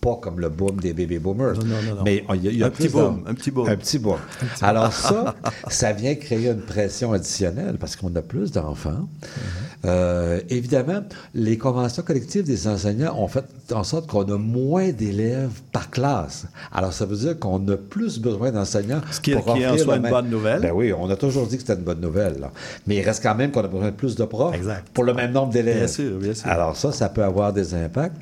pas 0.00 0.16
comme 0.16 0.40
le 0.40 0.48
boom 0.48 0.80
des 0.80 0.92
baby 0.92 1.18
boomers. 1.18 1.54
Non, 1.54 1.64
non, 1.64 1.96
non, 1.96 2.02
mais 2.04 2.24
il 2.34 2.56
y 2.56 2.62
a, 2.62 2.66
un, 2.66 2.70
petit 2.70 2.88
boom, 2.88 3.24
un 3.26 3.34
petit 3.34 3.50
boom. 3.50 3.68
Un 3.68 3.76
petit 3.76 3.98
boom. 3.98 4.18
Alors 4.60 4.92
ça, 4.92 5.34
ça 5.68 5.92
vient 5.92 6.14
créer 6.14 6.50
une 6.50 6.60
pression 6.60 7.12
additionnelle 7.12 7.76
parce 7.78 7.96
qu'on 7.96 8.14
a 8.14 8.22
plus 8.22 8.52
d'enfants. 8.52 8.90
Mm-hmm. 8.90 9.86
euh, 9.86 10.40
évidemment, 10.50 11.02
les 11.34 11.58
conventions 11.58 12.02
collectives 12.02 12.44
des 12.44 12.68
enseignants 12.68 13.16
ont 13.18 13.28
fait 13.28 13.44
en 13.72 13.84
sorte 13.84 14.08
qu'on 14.08 14.24
a 14.24 14.38
moins 14.38 14.90
d'élèves 14.90 15.60
par 15.72 15.90
classe. 15.90 16.46
Alors 16.72 16.92
ça 16.92 17.04
veut 17.04 17.16
dire 17.16 17.38
qu'on 17.38 17.66
a 17.68 17.76
plus 17.76 18.18
besoin 18.18 18.50
d'enseignants. 18.52 19.00
Ce 19.10 19.20
qui, 19.20 19.32
qui 19.32 19.62
est 19.62 19.66
en 19.66 19.78
soi 19.78 19.96
une 19.96 20.08
bonne 20.08 20.30
nouvelle. 20.30 20.60
Ben 20.60 20.72
oui, 20.72 20.92
on 20.92 21.10
a 21.10 21.16
toujours 21.16 21.46
dit 21.46 21.56
que 21.56 21.62
c'était 21.62 21.74
une 21.74 21.84
bonne 21.84 22.00
nouvelle. 22.00 22.38
Là. 22.40 22.52
Mais 22.86 22.96
il 22.96 23.02
reste 23.02 23.22
quand 23.22 23.34
même 23.34 23.50
qu'on 23.50 23.64
a 23.64 23.68
besoin 23.68 23.90
de 23.90 23.96
plus 23.96 24.14
de 24.14 24.24
profs 24.24 24.54
exact. 24.54 24.88
pour 24.92 25.04
le 25.04 25.14
même 25.14 25.32
nombre 25.32 25.52
d'élèves. 25.52 25.78
Bien 25.78 25.88
sûr, 25.88 26.18
bien 26.18 26.34
sûr. 26.34 26.48
Alors 26.48 26.76
ça, 26.76 26.92
ça 26.92 27.08
peut 27.08 27.24
avoir 27.24 27.52
des 27.52 27.74
impacts. 27.74 28.16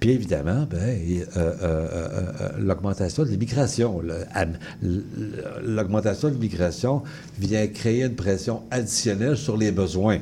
Puis 0.00 0.10
évidemment, 0.10 0.66
ben, 0.70 0.98
l'augmentation 2.58 3.24
de 3.24 3.28
l'immigration. 3.28 4.00
L'augmentation 5.62 6.28
de 6.28 6.34
l'immigration 6.34 7.02
vient 7.38 7.66
créer 7.66 8.04
une 8.04 8.14
pression 8.14 8.62
additionnelle 8.70 9.36
sur 9.36 9.56
les 9.56 9.72
besoins. 9.72 10.20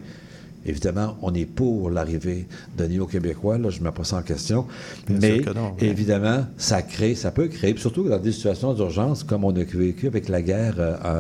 Évidemment, 0.65 1.17
on 1.23 1.35
est 1.35 1.45
pour 1.45 1.91
l'arrivée 1.91 2.47
de 2.79 2.85
néo-québécois, 2.85 3.59
là, 3.59 3.71
je 3.71 3.81
ne 3.81 3.85
mets 3.85 3.91
pas 3.91 4.05
ça 4.05 4.17
en 4.19 4.23
question. 4.23 4.67
mais 5.09 5.41
évidemment, 5.81 6.47
ça 6.57 6.83
crée, 6.83 7.15
ça 7.17 7.33
peut 7.33 7.49
créer, 7.49 7.77
surtout 7.77 8.09
dans 8.09 8.19
des 8.19 8.31
situations 8.31 8.73
d'urgence, 8.73 9.25
comme 9.25 9.45
on 9.45 9.51
a 9.57 9.65
vécu 9.65 10.07
avec 10.07 10.29
la 10.29 10.41
guerre 10.41 10.77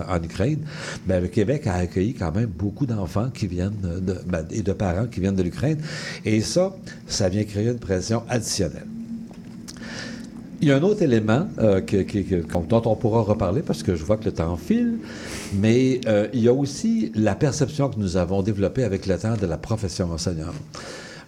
en, 0.08 0.22
Ukraine, 0.22 0.60
bien, 1.06 1.20
le 1.20 1.28
Québec 1.28 1.66
a 1.66 1.74
accueilli 1.74 2.14
quand 2.14 2.32
même 2.32 2.46
beaucoup 2.46 2.86
d'enfants 2.86 3.30
qui 3.34 3.48
viennent 3.48 3.80
de, 3.82 4.16
ben, 4.26 4.46
et 4.50 4.62
de 4.62 4.72
parents 4.72 5.06
qui 5.06 5.20
viennent 5.20 5.34
de 5.34 5.42
l'Ukraine. 5.42 5.78
Et 6.24 6.40
ça, 6.40 6.76
ça 7.08 7.28
vient 7.28 7.44
créer 7.44 7.66
une 7.68 7.80
pression 7.80 8.22
additionnelle. 8.28 8.86
Il 10.62 10.68
y 10.68 10.70
a 10.70 10.76
un 10.76 10.82
autre 10.82 11.02
élément 11.02 11.48
euh, 11.58 11.80
dont 12.68 12.82
on 12.84 12.94
pourra 12.94 13.22
reparler 13.22 13.62
parce 13.62 13.82
que 13.82 13.96
je 13.96 14.04
vois 14.04 14.16
que 14.16 14.26
le 14.26 14.32
temps 14.32 14.56
file, 14.56 14.98
mais 15.54 16.00
euh, 16.06 16.28
il 16.32 16.38
y 16.38 16.46
a 16.46 16.52
aussi 16.52 17.10
la 17.16 17.34
perception 17.34 17.88
que 17.88 17.98
nous 17.98 18.16
avons 18.16 18.42
développée 18.42 18.84
avec 18.84 19.06
le 19.06 19.18
temps 19.18 19.34
de 19.34 19.46
la 19.46 19.56
profession 19.56 20.12
enseignante. 20.12 20.54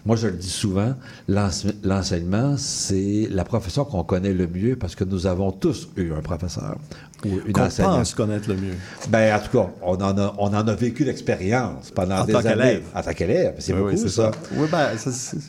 Moi, 0.06 0.16
je 0.16 0.26
le 0.26 0.34
dis 0.34 0.50
souvent, 0.50 0.94
l'enseignement, 1.28 2.56
c'est 2.58 3.26
la 3.30 3.42
profession 3.44 3.86
qu'on 3.86 4.04
connaît 4.04 4.34
le 4.34 4.46
mieux 4.46 4.76
parce 4.76 4.94
que 4.94 5.04
nous 5.04 5.26
avons 5.26 5.50
tous 5.50 5.88
eu 5.96 6.12
un 6.12 6.20
professeur 6.20 6.76
ou 7.24 7.40
une 7.46 7.58
enseignante. 7.58 7.96
pense 7.96 8.14
connaître 8.14 8.48
le 8.50 8.56
mieux. 8.56 8.74
Ben, 9.08 9.34
en 9.34 9.38
tout 9.38 9.56
cas, 9.56 9.70
on 9.82 9.94
en 9.94 10.18
a, 10.18 10.34
on 10.36 10.48
en 10.48 10.68
a 10.68 10.74
vécu 10.74 11.04
l'expérience 11.04 11.90
pendant 11.90 12.22
des 12.24 12.34
années. 12.34 12.82
En 12.94 13.00
tant 13.00 13.12
qu'élève. 13.14 13.54
C'est 13.60 13.72
beaucoup, 13.72 13.90
oui, 13.90 14.08
ça. 14.10 14.30
Oui, 14.52 14.68
ben, 14.70 14.88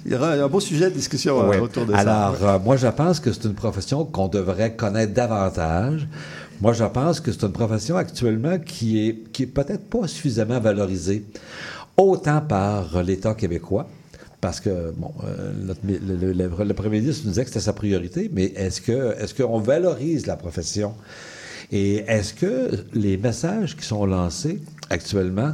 il 0.06 0.12
y 0.14 0.16
aura 0.16 0.32
un 0.32 0.48
beau 0.48 0.62
sujet 0.62 0.90
de 0.90 0.96
discussion 0.96 1.52
euh, 1.52 1.60
autour 1.60 1.86
de 1.86 1.92
ça. 1.92 2.00
Alors, 2.00 2.38
euh, 2.42 2.60
moi, 2.60 2.78
je 2.78 2.88
pense 2.88 3.20
que 3.20 3.34
c'est 3.34 3.44
une 3.44 3.56
profession 3.56 4.06
qu'on 4.06 4.30
devrait 4.30 4.74
connaître 4.74 5.14
davantage. 5.14 6.08
Moi, 6.62 6.72
je 6.72 6.86
pense 6.86 7.20
que 7.20 7.34
c'est 7.34 7.44
une 7.44 7.52
profession 7.52 7.98
actuellement 7.98 8.58
qui 8.58 9.06
est, 9.06 9.32
qui 9.34 9.44
est 9.44 9.48
peut-être 9.48 9.90
pas 9.90 10.08
suffisamment 10.08 10.62
valorisée, 10.62 11.26
autant 11.98 12.40
par 12.40 13.04
l'État 13.04 13.34
québécois, 13.34 13.88
parce 14.46 14.60
que, 14.60 14.92
bon, 14.96 15.12
euh, 15.24 15.74
le, 15.88 16.74
premier 16.76 17.00
ministre 17.00 17.24
nous 17.26 17.32
disait 17.32 17.46
que 17.46 17.50
c'était 17.50 17.62
sa 17.62 17.74
priorité, 17.74 18.30
mais 18.32 18.54
est-ce 18.56 18.80
que 18.80 19.20
est-ce 19.20 19.34
qu'on 19.34 19.58
valorise 19.58 20.28
la 20.28 20.36
profession? 20.36 20.94
Et 21.72 22.04
est-ce 22.08 22.36
que 22.36 22.70
les 22.94 23.18
messages 23.18 23.76
qui 23.76 23.84
sont 23.84 24.06
lancés 24.06 24.62
actuellement 24.92 25.54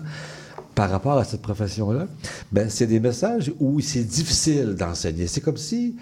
par 0.76 0.90
rapport 0.90 1.18
à 1.18 1.24
cette 1.24 1.42
profession-là, 1.42 2.08
ben, 2.52 2.70
c'est 2.70 2.86
des 2.86 3.00
messages 3.00 3.54
où 3.62 3.80
c'est 3.80 4.04
difficile 4.04 4.76
d'enseigner. 4.76 5.28
C'est 5.28 5.40
comme 5.40 5.56
si, 5.56 5.96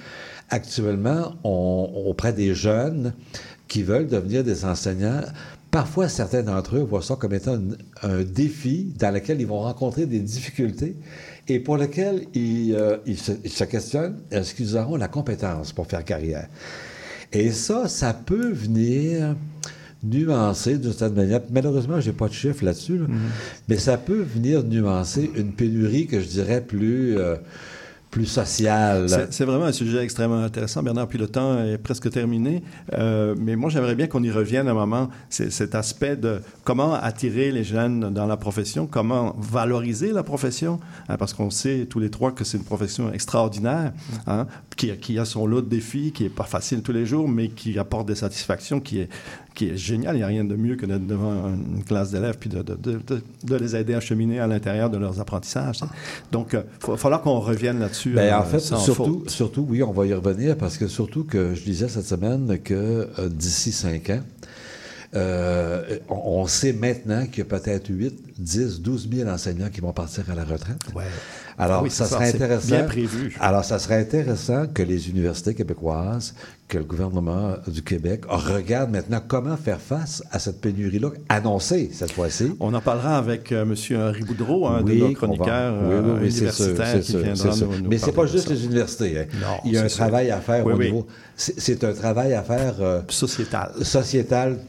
actuellement, 0.49 1.35
on, 1.43 1.91
auprès 2.07 2.33
des 2.33 2.55
jeunes 2.55 3.13
qui 3.67 3.83
veulent 3.83 4.07
devenir 4.07 4.43
des 4.43 4.65
enseignants, 4.65 5.21
Parfois, 5.71 6.09
certains 6.09 6.41
d'entre 6.41 6.77
eux 6.77 6.81
voient 6.81 7.03
ça 7.03 7.15
comme 7.15 7.33
étant 7.33 7.59
un, 8.01 8.23
défi 8.23 8.91
dans 8.97 9.13
lequel 9.13 9.39
ils 9.39 9.45
vont 9.45 9.61
rencontrer 9.61 10.07
des 10.07 10.19
difficultés 10.19 10.95
et 11.47 11.59
pour 11.59 11.77
lequel 11.77 12.25
ils, 12.33 12.73
euh, 12.73 12.97
se, 13.15 13.63
questionnent 13.65 14.17
est-ce 14.31 14.55
qu'ils 14.55 14.77
auront 14.77 14.95
la 14.95 15.07
compétence 15.07 15.71
pour 15.71 15.85
faire 15.85 16.03
carrière? 16.03 16.47
Et 17.31 17.51
ça, 17.51 17.87
ça 17.87 18.13
peut 18.13 18.51
venir 18.51 19.35
nuancer 20.03 20.79
d'une 20.79 20.93
certaine 20.93 21.17
manière. 21.17 21.41
Malheureusement, 21.51 22.01
je 22.01 22.09
n'ai 22.09 22.15
pas 22.15 22.27
de 22.27 22.33
chiffre 22.33 22.65
là-dessus, 22.65 22.99
mm-hmm. 22.99 23.17
mais 23.67 23.77
ça 23.77 23.97
peut 23.97 24.21
venir 24.21 24.63
nuancer 24.63 25.29
une 25.35 25.51
pénurie 25.51 26.07
que 26.07 26.19
je 26.19 26.27
dirais 26.27 26.61
plus. 26.61 27.17
Euh, 27.17 27.35
plus. 28.09 28.39
C'est 28.45 29.45
vraiment 29.45 29.65
un 29.65 29.71
sujet 29.71 30.03
extrêmement 30.03 30.41
intéressant, 30.41 30.83
Bernard, 30.83 31.07
puis 31.07 31.17
le 31.17 31.27
temps 31.27 31.63
est 31.63 31.77
presque 31.77 32.09
terminé. 32.09 32.63
Euh, 32.93 33.35
mais 33.37 33.55
moi, 33.55 33.69
j'aimerais 33.69 33.95
bien 33.95 34.07
qu'on 34.07 34.23
y 34.23 34.31
revienne 34.31 34.67
un 34.67 34.73
moment, 34.73 35.09
cet 35.29 35.75
aspect 35.75 36.15
de 36.15 36.41
comment 36.63 36.93
attirer 36.93 37.51
les 37.51 37.63
jeunes 37.63 38.13
dans 38.13 38.25
la 38.25 38.37
profession, 38.37 38.87
comment 38.87 39.35
valoriser 39.39 40.11
la 40.11 40.23
profession, 40.23 40.79
hein, 41.07 41.17
parce 41.17 41.33
qu'on 41.33 41.49
sait 41.49 41.87
tous 41.89 41.99
les 41.99 42.09
trois 42.09 42.31
que 42.31 42.43
c'est 42.43 42.57
une 42.57 42.63
profession 42.63 43.11
extraordinaire, 43.13 43.93
hein, 44.27 44.47
qui, 44.75 44.95
qui, 44.97 45.19
a 45.19 45.25
son 45.25 45.45
lot 45.45 45.61
de 45.61 45.69
défis, 45.69 46.11
qui 46.11 46.23
n'est 46.23 46.29
pas 46.29 46.43
facile 46.43 46.81
tous 46.81 46.93
les 46.93 47.05
jours, 47.05 47.27
mais 47.27 47.49
qui 47.49 47.77
apporte 47.77 48.07
des 48.07 48.15
satisfactions, 48.15 48.79
qui 48.79 48.99
est, 48.99 49.09
qui 49.53 49.69
est 49.69 49.77
génial. 49.77 50.15
Il 50.15 50.19
n'y 50.19 50.23
a 50.23 50.27
rien 50.27 50.43
de 50.43 50.55
mieux 50.55 50.75
que 50.75 50.85
d'être 50.85 51.05
devant 51.05 51.47
une 51.47 51.83
classe 51.83 52.11
d'élèves 52.11 52.37
puis 52.39 52.49
de, 52.49 52.61
de, 52.61 52.75
de, 52.75 53.21
de, 53.43 53.55
les 53.55 53.75
aider 53.75 53.93
à 53.93 53.99
cheminer 53.99 54.39
à 54.39 54.47
l'intérieur 54.47 54.89
de 54.89 54.97
leurs 54.97 55.19
apprentissages. 55.19 55.79
Donc, 56.31 56.49
il 56.53 56.87
va 56.87 56.97
falloir 56.97 57.21
qu'on 57.21 57.39
revienne 57.39 57.79
là-dessus. 57.79 58.11
Ben, 58.11 58.33
en 58.33 58.41
euh, 58.41 58.43
fait, 58.43 58.59
surtout, 58.59 59.23
surtout, 59.27 59.65
oui, 59.67 59.83
on 59.83 59.91
va 59.91 60.05
y 60.05 60.13
revenir 60.13 60.57
parce 60.57 60.77
que 60.77 60.87
surtout 60.87 61.23
que 61.23 61.53
je 61.55 61.63
disais 61.63 61.87
cette 61.87 62.05
semaine 62.05 62.59
que 62.59 63.07
euh, 63.19 63.29
d'ici 63.29 63.71
cinq 63.71 64.09
ans, 64.09 64.21
euh, 65.15 65.97
on, 66.07 66.45
sait 66.45 66.73
maintenant 66.73 67.25
qu'il 67.25 67.39
y 67.39 67.41
a 67.41 67.45
peut-être 67.45 67.89
8, 67.89 68.15
10, 68.37 68.81
12 68.81 69.09
000 69.11 69.29
enseignants 69.29 69.69
qui 69.69 69.81
vont 69.81 69.91
partir 69.91 70.29
à 70.29 70.35
la 70.35 70.43
retraite. 70.43 70.77
Ouais. 70.95 71.05
Alors, 71.57 71.83
ah 71.85 71.89
ça 71.89 72.05
serait 72.05 72.29
intéressant. 72.29 72.67
Bien 72.67 72.83
prévu. 72.83 73.35
Alors, 73.39 73.65
ça 73.65 73.79
serait 73.79 73.99
intéressant 73.99 74.67
que 74.67 74.83
les 74.83 75.09
universités 75.09 75.55
québécoises, 75.55 76.35
que 76.67 76.77
le 76.77 76.83
gouvernement 76.83 77.55
du 77.67 77.81
Québec 77.81 78.21
regarde 78.27 78.91
maintenant 78.91 79.19
comment 79.27 79.57
faire 79.57 79.81
face 79.81 80.23
à 80.31 80.39
cette 80.39 80.61
pénurie-là 80.61 81.09
annoncée 81.27 81.89
cette 81.91 82.11
fois-ci. 82.11 82.55
On 82.59 82.73
en 82.73 82.79
parlera 82.79 83.17
avec 83.17 83.51
euh, 83.51 83.63
M. 83.63 83.75
Henri 83.99 84.21
Boudreau, 84.21 84.67
un 84.67 84.83
de 84.83 84.93
nos 84.93 85.11
chroniqueurs 85.11 85.73
oui, 85.83 85.95
oui, 85.95 86.11
oui, 86.21 86.29
universitaires 86.29 87.01
qui 87.01 87.17
viendra 87.17 87.55
nous, 87.55 87.77
nous, 87.81 87.89
Mais 87.89 87.97
c'est 87.97 88.11
pas 88.11 88.27
juste 88.27 88.49
les 88.49 88.63
universités. 88.63 89.19
Hein. 89.19 89.25
Non, 89.41 89.57
Il 89.65 89.73
y 89.73 89.77
a 89.77 89.83
un 89.83 89.87
travail 89.87 90.29
à 90.29 90.39
faire 90.39 90.65
au 90.65 90.77
niveau. 90.77 91.07
C'est 91.35 91.83
un 91.83 91.93
travail 91.93 92.35
à 92.35 92.43
faire 92.43 92.75
euh, 92.79 93.01
sociétal. 93.09 93.71
Sociétal 93.81 94.59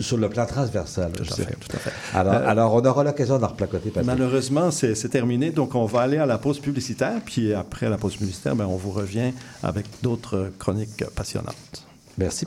sur 0.00 0.16
le 0.16 0.28
plan 0.28 0.46
transversal. 0.46 1.12
Tout 1.12 1.24
je 1.24 1.32
à 1.32 1.34
fait, 1.36 1.56
tout 1.56 1.76
à 1.76 1.78
fait. 1.78 1.92
Alors, 2.14 2.34
Euh, 2.34 2.48
alors, 2.48 2.74
on 2.74 2.84
aura 2.84 3.04
l'occasion 3.04 3.38
d'en 3.38 3.48
replacoter, 3.48 3.90
Patrick. 3.90 4.06
Malheureusement, 4.06 4.70
c'est 4.70 4.94
c'est 4.94 5.08
terminé. 5.08 5.50
Donc, 5.50 5.74
on 5.74 5.84
va 5.86 6.00
aller 6.00 6.18
à 6.18 6.26
la 6.26 6.38
pause 6.38 6.58
publicitaire. 6.60 7.20
Puis 7.24 7.52
après 7.54 7.88
la 7.88 7.96
pause 7.98 8.16
publicitaire, 8.16 8.56
ben, 8.56 8.66
on 8.66 8.76
vous 8.76 8.90
revient 8.90 9.32
avec 9.62 9.86
d'autres 10.02 10.50
chroniques 10.58 11.04
passionnantes. 11.14 11.86
Merci. 12.18 12.46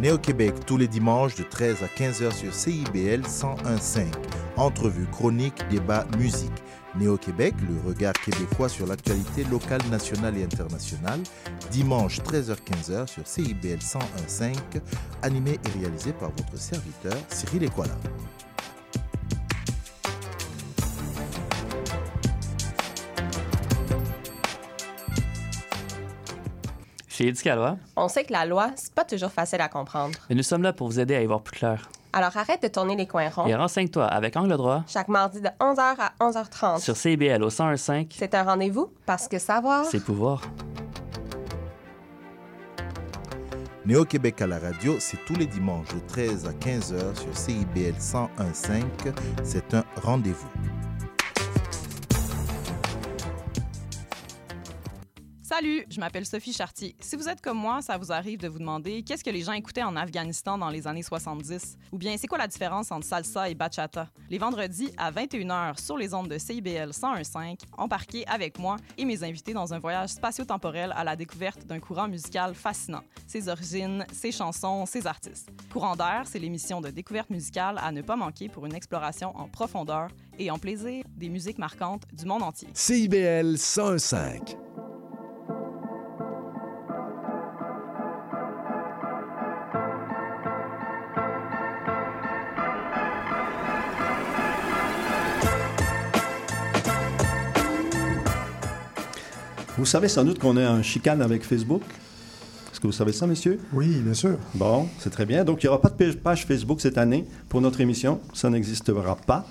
Néo-Québec 0.00 0.54
tous 0.66 0.76
les 0.76 0.88
dimanches 0.88 1.36
de 1.36 1.44
13 1.44 1.76
à 1.82 1.86
15h 1.86 2.32
sur 2.34 2.52
CIBL 2.52 3.22
101.5. 3.22 4.06
Entrevue, 4.56 5.06
chronique, 5.10 5.54
débat, 5.70 6.04
musique. 6.18 6.52
Néo-Québec, 6.96 7.54
le 7.68 7.88
regard 7.88 8.12
québécois 8.14 8.68
sur 8.68 8.86
l'actualité 8.86 9.44
locale, 9.44 9.80
nationale 9.90 10.36
et 10.38 10.44
internationale. 10.44 11.20
Dimanche 11.70 12.20
13h-15h 12.20 13.06
sur 13.08 13.26
CIBL 13.26 13.78
101.5. 13.78 14.54
Animé 15.22 15.52
et 15.52 15.78
réalisé 15.78 16.12
par 16.12 16.30
votre 16.30 16.56
serviteur 16.56 17.16
Cyril 17.28 17.64
Equala. 17.64 17.94
Chez 27.08 27.28
Éducalois, 27.28 27.76
On 27.96 28.08
sait 28.08 28.24
que 28.24 28.32
la 28.32 28.44
loi, 28.44 28.72
c'est 28.76 28.92
pas 28.92 29.04
toujours 29.04 29.30
facile 29.30 29.60
à 29.60 29.68
comprendre. 29.68 30.18
mais 30.28 30.34
nous 30.34 30.42
sommes 30.42 30.62
là 30.62 30.72
pour 30.72 30.88
vous 30.88 30.98
aider 30.98 31.14
à 31.14 31.22
y 31.22 31.26
voir 31.26 31.42
plus 31.42 31.56
clair. 31.56 31.88
Alors 32.16 32.36
arrête 32.36 32.62
de 32.62 32.68
tourner 32.68 32.94
les 32.94 33.06
coins 33.08 33.28
ronds. 33.28 33.46
Et 33.46 33.54
renseigne-toi 33.56 34.06
avec 34.06 34.36
Angle 34.36 34.56
droit 34.56 34.84
Chaque 34.86 35.08
mardi 35.08 35.40
de 35.40 35.48
11h 35.60 35.96
à 35.98 36.12
11h30. 36.20 36.80
sur 36.80 36.96
CIBL 36.96 37.42
au 37.42 37.50
101.5, 37.50 38.06
C'est 38.16 38.34
un 38.34 38.44
rendez-vous 38.44 38.88
parce 39.04 39.26
que 39.26 39.38
savoir. 39.40 39.84
c'est 39.84 39.98
pouvoir. 40.02 40.40
Néo-Québec 43.84 44.40
à 44.40 44.46
la 44.46 44.58
radio, 44.58 44.94
c'est 44.98 45.18
tous 45.26 45.34
les 45.34 45.46
dimanches 45.46 45.88
de 45.88 45.98
13 46.08 46.46
à 46.46 46.52
15h 46.52 47.16
sur 47.16 47.36
CIBL 47.36 47.94
101.5. 47.98 48.82
C'est 49.42 49.74
un 49.74 49.84
rendez-vous. 50.02 50.48
Salut, 55.56 55.86
je 55.88 56.00
m'appelle 56.00 56.26
Sophie 56.26 56.52
Chartier. 56.52 56.96
Si 56.98 57.14
vous 57.14 57.28
êtes 57.28 57.40
comme 57.40 57.58
moi, 57.58 57.80
ça 57.80 57.96
vous 57.96 58.10
arrive 58.10 58.40
de 58.40 58.48
vous 58.48 58.58
demander 58.58 59.04
qu'est-ce 59.04 59.22
que 59.22 59.30
les 59.30 59.42
gens 59.42 59.52
écoutaient 59.52 59.84
en 59.84 59.94
Afghanistan 59.94 60.58
dans 60.58 60.68
les 60.68 60.88
années 60.88 61.04
70 61.04 61.78
ou 61.92 61.96
bien 61.96 62.16
c'est 62.18 62.26
quoi 62.26 62.38
la 62.38 62.48
différence 62.48 62.90
entre 62.90 63.06
salsa 63.06 63.48
et 63.48 63.54
bachata? 63.54 64.08
Les 64.30 64.38
vendredis 64.38 64.90
à 64.96 65.12
21h 65.12 65.80
sur 65.80 65.96
les 65.96 66.12
ondes 66.12 66.28
de 66.28 66.38
CIBL 66.38 66.90
101.5, 66.90 67.60
embarquez 67.78 68.26
avec 68.26 68.58
moi 68.58 68.78
et 68.98 69.04
mes 69.04 69.22
invités 69.22 69.52
dans 69.52 69.72
un 69.72 69.78
voyage 69.78 70.08
spatio-temporel 70.08 70.92
à 70.96 71.04
la 71.04 71.14
découverte 71.14 71.64
d'un 71.64 71.78
courant 71.78 72.08
musical 72.08 72.52
fascinant, 72.56 73.04
ses 73.28 73.48
origines, 73.48 74.04
ses 74.12 74.32
chansons, 74.32 74.86
ses 74.86 75.06
artistes. 75.06 75.52
Courant 75.72 75.94
d'air, 75.94 76.22
c'est 76.24 76.40
l'émission 76.40 76.80
de 76.80 76.90
découverte 76.90 77.30
musicale 77.30 77.78
à 77.80 77.92
ne 77.92 78.02
pas 78.02 78.16
manquer 78.16 78.48
pour 78.48 78.66
une 78.66 78.74
exploration 78.74 79.30
en 79.36 79.46
profondeur 79.46 80.08
et 80.36 80.50
en 80.50 80.58
plaisir 80.58 81.04
des 81.16 81.28
musiques 81.28 81.58
marquantes 81.58 82.02
du 82.12 82.24
monde 82.24 82.42
entier. 82.42 82.66
CIBL 82.74 83.54
101.5. 83.54 84.56
Vous 99.76 99.86
savez 99.86 100.08
sans 100.08 100.24
doute 100.24 100.38
qu'on 100.38 100.56
est 100.56 100.66
en 100.66 100.82
chicane 100.82 101.20
avec 101.22 101.44
Facebook. 101.44 101.82
Est-ce 102.70 102.80
que 102.80 102.86
vous 102.86 102.92
savez 102.92 103.12
ça, 103.12 103.26
messieurs? 103.26 103.58
Oui, 103.72 103.88
bien 104.00 104.14
sûr. 104.14 104.36
Bon, 104.54 104.88
c'est 104.98 105.10
très 105.10 105.26
bien. 105.26 105.44
Donc, 105.44 105.62
il 105.62 105.66
n'y 105.66 105.70
aura 105.70 105.80
pas 105.80 105.90
de 105.90 106.12
page- 106.12 106.46
Facebook 106.46 106.80
cette 106.80 106.98
année 106.98 107.24
pour 107.48 107.60
notre 107.60 107.80
émission. 107.80 108.20
Ça 108.32 108.50
n'existera 108.50 109.16
pas. 109.16 109.46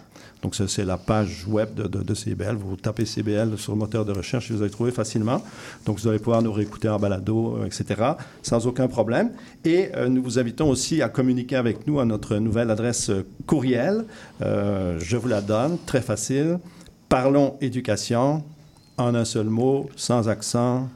Donc, 0.45 0.55
c'est 0.55 0.85
la 0.85 0.99
page 0.99 1.47
web 1.49 1.75
de, 1.75 2.15
CIBL. 2.15 2.57
Vous 2.57 2.77
tapez 2.77 3.07
CIBL 3.07 3.57
sur 3.57 3.73
le 3.73 3.79
moteur 3.79 4.05
de 4.05 4.13
recherche 4.13 4.51
et 4.51 4.55
vous 4.55 4.61
allez 4.61 4.71
trouver 4.71 4.91
facilement. 4.91 5.43
Donc, 5.87 5.99
vous 5.99 6.07
allez 6.07 6.19
pouvoir 6.19 6.43
nous 6.43 6.53
réécouter 6.53 6.87
en 6.87 6.99
balado, 6.99 7.57
euh, 7.57 7.65
etc., 7.65 8.13
sans 8.43 8.67
aucun 8.67 8.87
problème. 8.87 9.31
Et 9.65 9.89
euh, 9.97 10.11
nous 10.11 10.23
vous 10.23 10.39
invitons 10.39 10.69
aussi 10.69 11.01
à 11.01 11.09
communiquer 11.09 11.57
avec 11.57 11.87
nous 11.87 11.99
à 11.99 12.05
notre 12.05 12.37
nouvelle 12.37 12.71
adresse 12.71 13.09
euh, 13.09 13.27
courriel. 13.47 14.05
Je 14.43 15.17
vous 15.17 15.29
la 15.29 15.41
donne, 15.41 15.79
très 15.87 16.03
facile. 16.03 16.59
Parlons 17.09 17.57
éducation, 17.63 18.45
en 18.99 19.15
un 19.15 19.25
seul 19.25 19.47
mot, 19.47 19.89
sans 19.97 20.29
accent, 20.29 20.91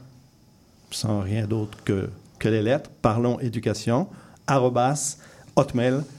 sans 0.91 1.21
rien 1.21 1.47
d'autre 1.47 1.75
que, 1.83 2.07
que 2.37 2.49
les 2.49 2.61
lettres. 2.61 2.91
Parlons 3.01 3.39
éducation, 3.39 4.09
arrobas, 4.45 5.17
hotmail.com. 5.55 6.18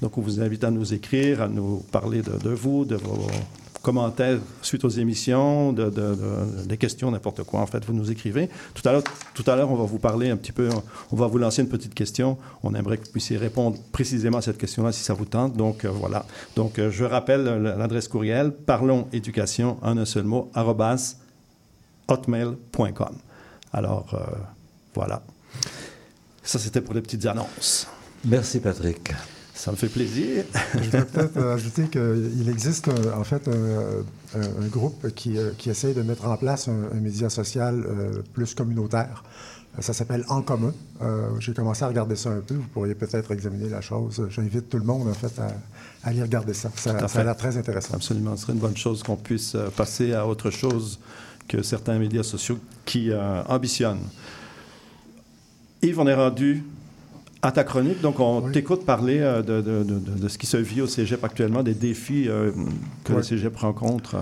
Donc, 0.00 0.16
on 0.16 0.20
vous 0.20 0.40
invite 0.40 0.64
à 0.64 0.70
nous 0.70 0.94
écrire, 0.94 1.42
à 1.42 1.48
nous 1.48 1.84
parler 1.92 2.22
de, 2.22 2.48
vous, 2.50 2.84
de 2.84 2.96
vos 2.96 3.26
commentaires 3.82 4.38
suite 4.62 4.84
aux 4.84 4.88
émissions, 4.90 5.72
de, 5.72 5.84
de- 5.84 5.90
de- 5.90 6.66
des 6.66 6.76
questions, 6.76 7.10
n'importe 7.10 7.42
quoi. 7.44 7.60
En 7.60 7.66
fait, 7.66 7.84
vous 7.84 7.92
nous 7.92 8.10
écrivez. 8.10 8.48
Tout 8.74 8.86
à 8.88 8.92
l'heure, 8.92 9.02
tout 9.34 9.44
à 9.46 9.56
l'heure, 9.56 9.70
on 9.70 9.74
va 9.76 9.84
vous 9.84 9.98
parler 9.98 10.30
un 10.30 10.36
petit 10.36 10.52
peu, 10.52 10.68
on, 11.12 11.16
va 11.16 11.26
vous 11.26 11.38
lancer 11.38 11.62
une 11.62 11.68
petite 11.68 11.94
question. 11.94 12.36
On 12.62 12.74
aimerait 12.74 12.98
que 12.98 13.06
vous 13.06 13.12
puissiez 13.12 13.36
répondre 13.36 13.78
précisément 13.92 14.38
à 14.38 14.42
cette 14.42 14.58
question-là 14.58 14.92
si 14.92 15.02
ça 15.02 15.14
vous 15.14 15.24
tente. 15.24 15.54
Donc, 15.54 15.84
euh, 15.84 15.90
voilà. 15.90 16.24
Donc, 16.56 16.78
euh, 16.78 16.90
je 16.90 17.04
rappelle 17.04 17.46
euh, 17.46 17.76
l'adresse 17.76 18.08
courriel, 18.08 18.52
parlons 18.52 19.06
éducation 19.12 19.76
en 19.82 19.96
un 19.98 20.04
seul 20.04 20.24
mot, 20.24 20.50
hotmail.com. 22.08 23.14
Alors, 23.72 24.14
voilà. 24.94 25.22
Ça, 26.42 26.58
c'était 26.58 26.80
pour 26.80 26.94
les 26.94 27.00
petites 27.02 27.24
annonces. 27.26 27.86
Merci, 28.24 28.60
Patrick. 28.60 29.12
Ça 29.54 29.70
me 29.72 29.76
fait 29.76 29.88
plaisir. 29.88 30.44
Je 30.74 30.78
voudrais 30.84 31.04
peut-être 31.04 31.36
euh, 31.36 31.54
ajouter 31.54 31.84
qu'il 31.88 32.48
existe 32.48 32.88
euh, 32.88 33.12
en 33.14 33.24
fait 33.24 33.46
un, 33.48 34.38
un- 34.40 34.62
un 34.64 34.66
groupe 34.68 35.08
qui, 35.14 35.36
euh, 35.36 35.50
qui 35.58 35.68
essaye 35.68 35.92
de 35.94 36.02
mettre 36.02 36.26
en 36.26 36.36
place 36.36 36.68
un, 36.68 36.96
un 36.96 37.00
média 37.00 37.28
social 37.28 37.82
euh, 37.86 38.22
plus 38.32 38.54
communautaire. 38.54 39.22
Euh, 39.78 39.82
Ça 39.82 39.92
s'appelle 39.92 40.24
En 40.28 40.40
commun. 40.40 40.72
Euh, 41.02 41.28
J'ai 41.40 41.52
commencé 41.52 41.82
à 41.84 41.88
regarder 41.88 42.16
ça 42.16 42.30
un 42.30 42.40
peu. 42.40 42.54
Vous 42.54 42.68
pourriez 42.72 42.94
peut-être 42.94 43.32
examiner 43.32 43.68
la 43.68 43.82
chose. 43.82 44.26
J'invite 44.30 44.70
tout 44.70 44.78
le 44.78 44.84
monde 44.84 45.08
en 45.08 45.14
fait 45.14 45.38
à, 45.38 45.48
à 46.04 46.08
aller 46.08 46.22
regarder 46.22 46.54
ça. 46.54 46.70
Ça, 46.76 46.92
a 46.96 47.24
l'air 47.24 47.36
très 47.36 47.56
intéressant. 47.58 47.94
Absolument. 47.94 48.36
Ce 48.36 48.42
serait 48.42 48.54
une 48.54 48.60
bonne 48.60 48.76
chose 48.78 49.02
qu'on 49.02 49.16
puisse 49.16 49.54
euh, 49.56 49.68
passer 49.68 50.14
à 50.14 50.26
autre 50.26 50.50
chose 50.50 51.00
que 51.48 51.62
certains 51.62 51.98
médias 51.98 52.22
sociaux 52.22 52.58
qui 52.86 53.10
euh, 53.10 53.42
ambitionnent. 53.44 54.06
Yves, 55.82 55.98
on 56.00 56.06
est 56.06 56.14
rendu 56.14 56.62
à 57.42 57.52
ta 57.52 57.64
chronique. 57.64 58.00
Donc, 58.00 58.20
on 58.20 58.42
Oui. 58.42 58.52
t'écoute 58.52 58.84
parler 58.84 59.18
euh, 59.20 59.42
de, 59.42 59.60
de- 59.60 59.82
de- 59.84 60.28
ce 60.28 60.36
qui 60.38 60.46
se 60.46 60.56
vit 60.56 60.80
au 60.82 60.86
cégep 60.86 61.22
actuellement, 61.24 61.62
des 61.62 61.74
défis 61.74 62.28
euh, 62.28 62.52
que 63.04 63.12
le 63.14 63.22
cégep 63.22 63.56
rencontre. 63.56 64.14
euh. 64.16 64.18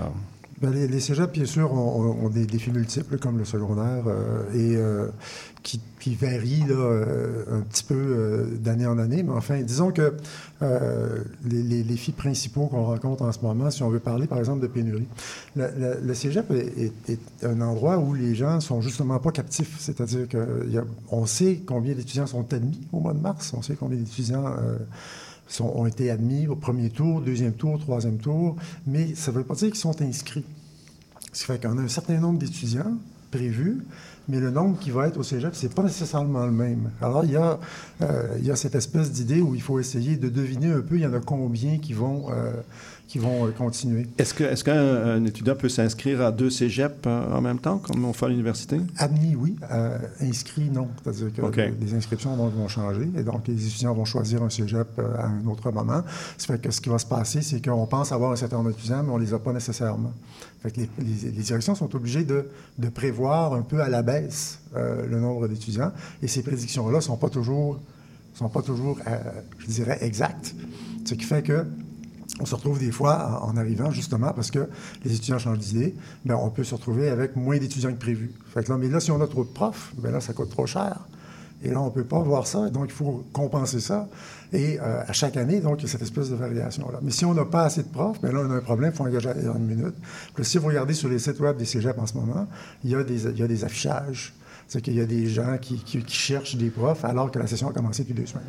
Ben, 0.60 0.70
les, 0.72 0.88
les 0.88 0.98
cégeps, 1.00 1.32
bien 1.32 1.44
sûr, 1.44 1.72
ont, 1.72 2.24
ont- 2.24 2.28
des 2.30 2.44
défis 2.44 2.72
multiples, 2.72 3.16
comme 3.18 3.38
le 3.38 3.44
secondaire, 3.44 4.04
euh, 4.08 4.42
et 4.54 4.76
euh, 4.76 5.06
qui, 5.62 5.80
qui 6.00 6.16
varient 6.16 6.64
là, 6.68 6.74
euh, 6.74 7.44
un 7.52 7.60
petit 7.60 7.84
peu 7.84 7.94
euh, 7.94 8.46
d'année 8.58 8.86
en 8.86 8.98
année. 8.98 9.22
Mais 9.22 9.32
enfin, 9.32 9.60
disons 9.62 9.92
que 9.92 10.14
euh, 10.62 11.18
les, 11.48 11.62
les 11.62 11.82
défis 11.84 12.10
principaux 12.10 12.66
qu'on 12.66 12.84
rencontre 12.84 13.22
en 13.22 13.30
ce 13.30 13.38
moment, 13.42 13.70
si 13.70 13.84
on 13.84 13.88
veut 13.88 14.00
parler, 14.00 14.26
par 14.26 14.38
exemple, 14.38 14.60
de 14.60 14.66
pénurie, 14.66 15.06
le, 15.54 15.68
le- 15.78 15.98
le 16.02 16.14
cégep 16.14 16.50
est, 16.50 16.76
est- 16.76 17.10
est 17.10 17.44
un 17.46 17.60
endroit 17.60 17.98
où 17.98 18.12
les 18.14 18.34
gens 18.34 18.58
sont 18.60 18.80
justement 18.80 19.20
pas 19.20 19.30
captifs. 19.30 19.76
C'est-à-dire 19.78 20.26
qu'on 21.08 21.24
sait 21.26 21.60
combien 21.64 21.94
d'étudiants 21.94 22.26
sont 22.26 22.52
admis 22.52 22.80
au 22.92 22.98
mois 22.98 23.14
de 23.14 23.20
mars, 23.20 23.52
on 23.56 23.62
sait 23.62 23.76
combien 23.78 23.96
d'étudiants... 23.98 24.44
sont- 25.48 25.72
ont 25.74 25.86
été 25.86 26.10
admis 26.10 26.46
au 26.46 26.56
premier 26.56 26.90
tour, 26.90 27.20
deuxième 27.20 27.52
tour, 27.54 27.78
troisième 27.78 28.18
tour, 28.18 28.56
mais 28.86 29.14
ça 29.14 29.30
ne 29.32 29.36
veut 29.38 29.44
pas 29.44 29.54
dire 29.54 29.68
qu'ils 29.68 29.76
sont 29.80 30.00
inscrits. 30.02 30.44
Ce 31.32 31.40
qui 31.40 31.46
fait 31.46 31.62
qu'on 31.62 31.78
a 31.78 31.82
un 31.82 31.88
certain 31.88 32.18
nombre 32.18 32.38
d'étudiants 32.38 32.96
prévus, 33.30 33.78
mais 34.28 34.40
le 34.40 34.50
nombre 34.50 34.78
qui 34.78 34.90
va 34.90 35.08
être 35.08 35.16
au 35.18 35.22
cégep, 35.22 35.54
ce 35.54 35.66
n'est 35.66 35.72
pas 35.72 35.82
nécessairement 35.82 36.44
le 36.46 36.52
même. 36.52 36.90
Alors, 37.00 37.24
il 37.24 37.32
y 37.32 37.36
a, 37.36 37.58
euh, 38.02 38.22
il 38.38 38.44
y 38.46 38.50
a 38.50 38.56
cette 38.56 38.74
espèce 38.74 39.10
d'idée 39.10 39.40
où 39.40 39.54
il 39.54 39.62
faut 39.62 39.78
essayer 39.78 40.16
de 40.16 40.28
deviner 40.28 40.70
un 40.72 40.80
peu, 40.80 40.96
il 40.96 41.00
y 41.02 41.06
en 41.06 41.14
a 41.14 41.20
combien 41.20 41.78
qui 41.78 41.92
vont, 41.94 42.26
euh, 42.30 42.52
qui 43.06 43.18
vont 43.18 43.46
euh, 43.46 43.50
continuer. 43.52 44.06
Est-ce 44.18 44.34
que- 44.34 44.44
est-ce 44.44 44.62
qu'un 44.62 44.74
un 45.14 45.24
étudiant 45.24 45.54
peut 45.56 45.70
s'inscrire 45.70 46.20
à 46.20 46.30
deux 46.30 46.50
cégeps 46.50 47.06
en 47.06 47.40
même 47.40 47.58
temps, 47.58 47.78
comme 47.78 48.04
on 48.04 48.12
fait 48.12 48.26
à 48.26 48.28
l'université? 48.28 48.78
Admis, 48.98 49.34
oui. 49.34 49.56
Euh, 49.72 49.96
inscrits, 50.20 50.68
non. 50.70 50.88
C'est-à-dire 51.02 51.32
que 51.32 51.60
les, 51.80 51.94
inscriptions 51.94 52.36
vont 52.36 52.68
changer 52.68 53.08
et 53.16 53.22
donc 53.22 53.48
les 53.48 53.66
étudiants 53.66 53.94
vont 53.94 54.04
choisir 54.04 54.42
un 54.42 54.50
cégep 54.50 54.88
à 55.18 55.26
un 55.26 55.46
autre 55.46 55.70
moment. 55.72 56.02
Ça 56.36 56.46
fait 56.48 56.60
que 56.60 56.70
ce 56.70 56.80
qui 56.82 56.90
va 56.90 56.98
se 56.98 57.06
passer, 57.06 57.40
c'est 57.40 57.64
qu'on 57.64 57.86
pense 57.86 58.12
avoir 58.12 58.32
un 58.32 58.36
certain 58.36 58.56
nombre 58.58 58.70
d'étudiants, 58.70 59.02
mais 59.02 59.10
on 59.12 59.18
ne 59.18 59.24
les 59.24 59.32
a 59.32 59.38
pas 59.38 59.54
nécessairement. 59.54 60.12
Fait 60.62 60.70
que 60.72 60.80
les, 60.80 60.90
les- 60.98 61.30
les 61.30 61.42
directions 61.42 61.74
sont 61.76 61.94
obligées 61.94 62.24
de, 62.24 62.46
de 62.78 62.88
prévoir 62.88 63.54
un 63.54 63.62
peu 63.62 63.80
à 63.80 63.88
la 63.88 64.02
baisse 64.02 64.17
euh, 64.76 65.06
le 65.06 65.20
nombre 65.20 65.48
d'étudiants 65.48 65.92
et 66.22 66.28
ces 66.28 66.42
prédictions-là 66.42 66.96
ne 66.96 67.02
sont 67.02 67.16
pas 67.16 67.30
toujours 67.30 67.78
sont 68.38 68.48
pas 68.48 68.62
toujours, 68.62 68.98
euh, 69.06 69.18
je 69.58 69.66
dirais, 69.66 69.98
exacts. 70.00 70.54
Ce 71.04 71.14
qui 71.14 71.24
fait 71.24 71.42
que 71.42 71.66
on 72.40 72.46
se 72.46 72.54
retrouve 72.54 72.78
des 72.78 72.92
fois, 72.92 73.40
en, 73.42 73.50
en 73.50 73.56
arrivant 73.56 73.90
justement, 73.90 74.32
parce 74.32 74.52
que 74.52 74.68
les 75.04 75.12
étudiants 75.12 75.38
changent 75.38 75.58
d'idée, 75.58 75.96
ben, 76.24 76.36
on 76.36 76.50
peut 76.50 76.62
se 76.62 76.74
retrouver 76.74 77.08
avec 77.08 77.34
moins 77.34 77.58
d'étudiants 77.58 77.92
que 77.92 77.98
prévu. 77.98 78.32
Fait 78.54 78.62
que 78.62 78.70
là, 78.70 78.78
mais 78.78 78.88
là, 78.88 79.00
si 79.00 79.10
on 79.10 79.20
a 79.20 79.26
trop 79.26 79.42
de 79.44 79.48
profs, 79.48 79.92
ben 79.98 80.12
là, 80.12 80.20
ça 80.20 80.34
coûte 80.34 80.50
trop 80.50 80.66
cher. 80.66 81.00
Et 81.64 81.70
là, 81.70 81.80
on 81.80 81.86
ne 81.86 81.90
peut 81.90 82.04
pas 82.04 82.20
voir 82.20 82.46
ça, 82.46 82.70
donc 82.70 82.84
il 82.86 82.92
faut 82.92 83.24
compenser 83.32 83.80
ça. 83.80 84.08
Et 84.52 84.78
euh, 84.80 85.02
à 85.06 85.12
chaque 85.12 85.36
année, 85.36 85.60
donc, 85.60 85.80
il 85.80 85.82
y 85.82 85.84
a 85.86 85.88
cette 85.92 86.02
espèce 86.02 86.30
de 86.30 86.34
variation-là. 86.36 87.00
Mais 87.02 87.10
si 87.10 87.24
on 87.24 87.34
n'a 87.34 87.44
pas 87.44 87.64
assez 87.64 87.82
de 87.82 87.88
profs, 87.88 88.20
bien 88.22 88.32
là, 88.32 88.40
on 88.46 88.50
a 88.50 88.54
un 88.54 88.60
problème, 88.60 88.92
il 88.94 88.96
faut 88.96 89.04
engager 89.04 89.28
dans 89.44 89.56
une 89.56 89.66
minute. 89.66 89.94
Puis 90.34 90.44
si 90.44 90.56
vous 90.58 90.68
regardez 90.68 90.94
sur 90.94 91.08
les 91.10 91.18
sites 91.18 91.38
web 91.40 91.56
des 91.56 91.64
cégeps 91.66 91.98
en 91.98 92.06
ce 92.06 92.14
moment, 92.14 92.46
il 92.84 92.90
y 92.90 92.94
a 92.94 93.02
des, 93.04 93.26
il 93.26 93.38
y 93.38 93.42
a 93.42 93.46
des 93.48 93.64
affichages. 93.64 94.32
C'est 94.66 94.82
qu'il 94.82 94.94
y 94.96 95.00
a 95.00 95.06
des 95.06 95.26
gens 95.28 95.56
qui, 95.60 95.76
qui- 95.76 96.02
qui 96.02 96.14
cherchent 96.16 96.56
des 96.56 96.68
profs 96.68 97.02
alors 97.04 97.30
que 97.30 97.38
la 97.38 97.46
session 97.46 97.68
a 97.70 97.72
commencé 97.72 98.02
depuis 98.02 98.14
deux 98.14 98.26
semaines. 98.26 98.44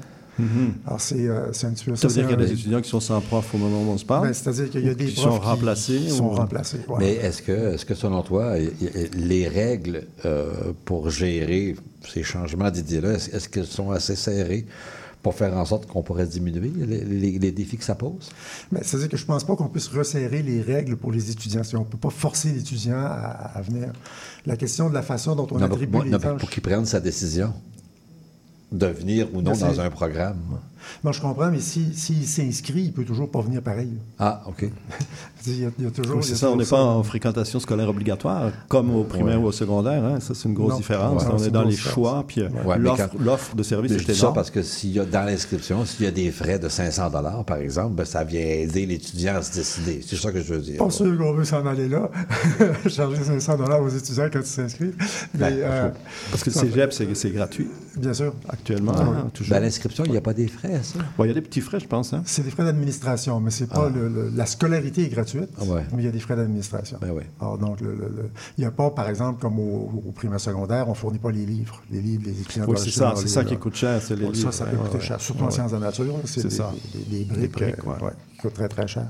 Alors, 0.87 1.01
c'est 1.01 1.27
euh, 1.27 1.51
c'est 1.51 1.67
un 1.67 1.71
petit 1.71 1.83
peu 1.83 1.95
ça. 1.97 2.07
C'est-à-dire 2.07 2.29
qu'il 2.29 2.31
y 2.31 2.33
a 2.43 2.45
des 2.45 2.53
Ben, 2.53 2.57
étudiants 2.59 2.81
qui 2.81 2.89
sont 2.89 3.01
sans 3.01 3.19
prof 3.19 3.53
au 3.53 3.57
moment 3.57 3.81
où 3.83 3.89
on 3.91 3.97
se 3.97 4.05
parle? 4.05 4.27
ben, 4.27 4.33
C'est-à-dire 4.33 4.69
qu'il 4.69 4.85
y 4.85 4.89
a 4.89 4.93
des 4.93 5.05
qui 5.07 5.19
profs 5.21 5.33
sont 5.33 5.39
remplacés. 5.39 5.97
qui 5.97 6.09
sont 6.11 6.25
ou- 6.27 6.29
remplacés. 6.35 6.79
Mais 6.97 7.11
est-ce 7.15 7.41
que, 7.41 7.73
est-ce 7.73 7.85
que 7.85 7.93
selon 7.93 8.21
toi, 8.21 8.55
les 9.17 9.47
règles 9.49 10.03
euh, 10.23 10.53
pour 10.85 11.09
gérer 11.09 11.75
ces 12.07 12.23
changements 12.23 12.71
d'idées-là, 12.71 13.15
est-ce 13.15 13.49
qu'elles 13.49 13.65
sont 13.65 13.91
assez 13.91 14.15
serrées? 14.15 14.65
Pour 15.21 15.33
faire 15.35 15.53
en 15.57 15.65
sorte 15.65 15.85
qu'on 15.85 16.01
pourrait 16.01 16.25
diminuer 16.27 16.71
les, 16.85 17.03
les- 17.03 17.39
les 17.39 17.51
défis 17.51 17.77
que 17.77 17.83
ça 17.83 17.95
pose? 17.95 18.29
C'est-à-dire 18.81 19.09
que 19.09 19.17
je 19.17 19.23
ne 19.23 19.27
pense 19.27 19.43
pas 19.43 19.55
qu'on 19.55 19.67
puisse 19.67 19.87
resserrer 19.89 20.41
les 20.41 20.61
règles 20.61 20.95
pour 20.95 21.11
les 21.11 21.29
étudiants. 21.29 21.63
C'est- 21.63 21.75
On 21.75 21.81
ne 21.81 21.85
peut 21.85 21.97
pas 21.97 22.09
forcer 22.09 22.51
l'étudiant 22.51 22.97
à, 22.99 23.51
à 23.55 23.61
venir. 23.61 23.91
La 24.45 24.55
question 24.55 24.89
de 24.89 24.93
la 24.93 25.01
façon 25.01 25.35
dont 25.35 25.47
on 25.51 25.57
Non, 25.59 25.65
attribue 25.65 25.87
pour, 25.91 26.03
les 26.03 26.11
non, 26.11 26.19
tâches... 26.19 26.39
pour 26.39 26.49
qu'il 26.49 26.63
prenne 26.63 26.85
sa 26.85 26.99
décision 27.01 27.53
de 28.71 28.85
venir 28.87 29.27
ou 29.33 29.41
non 29.41 29.51
dans 29.57 29.81
un 29.81 29.89
programme. 29.89 30.37
Non, 31.03 31.11
je 31.11 31.21
comprends, 31.21 31.49
mais 31.51 31.59
s'il 31.59 31.93
si, 31.95 32.25
s'il 32.25 32.27
s'inscrit, 32.27 32.81
il 32.81 32.87
ne 32.87 32.91
peut 32.91 33.03
toujours 33.05 33.29
pas 33.29 33.41
venir 33.41 33.61
pareil. 33.61 33.91
Ah, 34.17 34.41
OK. 34.47 34.65
Il 35.47 35.61
y 35.61 35.65
a, 35.65 35.69
il 35.79 35.85
y 35.85 35.87
a 35.87 35.91
toujours... 35.91 36.17
Oui, 36.17 36.21
il 36.21 36.25
y 36.25 36.27
c'est 36.27 36.33
a 36.33 36.37
ça, 36.37 36.49
on 36.51 36.57
n'est 36.57 36.65
pas 36.65 36.83
en 36.83 37.01
fréquentation 37.01 37.61
scolaire 37.61 37.87
obligatoire, 37.89 38.51
comme 38.67 38.93
au 38.93 39.05
primaire 39.05 39.37
Ouais. 39.39 39.45
ou 39.45 39.47
au 39.47 39.51
secondaire. 39.53 40.03
hein. 40.03 40.19
Ça, 40.19 40.33
c'est 40.35 40.49
une 40.49 40.53
grosse 40.53 40.71
Non. 40.73 40.77
différence. 40.77 41.23
Ouais, 41.23 41.29
on 41.33 41.37
est 41.41 41.49
dans 41.49 41.63
les 41.63 41.69
différence. 41.69 41.93
choix, 41.93 42.25
puis 42.27 42.41
euh, 42.41 42.49
Ouais, 42.65 42.77
l'offre 42.77 43.07
quand- 43.09 43.23
l'offre 43.23 43.55
de 43.55 43.63
service 43.63 43.93
Mais 43.93 43.97
est 44.01 44.13
ça 44.13 44.31
parce 44.33 44.51
que 44.51 44.61
s'il 44.61 44.91
y 44.91 44.99
a 44.99 45.05
dans 45.05 45.23
l'inscription, 45.23 45.85
s'il 45.85 46.03
y 46.03 46.07
a 46.09 46.11
des 46.11 46.29
frais 46.31 46.59
de 46.59 46.67
500 46.67 47.09
par 47.47 47.57
exemple, 47.57 47.95
ben, 47.95 48.03
ça 48.05 48.25
vient 48.25 48.41
aider 48.41 48.85
l'étudiant 48.85 49.35
à 49.37 49.41
se 49.41 49.53
décider. 49.53 50.01
C'est 50.05 50.17
ça 50.17 50.29
que 50.33 50.41
je 50.41 50.53
veux 50.53 50.59
dire. 50.61 50.77
Pas 50.77 50.89
sûr 50.89 51.17
qu'on 51.17 51.31
veut 51.33 51.45
s'en 51.45 51.65
aller 51.65 51.87
là, 51.87 52.09
charger 52.87 53.23
500 53.23 53.57
aux 53.81 53.89
étudiants 53.89 54.27
quand 54.31 54.39
ils 54.41 54.45
s'inscrivent. 54.45 54.95
Ben, 55.35 55.53
euh, 55.53 55.89
Parce 56.31 56.43
que 56.43 56.49
le 56.49 56.55
cégep, 56.55 56.91
c'est 56.91 57.15
c'est 57.15 57.31
gratuit 57.31 57.69
bien 57.95 58.13
sûr, 58.13 58.33
actuellement, 58.47 58.93
Ah, 58.95 59.01
hein, 59.03 59.29
toujours. 59.33 59.51
Ben, 59.51 59.57
à 59.57 59.59
l'inscription, 59.65 60.03
il 60.05 60.11
n'y 60.11 60.17
a 60.17 60.21
pas 60.21 60.33
des 60.33 60.47
frais, 60.47 60.68
ça? 60.83 60.99
Bon, 61.17 61.23
il 61.23 61.27
y 61.27 61.31
a 61.31 61.33
des 61.33 61.41
petits 61.41 61.61
frais, 61.61 61.79
je 61.79 61.87
pense. 61.87 62.13
Hein? 62.13 62.21
c'est 62.25 62.43
des 62.43 62.51
frais 62.51 62.63
d'administration, 62.63 63.39
mais 63.39 63.51
c'est 63.51 63.67
pas 63.67 63.89
le- 63.89 64.07
le- 64.07 64.29
la 64.35 64.45
scolarité 64.45 65.03
est 65.05 65.09
gratuite, 65.09 65.49
Ah 65.59 65.63
ouais. 65.65 65.83
mais 65.93 66.03
il 66.03 66.05
y 66.05 66.09
a 66.09 66.11
des 66.11 66.19
frais 66.19 66.35
d'administration. 66.35 66.97
Ben 67.01 67.11
oui. 67.11 67.23
Alors, 67.39 67.57
donc, 67.57 67.81
le- 67.81 67.91
le- 67.95 68.07
le- 68.15 68.29
il 68.57 68.61
n'y 68.61 68.65
a 68.67 68.71
pas, 68.71 68.89
par 68.91 69.09
exemple, 69.09 69.41
comme 69.41 69.59
au, 69.59 70.03
au 70.07 70.11
primaire 70.11 70.39
secondaire, 70.39 70.87
on 70.87 70.91
ne 70.91 70.95
fournit 70.95 71.19
pas 71.19 71.31
les 71.31 71.45
livres. 71.45 71.81
Les 71.91 72.01
livres, 72.01 72.23
les 72.25 72.39
étudiants 72.41 72.65
Oui, 72.67 72.77
c'est 72.77 72.91
ça, 72.91 73.13
c'est 73.15 73.27
ça 73.27 73.43
qui 73.43 73.57
coûte 73.57 73.75
cher, 73.75 74.01
c'est 74.01 74.15
les 74.15 74.25
Bon, 74.25 74.31
livres. 74.31 74.51
Ça, 74.51 74.65
ça 74.65 74.69
peut 74.69 74.77
ouais, 74.77 74.83
coûter 74.83 74.97
ouais, 74.97 75.03
cher. 75.03 75.19
Surtout 75.21 75.43
en 75.43 75.51
sciences 75.51 75.71
de 75.71 75.77
la 75.77 75.87
nature, 75.87 76.15
c'est 76.25 76.41
C'est 76.41 76.47
des, 76.49 76.55
ça. 76.55 76.71
des- 76.93 77.17
des 77.19 77.25
briques, 77.25 77.51
briques, 77.51 77.75
coûtent 78.41 78.53
très, 78.53 78.67
très 78.69 78.87
cher. 78.87 79.07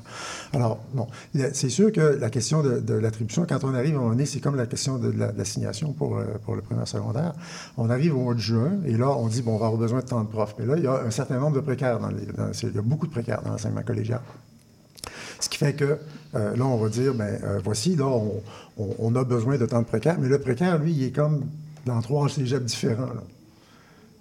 Alors, 0.54 0.80
bon, 0.94 1.08
c'est 1.54 1.70
sûr 1.70 1.92
que 1.92 2.02
la 2.02 2.30
question 2.30 2.62
de, 2.64 2.94
l'attribution, 2.94 3.46
quand 3.48 3.64
on 3.64 3.74
arrive 3.74 3.96
moment 3.96 4.10
donné, 4.10 4.26
c'est 4.26 4.40
comme 4.40 4.56
la 4.56 4.66
question 4.66 4.98
de 4.98 5.10
la- 5.12 5.32
de 5.32 5.38
l'assignation 5.38 5.94
pour, 5.94 6.18
euh, 6.18 6.26
pour 6.46 6.56
le 6.56 6.62
primaire 6.62 6.88
secondaire. 6.88 7.34
On 7.78 7.90
arrive 7.90 8.16
au 8.16 8.22
mois 8.22 8.34
de 8.34 8.40
juin, 8.40 8.74
et 8.86 8.98
là, 8.98 9.10
on 9.10 9.28
dit, 9.28 9.42
bon, 9.42 9.56
on 9.56 9.58
va 9.58 9.68
avoir 9.68 9.80
besoin 9.80 10.00
de 10.00 10.06
tant 10.06 10.22
de 10.24 10.28
profs. 10.30 10.56
Mais 10.60 10.66
là, 10.66 10.76
il 10.78 10.84
y 10.84 10.88
a 10.88 11.02
un 11.04 11.12
certain 11.12 11.40
nombre 11.40 11.56
de 11.56 11.62
précaires. 11.62 12.00
Dans 12.00 12.10
les, 12.10 12.24
il 12.64 12.76
y 12.76 12.78
a 12.78 12.82
beaucoup 12.82 13.08
de 13.08 13.12
précaires 13.12 13.42
dans 13.44 13.52
l'enseignement 13.52 13.84
collégial. 13.84 14.22
Ce 15.40 15.48
qui 15.48 15.58
fait 15.58 15.74
que 15.74 15.98
euh, 16.36 16.56
là, 16.56 16.66
on 16.66 16.78
va 16.78 16.90
dire, 16.90 17.14
ben 17.16 17.40
euh, 17.44 17.60
voici, 17.64 17.96
là, 17.96 18.06
on, 18.06 18.42
on- 18.78 18.96
on 19.00 19.16
a 19.16 19.24
besoin 19.24 19.58
de 19.58 19.66
tant 19.66 19.80
de 19.80 19.86
précaires, 19.86 20.18
mais 20.20 20.28
le 20.28 20.40
précaire, 20.40 20.78
lui, 20.78 20.92
il 20.92 21.04
est 21.06 21.12
comme 21.12 21.46
dans 21.86 22.02
trois 22.02 22.28
cégeps 22.30 22.66
différents. 22.66 23.08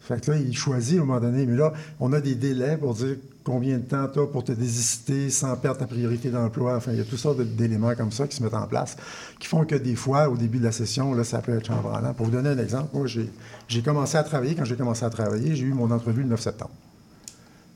Fait 0.01 0.21
que 0.25 0.31
là, 0.31 0.39
il 0.39 0.57
choisit 0.57 0.99
à 0.99 1.03
un 1.03 1.05
moment 1.05 1.21
donné, 1.21 1.45
mais 1.45 1.57
là, 1.57 1.73
on 2.01 2.13
a 2.13 2.21
des 2.21 2.35
délais 2.35 2.77
pour 2.79 2.95
dire 2.95 3.17
combien 3.49 3.79
de 3.79 3.83
temps 3.83 4.07
tu 4.13 4.21
as 4.21 4.27
pour 4.27 4.45
te 4.45 4.53
désister 4.53 5.31
sans 5.31 5.57
perdre 5.57 5.79
ta 5.81 5.87
priorité 5.87 6.31
d'emploi? 6.31 6.77
Enfin, 6.77 6.93
il 6.93 6.99
y 6.99 7.01
a 7.01 7.05
toutes 7.05 7.19
sortes 7.19 7.41
d'éléments 7.41 7.95
comme 7.95 8.13
ça 8.13 8.27
qui 8.29 8.37
se 8.37 8.43
mettent 8.43 8.55
en 8.55 8.67
place, 8.67 8.97
qui 9.41 9.49
font 9.49 9.65
que 9.65 9.75
des 9.75 9.95
fois, 9.97 10.29
au 10.29 10.37
début 10.37 10.59
de 10.59 10.65
la 10.65 10.73
session, 10.73 11.15
là, 11.15 11.25
ça 11.25 11.39
peut 11.41 11.57
être 11.57 11.67
chambranlant. 11.67 12.13
Pour 12.15 12.27
vous 12.27 12.33
donner 12.33 12.51
un 12.51 12.59
exemple, 12.59 12.91
moi, 12.95 13.07
j'ai 13.07 13.83
commencé 13.83 14.17
à 14.19 14.23
travailler. 14.23 14.55
Quand 14.55 14.65
j'ai 14.65 14.77
commencé 14.77 15.05
à 15.05 15.11
travailler, 15.11 15.57
j'ai 15.57 15.65
eu 15.65 15.73
mon 15.73 15.91
entrevue 15.91 16.23
le 16.23 16.29
9 16.29 16.41
septembre. 16.41 16.73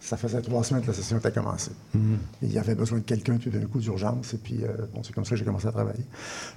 Ça 0.04 0.16
faisait 0.16 0.42
trois 0.42 0.64
semaines 0.64 0.82
que 0.82 0.88
la 0.88 0.94
session 0.94 1.18
était 1.18 1.30
commencée. 1.30 1.70
Et 1.94 1.98
il 2.46 2.52
y 2.52 2.58
avait 2.58 2.74
besoin 2.74 2.98
de 2.98 3.04
quelqu'un 3.04 3.36
tout 3.38 3.50
d'un 3.50 3.64
coup 3.66 3.78
d'urgence. 3.78 4.34
Et 4.34 4.36
puis, 4.36 4.58
euh, 4.64 4.68
bon, 4.92 5.00
c'est 5.04 5.12
comme 5.14 5.24
ça 5.24 5.30
que 5.30 5.36
j'ai 5.36 5.44
commencé 5.44 5.68
à 5.68 5.70
travailler. 5.70 6.04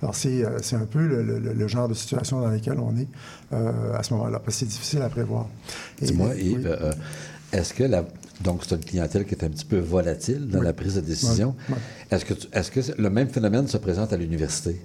Alors, 0.01 0.15
c'est 0.15 0.43
euh, 0.43 0.57
un 0.73 0.85
peu 0.85 1.05
le, 1.05 1.21
le- 1.21 1.53
le 1.53 1.67
genre 1.67 1.87
de 1.87 1.93
situation 1.93 2.41
dans 2.41 2.47
laquelle 2.49 2.79
on 2.79 2.97
est 2.97 3.07
euh, 3.53 3.95
à 3.95 4.01
ce 4.01 4.15
moment-là, 4.15 4.39
parce 4.39 4.55
que 4.55 4.59
c'est 4.61 4.65
difficile 4.65 5.03
à 5.03 5.09
prévoir. 5.09 5.45
Dis-moi. 6.01 6.33
Yves, 6.35 6.65
est-ce 7.51 7.73
que 7.73 7.83
la. 7.83 8.03
Donc, 8.41 8.63
c'est 8.67 8.75
une 8.75 8.83
clientèle 8.83 9.25
qui 9.25 9.33
est 9.33 9.43
un 9.45 9.49
petit 9.49 9.63
peu 9.65 9.79
volatile 9.79 10.47
dans 10.49 10.59
Oui. 10.59 10.65
la 10.65 10.73
prise 10.73 10.95
de 10.95 11.01
décision? 11.01 11.55
Oui, 11.69 11.75
oui. 11.75 11.81
Est-ce 12.11 12.25
que, 12.25 12.33
tu- 12.33 12.47
est-ce 12.51 12.69
que 12.69 13.01
le 13.01 13.09
même 13.09 13.29
phénomène 13.29 13.67
se 13.67 13.77
présente 13.77 14.11
à 14.11 14.17
l'université? 14.17 14.81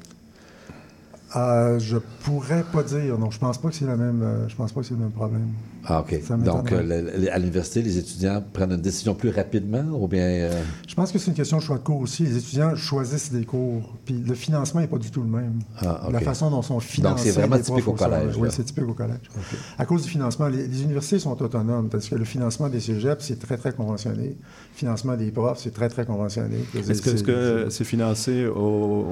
Euh, 1.37 1.79
je 1.79 1.97
pourrais 2.23 2.65
pas 2.65 2.83
dire. 2.83 3.19
Non, 3.19 3.31
je 3.31 3.39
pense 3.39 3.59
pas 3.59 3.69
que 3.69 3.75
c'est 3.75 3.85
le 3.87 3.97
même. 3.97 4.23
euh, 4.23 4.49
je 4.49 4.55
pense 4.57 4.73
pas 4.73 4.81
que 4.81 4.87
c'est 4.87 4.95
le 4.95 5.01
même 5.01 5.11
problème. 5.13 5.49
Ah, 5.87 6.01
OK. 6.01 6.15
Donc, 6.45 6.73
euh, 6.73 6.83
le- 6.83 7.23
le- 7.23 7.33
à 7.33 7.39
l'université, 7.39 7.81
les 7.83 7.97
étudiants 7.99 8.43
prennent 8.53 8.73
une 8.73 8.81
décision 8.81 9.15
plus 9.15 9.31
rapidement 9.31 9.85
ou 9.93 10.07
bien. 10.09 10.23
euh, 10.25 10.63
Je 10.87 10.95
pense 10.95 11.11
que 11.11 11.19
c'est 11.19 11.29
une 11.29 11.37
question 11.37 11.57
de 11.57 11.63
choix 11.63 11.79
de 11.79 11.83
cours 11.83 12.01
aussi. 12.01 12.25
Les 12.25 12.37
étudiants 12.37 12.75
choisissent 12.77 13.33
des 13.33 13.45
cours, 13.45 13.83
puis 14.05 14.23
le 14.27 14.35
financement 14.35 14.81
n'est 14.81 14.87
pas 14.89 14.99
du 14.99 15.11
tout 15.11 15.23
le 15.23 15.29
même. 15.29 15.61
Ah. 15.79 16.09
La 16.13 16.21
façon 16.21 16.51
dont 16.51 16.63
sont 16.63 16.81
financés. 16.81 17.31
c'est 17.31 17.41
vraiment 17.41 17.57
typique 17.59 17.89
au 17.89 17.93
collège. 17.93 18.37
Oui, 18.37 18.49
c'est 18.53 18.65
typique 18.65 18.89
au 18.89 18.95
collège. 18.95 19.21
À 19.79 19.87
cause 19.87 20.03
du 20.03 20.09
financement, 20.11 20.49
les, 20.49 20.67
les 20.67 20.83
universités 20.83 21.19
sont 21.19 21.41
autonomes 21.41 21.89
parce 21.89 22.09
que 22.09 22.15
le 22.15 22.25
financement 22.25 22.69
des 22.69 22.81
cégeps, 22.81 23.25
c'est 23.25 23.39
très, 23.39 23.57
très 23.57 23.73
conventionné. 23.73 24.29
Le 24.29 24.77
financement 24.77 25.17
des 25.17 25.31
profs, 25.31 25.61
c'est 25.61 25.73
très, 25.75 25.89
très 25.89 26.05
conventionné. 26.05 26.59
Est-ce 26.75 27.23
que 27.23 27.67
c'est 27.71 27.85
financé 27.85 28.47
au, 28.47 29.07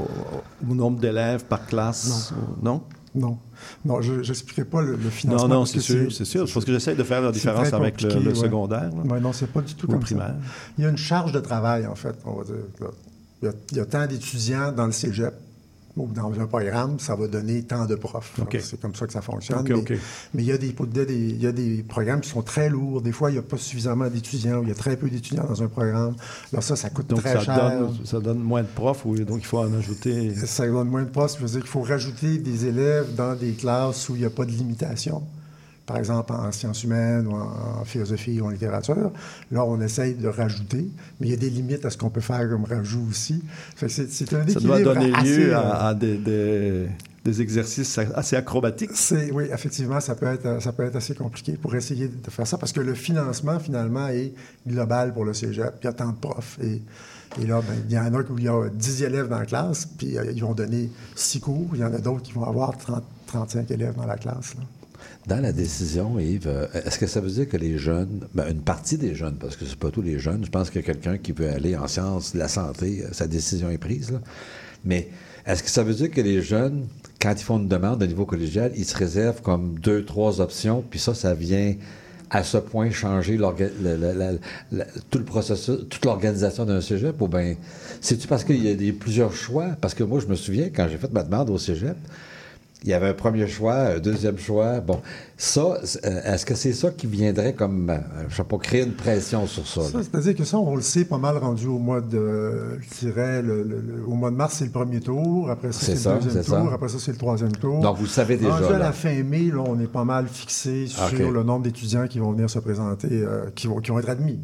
au 0.71 0.75
nombre 0.75 1.01
d'élèves 1.01 1.45
par 1.45 1.65
classe? 1.67 2.33
ou- 2.33 2.65
Non? 2.65 2.83
Non. 3.19 3.39
Non, 3.85 4.01
je 4.01 4.15
n'expliquerai 4.15 4.65
pas 4.65 4.81
le, 4.81 4.93
le 4.93 5.11
financement. 5.11 5.49
Non, 5.49 5.55
non, 5.57 5.65
c'est 5.67 5.81
sûr, 5.81 6.13
c'est 6.13 6.25
sûr. 6.25 6.47
Parce 6.53 6.65
que 6.65 6.73
j'essaie 6.73 6.95
de 6.95 7.03
faire 7.03 7.21
la 7.21 7.33
différence 7.33 7.73
avec 7.73 8.01
le, 8.01 8.09
compliqué, 8.09 8.25
le 8.25 8.31
ouais. 8.35 8.41
secondaire. 8.41 8.91
Ouais, 9.05 9.21
non, 9.21 9.33
c'est 9.33 9.49
pas 9.53 9.61
du 9.61 9.75
tout 9.75 9.87
Ou 9.87 9.91
comme 9.93 10.01
primaire. 10.01 10.29
ça. 10.29 10.35
Il 10.79 10.85
y 10.85 10.87
a 10.87 10.91
une 10.91 10.97
charge 10.97 11.33
de 11.33 11.41
travail, 11.41 11.87
en 11.87 11.95
fait, 11.97 12.15
on 12.25 12.35
va 12.35 12.45
dire. 12.45 12.55
là. 12.81 12.87
Il 13.43 13.47
y 13.47 13.49
a, 13.49 13.53
il 13.73 13.77
y 13.77 13.81
a 13.81 13.87
tant 13.87 14.07
d'étudiants 14.07 14.73
dans 14.73 14.87
le 14.87 14.93
cégep 14.93 15.35
ou 15.99 16.09
dans 16.13 16.33
un 16.39 16.47
programme, 16.47 16.99
ça 16.99 17.15
va 17.17 17.27
donner 17.27 17.63
tant 17.63 17.87
de 17.87 17.95
profs. 17.95 18.35
C'est 18.61 18.81
comme 18.81 18.95
ça 18.95 19.07
que 19.07 19.13
ça 19.13 19.23
fonctionne. 19.23 19.65
Mais, 20.35 20.43
il, 20.43 20.49
y 20.49 20.53
a 20.53 20.59
des, 20.59 20.75
il, 21.09 21.43
y 21.43 21.47
a 21.47 21.53
programmes 21.89 22.21
qui 22.21 22.31
sont 22.31 22.43
très 22.43 22.69
lourds. 22.69 23.03
Des 23.03 23.13
fois, 23.13 23.31
il 23.31 23.35
n'y 23.35 23.39
a 23.39 23.43
pas 23.43 23.57
suffisamment 23.57 24.09
d'étudiants 24.09 24.59
ou 24.59 24.63
il 24.63 24.69
y 24.69 24.73
a 24.73 24.75
très 24.75 24.97
peu 24.97 25.09
d'étudiants 25.09 25.47
dans 25.49 25.63
un 25.63 25.69
programme. 25.69 26.15
Alors 26.53 26.63
ça, 26.63 26.77
ça 26.77 26.91
coûte 26.91 27.09
Donc, 27.09 27.21
très 27.21 27.35
ça 27.35 27.41
cher. 27.41 27.57
donne, 27.57 27.97
ça 28.05 28.21
donne 28.21 28.39
moins 28.39 28.63
de 28.63 28.69
profs, 28.69 29.05
oui, 29.05 29.25
donc 29.25 29.39
il 29.41 29.47
faut 29.47 29.59
en 29.59 29.73
ajouter? 29.75 30.35
Ça 30.35 30.67
donne 30.67 30.89
moins 30.89 31.03
de 31.03 31.09
postes. 31.09 31.37
Ça 31.37 31.41
veut 31.41 31.49
dire 31.49 31.61
qu'il 31.61 31.69
faut 31.71 31.83
rajouter 31.83 32.39
des 32.39 32.67
élèves 32.67 33.15
dans 33.15 33.35
des 33.35 33.53
classes 33.53 34.09
où 34.09 34.15
il 34.15 34.21
n'y 34.21 34.27
a 34.27 34.31
pas 34.31 34.45
de 34.45 34.53
limitation. 34.53 35.23
Par 35.89 35.97
exemple, 35.97 36.33
en 36.33 36.53
sciences 36.53 36.85
humaines 36.85 37.27
ou 37.27 37.33
en, 37.33 37.81
en 37.81 37.85
philosophie 37.85 38.41
ou 38.41 38.45
en 38.47 38.51
littérature. 38.51 39.11
Là, 39.51 39.65
on 39.65 39.81
essaye 39.81 40.15
de 40.15 40.29
rajouter, 40.29 40.87
mais 41.19 41.27
il 41.29 41.31
y 41.31 41.33
a 41.33 41.37
des 41.39 41.51
limites 41.51 41.85
à 41.85 41.91
ce 41.91 41.97
qu'on 41.97 42.11
peut 42.11 42.21
faire 42.21 42.49
comme 42.49 42.65
rajout 42.65 43.07
aussi. 43.11 43.43
C'est, 43.75 43.89
Ça 44.29 44.61
doit 44.61 44.77
donner 44.85 45.13
assez, 45.15 45.37
lieu 45.39 45.53
euh, 45.55 45.59
à, 45.59 45.87
à 45.89 45.95
des, 45.95 46.19
des- 46.19 46.87
des 47.25 47.43
exercices 47.43 47.99
assez 48.15 48.37
acrobatiques. 48.37 48.91
oui, 49.33 49.49
effectivement, 49.53 50.01
ça 50.01 50.15
peut, 50.15 50.27
être, 50.27 50.63
ça 50.63 50.73
peut 50.73 50.85
être 50.85 50.97
assez 50.97 51.15
compliqué 51.15 51.53
pour 51.61 51.75
essayer 51.75 52.09
de 52.09 52.31
faire 52.31 52.47
ça 52.47 52.57
parce 52.57 52.73
que 52.73 52.81
le 52.81 52.95
financement, 52.95 53.59
finalement, 53.59 54.09
est 54.09 54.33
global 54.67 55.13
pour 55.13 55.25
le 55.27 55.35
cégep. 55.35 55.75
Il 55.83 55.85
y 55.85 55.89
a 55.89 55.93
tant 55.93 56.11
de 56.11 56.17
profs. 56.17 56.59
Et, 56.63 56.81
et 57.43 57.47
là, 57.47 57.61
ben, 57.61 57.75
il 57.87 57.93
y 57.95 57.99
en 57.99 58.15
a 58.15 58.21
où 58.21 58.39
il 58.39 58.45
y 58.45 58.49
a 58.49 58.69
10 58.73 59.03
élèves 59.03 59.29
dans 59.29 59.39
la 59.41 59.45
classe, 59.47 59.87
puis 59.99 60.17
euh, 60.17 60.31
ils 60.35 60.41
vont 60.43 60.55
donner 60.55 60.91
6 61.17 61.41
cours. 61.41 61.69
Il 61.75 61.81
y 61.81 61.85
en 61.85 61.93
a 61.93 61.99
d'autres 61.99 62.23
qui 62.23 62.33
vont 62.33 62.45
avoir 62.45 62.77
30, 62.79 63.03
35 63.27 63.71
élèves 63.73 63.95
dans 63.97 64.07
la 64.07 64.17
classe. 64.17 64.55
là. 64.55 64.63
Dans 65.29 65.43
la 65.43 65.53
décision, 65.53 66.19
Yves, 66.19 66.47
euh, 66.47 66.67
est-ce 66.87 66.99
que 66.99 67.07
ça 67.07 67.21
veut 67.21 67.29
dire 67.29 67.47
que 67.47 67.59
les 67.59 67.77
jeunes, 67.77 68.27
ben, 68.35 68.49
une 68.51 68.63
partie 68.63 68.97
des 68.97 69.15
jeunes, 69.15 69.35
parce 69.35 69.57
que 69.57 69.67
c'est 69.67 69.79
pas 69.79 69.91
tous 69.91 70.01
les 70.01 70.19
jeunes, 70.19 70.43
je 70.43 70.51
pense 70.51 70.71
que 70.71 70.79
quelqu'un 70.79 71.19
qui 71.19 71.33
veut 71.33 71.51
aller 71.51 71.77
en 71.77 71.87
sciences 71.87 72.33
de 72.33 72.39
la 72.39 72.49
santé, 72.49 73.03
euh, 73.05 73.09
sa 73.13 73.27
décision 73.27 73.69
est 73.69 73.77
prise, 73.77 74.19
mais 74.87 75.11
est-ce 75.45 75.63
que 75.63 75.69
ça 75.69 75.83
veut 75.83 75.93
dire 75.93 76.11
que 76.11 76.23
les 76.23 76.41
jeunes, 76.41 76.87
quand 77.21 77.35
ils 77.39 77.45
font 77.45 77.59
une 77.59 77.69
demande 77.69 78.03
au 78.03 78.07
niveau 78.07 78.25
collégial, 78.25 78.73
ils 78.75 78.87
se 78.87 78.97
réservent 78.97 79.43
comme 79.43 79.79
deux, 79.79 80.03
trois 80.03 80.41
options, 80.41 80.83
puis 80.89 80.99
ça, 80.99 81.13
ça 81.13 81.35
vient 81.35 81.75
à 82.31 82.43
ce 82.43 82.57
point 82.57 82.91
changer 82.91 83.37
tout 83.37 85.19
le 85.19 85.25
processus, 85.25 85.77
toute 85.91 86.07
l'organisation 86.07 86.65
d'un 86.65 86.81
cégep, 86.81 87.21
ou 87.21 87.29
bien 87.29 87.55
c'est-tu 88.01 88.29
parce 88.29 88.45
qu'il 88.45 88.65
y 88.65 88.89
a 88.89 88.93
plusieurs 88.95 89.35
choix? 89.35 89.77
Parce 89.79 89.93
que 89.93 90.05
moi, 90.05 90.21
je 90.21 90.27
me 90.27 90.37
souviens, 90.37 90.71
quand 90.75 90.89
j'ai 90.91 90.97
fait 90.97 91.13
ma 91.13 91.23
demande 91.23 91.51
au 91.51 91.59
cégep, 91.59 91.99
Il 92.85 92.91
y 92.91 92.95
avait 92.95 93.09
un 93.09 93.15
premier 93.15 93.49
choix, 93.49 93.75
un 93.75 93.99
deuxième 93.99 94.39
choix. 94.39 94.79
Bon, 94.79 95.01
ça, 95.37 95.61
euh, 96.05 96.33
est-ce 96.33 96.47
que 96.47 96.55
c'est 96.55 96.73
ça 96.73 96.91
qui 96.93 97.09
viendrait 97.09 97.53
comme, 97.53 97.91
euh, 97.91 97.99
je 98.29 98.37
sais 98.37 98.45
pas, 98.45 98.57
créer 98.59 98.85
une 98.85 98.93
pression 98.93 99.49
sur 99.49 99.67
ça? 99.67 99.83
Ça? 99.83 99.99
C'est-à-dire 100.03 100.37
que 100.37 100.45
ça, 100.45 100.59
on 100.59 100.77
le 100.77 100.81
sait 100.83 101.05
pas 101.05 101.19
mal 101.19 101.37
rendu 101.39 101.67
au 101.67 101.79
mois 101.81 102.01
de, 102.01 102.79
je 102.81 103.07
dirais, 103.07 103.43
le- 103.43 103.65
le- 103.65 103.81
le- 103.81 104.05
au 104.07 104.15
mois 104.15 104.31
de 104.31 104.37
mars, 104.37 104.55
c'est 104.59 104.65
le 104.67 104.71
premier 104.71 105.01
tour. 105.01 105.51
Après 105.51 105.73
ça, 105.73 105.81
C'est 105.87 106.09
le 106.09 106.21
deuxième 106.21 106.45
tour. 106.45 106.55
ça. 106.69 106.73
Après 106.73 106.89
ça, 106.89 106.99
c'est 107.01 107.11
le 107.11 107.19
troisième 107.19 107.51
tour. 107.53 107.81
Donc, 107.81 107.97
vous 107.99 108.07
savez 108.07 108.37
déjà, 108.37 108.53
Rendu 108.55 108.73
à 108.73 108.79
la 108.79 108.93
fin 108.93 109.23
mai, 109.25 109.51
là, 109.53 109.59
on 109.67 109.79
est 109.81 109.91
pas 109.93 110.05
mal 110.05 110.29
fixé 110.29 110.87
sur 110.87 111.03
OK. 111.03 111.19
le 111.19 111.43
nombre 111.43 111.65
d'étudiants 111.65 112.07
qui 112.07 112.21
vont 112.21 112.31
venir 112.31 112.49
se 112.49 112.61
présenter, 112.61 113.09
euh, 113.11 113.47
qui, 113.57 113.67
vont, 113.67 113.81
qui 113.81 113.91
vont 113.91 113.99
être 113.99 114.11
admis. 114.11 114.39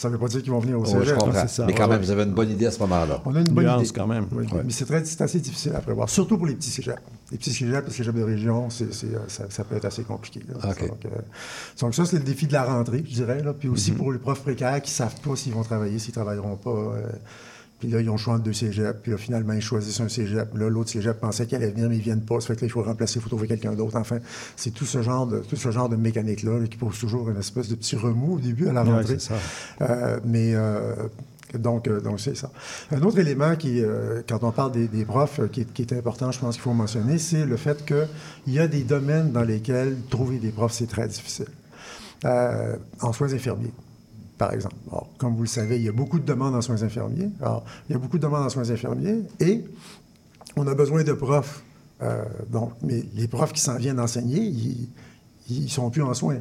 Ça 0.00 0.08
ne 0.08 0.14
veut 0.14 0.18
pas 0.18 0.28
dire 0.28 0.40
qu'ils 0.42 0.50
vont 0.50 0.60
venir 0.60 0.80
au 0.80 0.84
cégep. 0.86 1.18
ça, 1.46 1.66
Mais 1.66 1.74
quand 1.74 1.82
ouais, 1.82 1.88
même, 1.90 1.98
ouais. 2.00 2.04
vous 2.06 2.10
avez 2.10 2.22
une 2.22 2.32
bonne 2.32 2.48
idée 2.50 2.64
à 2.64 2.70
ce 2.70 2.78
moment-là. 2.78 3.20
On 3.26 3.34
a 3.36 3.40
une 3.40 3.48
bonne 3.50 3.64
Nuance 3.66 3.82
idée. 3.90 3.98
quand 4.00 4.06
même. 4.06 4.24
Oui, 4.32 4.46
Ouais. 4.50 4.62
Mais 4.64 4.72
c'est 4.72 4.86
très- 4.86 5.04
c'est 5.04 5.20
assez 5.20 5.40
difficile 5.40 5.72
à 5.76 5.80
prévoir, 5.80 6.08
surtout 6.08 6.38
pour 6.38 6.46
les 6.46 6.54
petits 6.54 6.70
cégeps. 6.70 6.96
Les 7.30 7.36
petits 7.36 7.52
cégeps, 7.52 7.86
les 7.86 7.92
cégeps 7.92 8.16
de 8.16 8.22
région, 8.22 8.70
c'est- 8.70 8.94
c'est, 8.94 9.14
euh, 9.14 9.18
ça, 9.28 9.44
ça 9.50 9.62
peut 9.62 9.76
être 9.76 9.84
assez 9.84 10.02
compliqué. 10.02 10.40
là. 10.48 10.70
OK. 10.70 10.88
Donc, 10.88 11.04
euh, 11.04 11.08
donc 11.82 11.94
ça, 11.94 12.06
c'est 12.06 12.16
le 12.16 12.24
défi 12.24 12.46
de 12.46 12.54
la 12.54 12.64
rentrée, 12.64 13.04
je 13.06 13.12
dirais. 13.14 13.42
Là. 13.42 13.52
Puis 13.52 13.68
Mhm. 13.68 13.74
aussi 13.74 13.92
pour 13.92 14.10
les 14.10 14.18
profs 14.18 14.40
précaires 14.40 14.80
qui 14.80 14.90
ne 14.90 14.94
savent 14.94 15.20
pas 15.20 15.36
s'ils 15.36 15.52
vont 15.52 15.64
travailler, 15.64 15.98
s'ils 15.98 16.12
ne 16.12 16.14
travailleront 16.14 16.56
pas. 16.56 16.70
euh, 16.70 17.02
puis 17.80 17.88
là, 17.88 18.00
ils 18.00 18.08
ont 18.10 18.14
entre 18.14 18.38
deux 18.38 18.52
cégeps. 18.52 18.98
Puis 19.02 19.10
là, 19.12 19.18
finalement, 19.18 19.54
ils 19.54 19.60
choisissent 19.62 20.00
un 20.00 20.08
cégep. 20.08 20.54
Là, 20.56 20.68
l'autre 20.68 20.90
cégep 20.90 21.18
pensait 21.18 21.46
qu'elle 21.46 21.62
allait 21.62 21.72
venir, 21.72 21.88
mais 21.88 21.96
ils 21.96 21.98
ne 21.98 22.04
viennent 22.04 22.20
pas. 22.24 22.38
Ça 22.40 22.48
fait 22.48 22.56
que 22.56 22.60
là, 22.60 22.66
il 22.66 22.70
faut 22.70 22.82
remplacer, 22.82 23.18
il 23.18 23.22
faut 23.22 23.28
trouver 23.30 23.48
quelqu'un 23.48 23.72
d'autre. 23.72 23.96
Enfin, 23.96 24.18
c'est 24.56 24.70
tout 24.70 24.84
ce 24.84 25.02
genre 25.02 25.26
de, 25.26 25.38
tout 25.40 25.56
ce 25.56 25.70
genre 25.70 25.88
de 25.88 25.96
mécanique-là 25.96 26.58
là, 26.60 26.66
qui 26.68 26.76
pose 26.76 26.98
toujours 26.98 27.28
une 27.30 27.38
espèce 27.38 27.68
de 27.68 27.74
petit 27.74 27.96
remous 27.96 28.34
au 28.34 28.38
début 28.38 28.68
à 28.68 28.72
la 28.72 28.84
Ouais, 28.84 28.90
rentrée. 28.92 29.18
c'est 29.18 29.20
ça. 29.20 29.34
Euh, 29.80 30.20
mais 30.24 30.52
euh, 30.54 30.94
donc, 31.58 31.88
euh, 31.88 32.00
donc 32.00 32.20
c'est 32.20 32.36
ça. 32.36 32.50
Un 32.92 33.02
autre 33.02 33.18
élément 33.18 33.56
qui, 33.56 33.82
euh, 33.82 34.22
quand 34.28 34.44
on 34.44 34.52
parle 34.52 34.72
des, 34.72 34.86
des 34.86 35.04
profs, 35.04 35.40
euh, 35.40 35.48
qui, 35.48 35.62
est- 35.62 35.72
qui 35.72 35.82
est 35.82 35.92
important, 35.94 36.30
je 36.30 36.38
pense 36.38 36.54
qu'il 36.56 36.62
faut 36.62 36.72
mentionner, 36.74 37.18
c'est 37.18 37.44
le 37.46 37.56
fait 37.56 37.84
qu'il 37.84 38.06
y 38.54 38.58
a 38.60 38.68
des 38.68 38.82
domaines 38.84 39.32
dans 39.32 39.42
lesquels 39.42 39.96
trouver 40.10 40.38
des 40.38 40.50
profs, 40.50 40.72
c'est 40.72 40.86
très 40.86 41.08
difficile. 41.08 41.46
En 43.00 43.12
soins 43.12 43.32
infirmiers, 43.32 43.72
par 44.40 44.54
exemple. 44.54 44.74
Comme 45.18 45.34
vous 45.36 45.42
le 45.42 45.48
savez, 45.48 45.76
il 45.76 45.82
y 45.82 45.88
a 45.88 45.92
beaucoup 45.92 46.18
de 46.18 46.24
demandes 46.24 46.54
en 46.54 46.62
soins 46.62 46.82
infirmiers. 46.82 47.28
Alors, 47.42 47.62
il 47.88 47.92
y 47.92 47.94
a 47.94 47.98
beaucoup 47.98 48.16
de 48.16 48.22
demandes 48.22 48.44
en 48.46 48.48
soins 48.48 48.68
infirmiers 48.70 49.18
et 49.38 49.62
on 50.56 50.66
a 50.66 50.74
besoin 50.74 51.04
de 51.04 51.12
profs. 51.12 51.62
Euh, 52.02 52.24
donc, 52.50 52.72
mais 52.82 53.04
les 53.14 53.28
profs 53.28 53.52
qui 53.52 53.60
s'en 53.60 53.76
viennent 53.76 54.00
enseigner, 54.00 54.40
ils 54.40 54.88
ils 55.52 55.68
sont 55.68 55.90
plus 55.90 56.02
en 56.02 56.14
soins. 56.14 56.38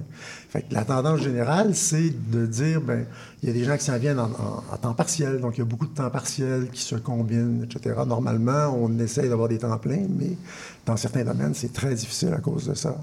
Fait 0.50 0.64
la 0.72 0.86
tendance 0.86 1.22
générale, 1.22 1.74
c'est 1.74 2.12
de 2.32 2.46
dire, 2.46 2.80
ben, 2.80 3.06
il 3.42 3.50
y 3.50 3.52
a 3.52 3.56
des 3.56 3.64
gens 3.64 3.76
qui 3.76 3.84
s'en 3.84 3.98
viennent 3.98 4.20
en, 4.20 4.26
en- 4.30 4.64
en 4.72 4.78
temps 4.78 4.94
partiel, 4.94 5.40
donc 5.42 5.58
il 5.58 5.62
y 5.62 5.64
a 5.64 5.66
beaucoup 5.66 5.88
de 5.88 5.96
temps 5.96 6.12
partiel 6.12 6.70
qui 6.72 6.84
se 6.84 6.96
combinent, 6.96 7.64
etc. 7.64 7.96
Normalement, 8.06 8.68
on 8.80 9.00
essaye 9.00 9.28
d'avoir 9.28 9.48
des 9.50 9.58
temps 9.58 9.76
pleins, 9.80 10.06
mais 10.20 10.38
dans 10.86 10.96
certains 10.96 11.24
domaines, 11.24 11.56
c'est 11.56 11.74
très 11.74 11.96
difficile 11.96 12.34
à 12.36 12.38
cause 12.40 12.68
de 12.68 12.76
ça. 12.76 12.96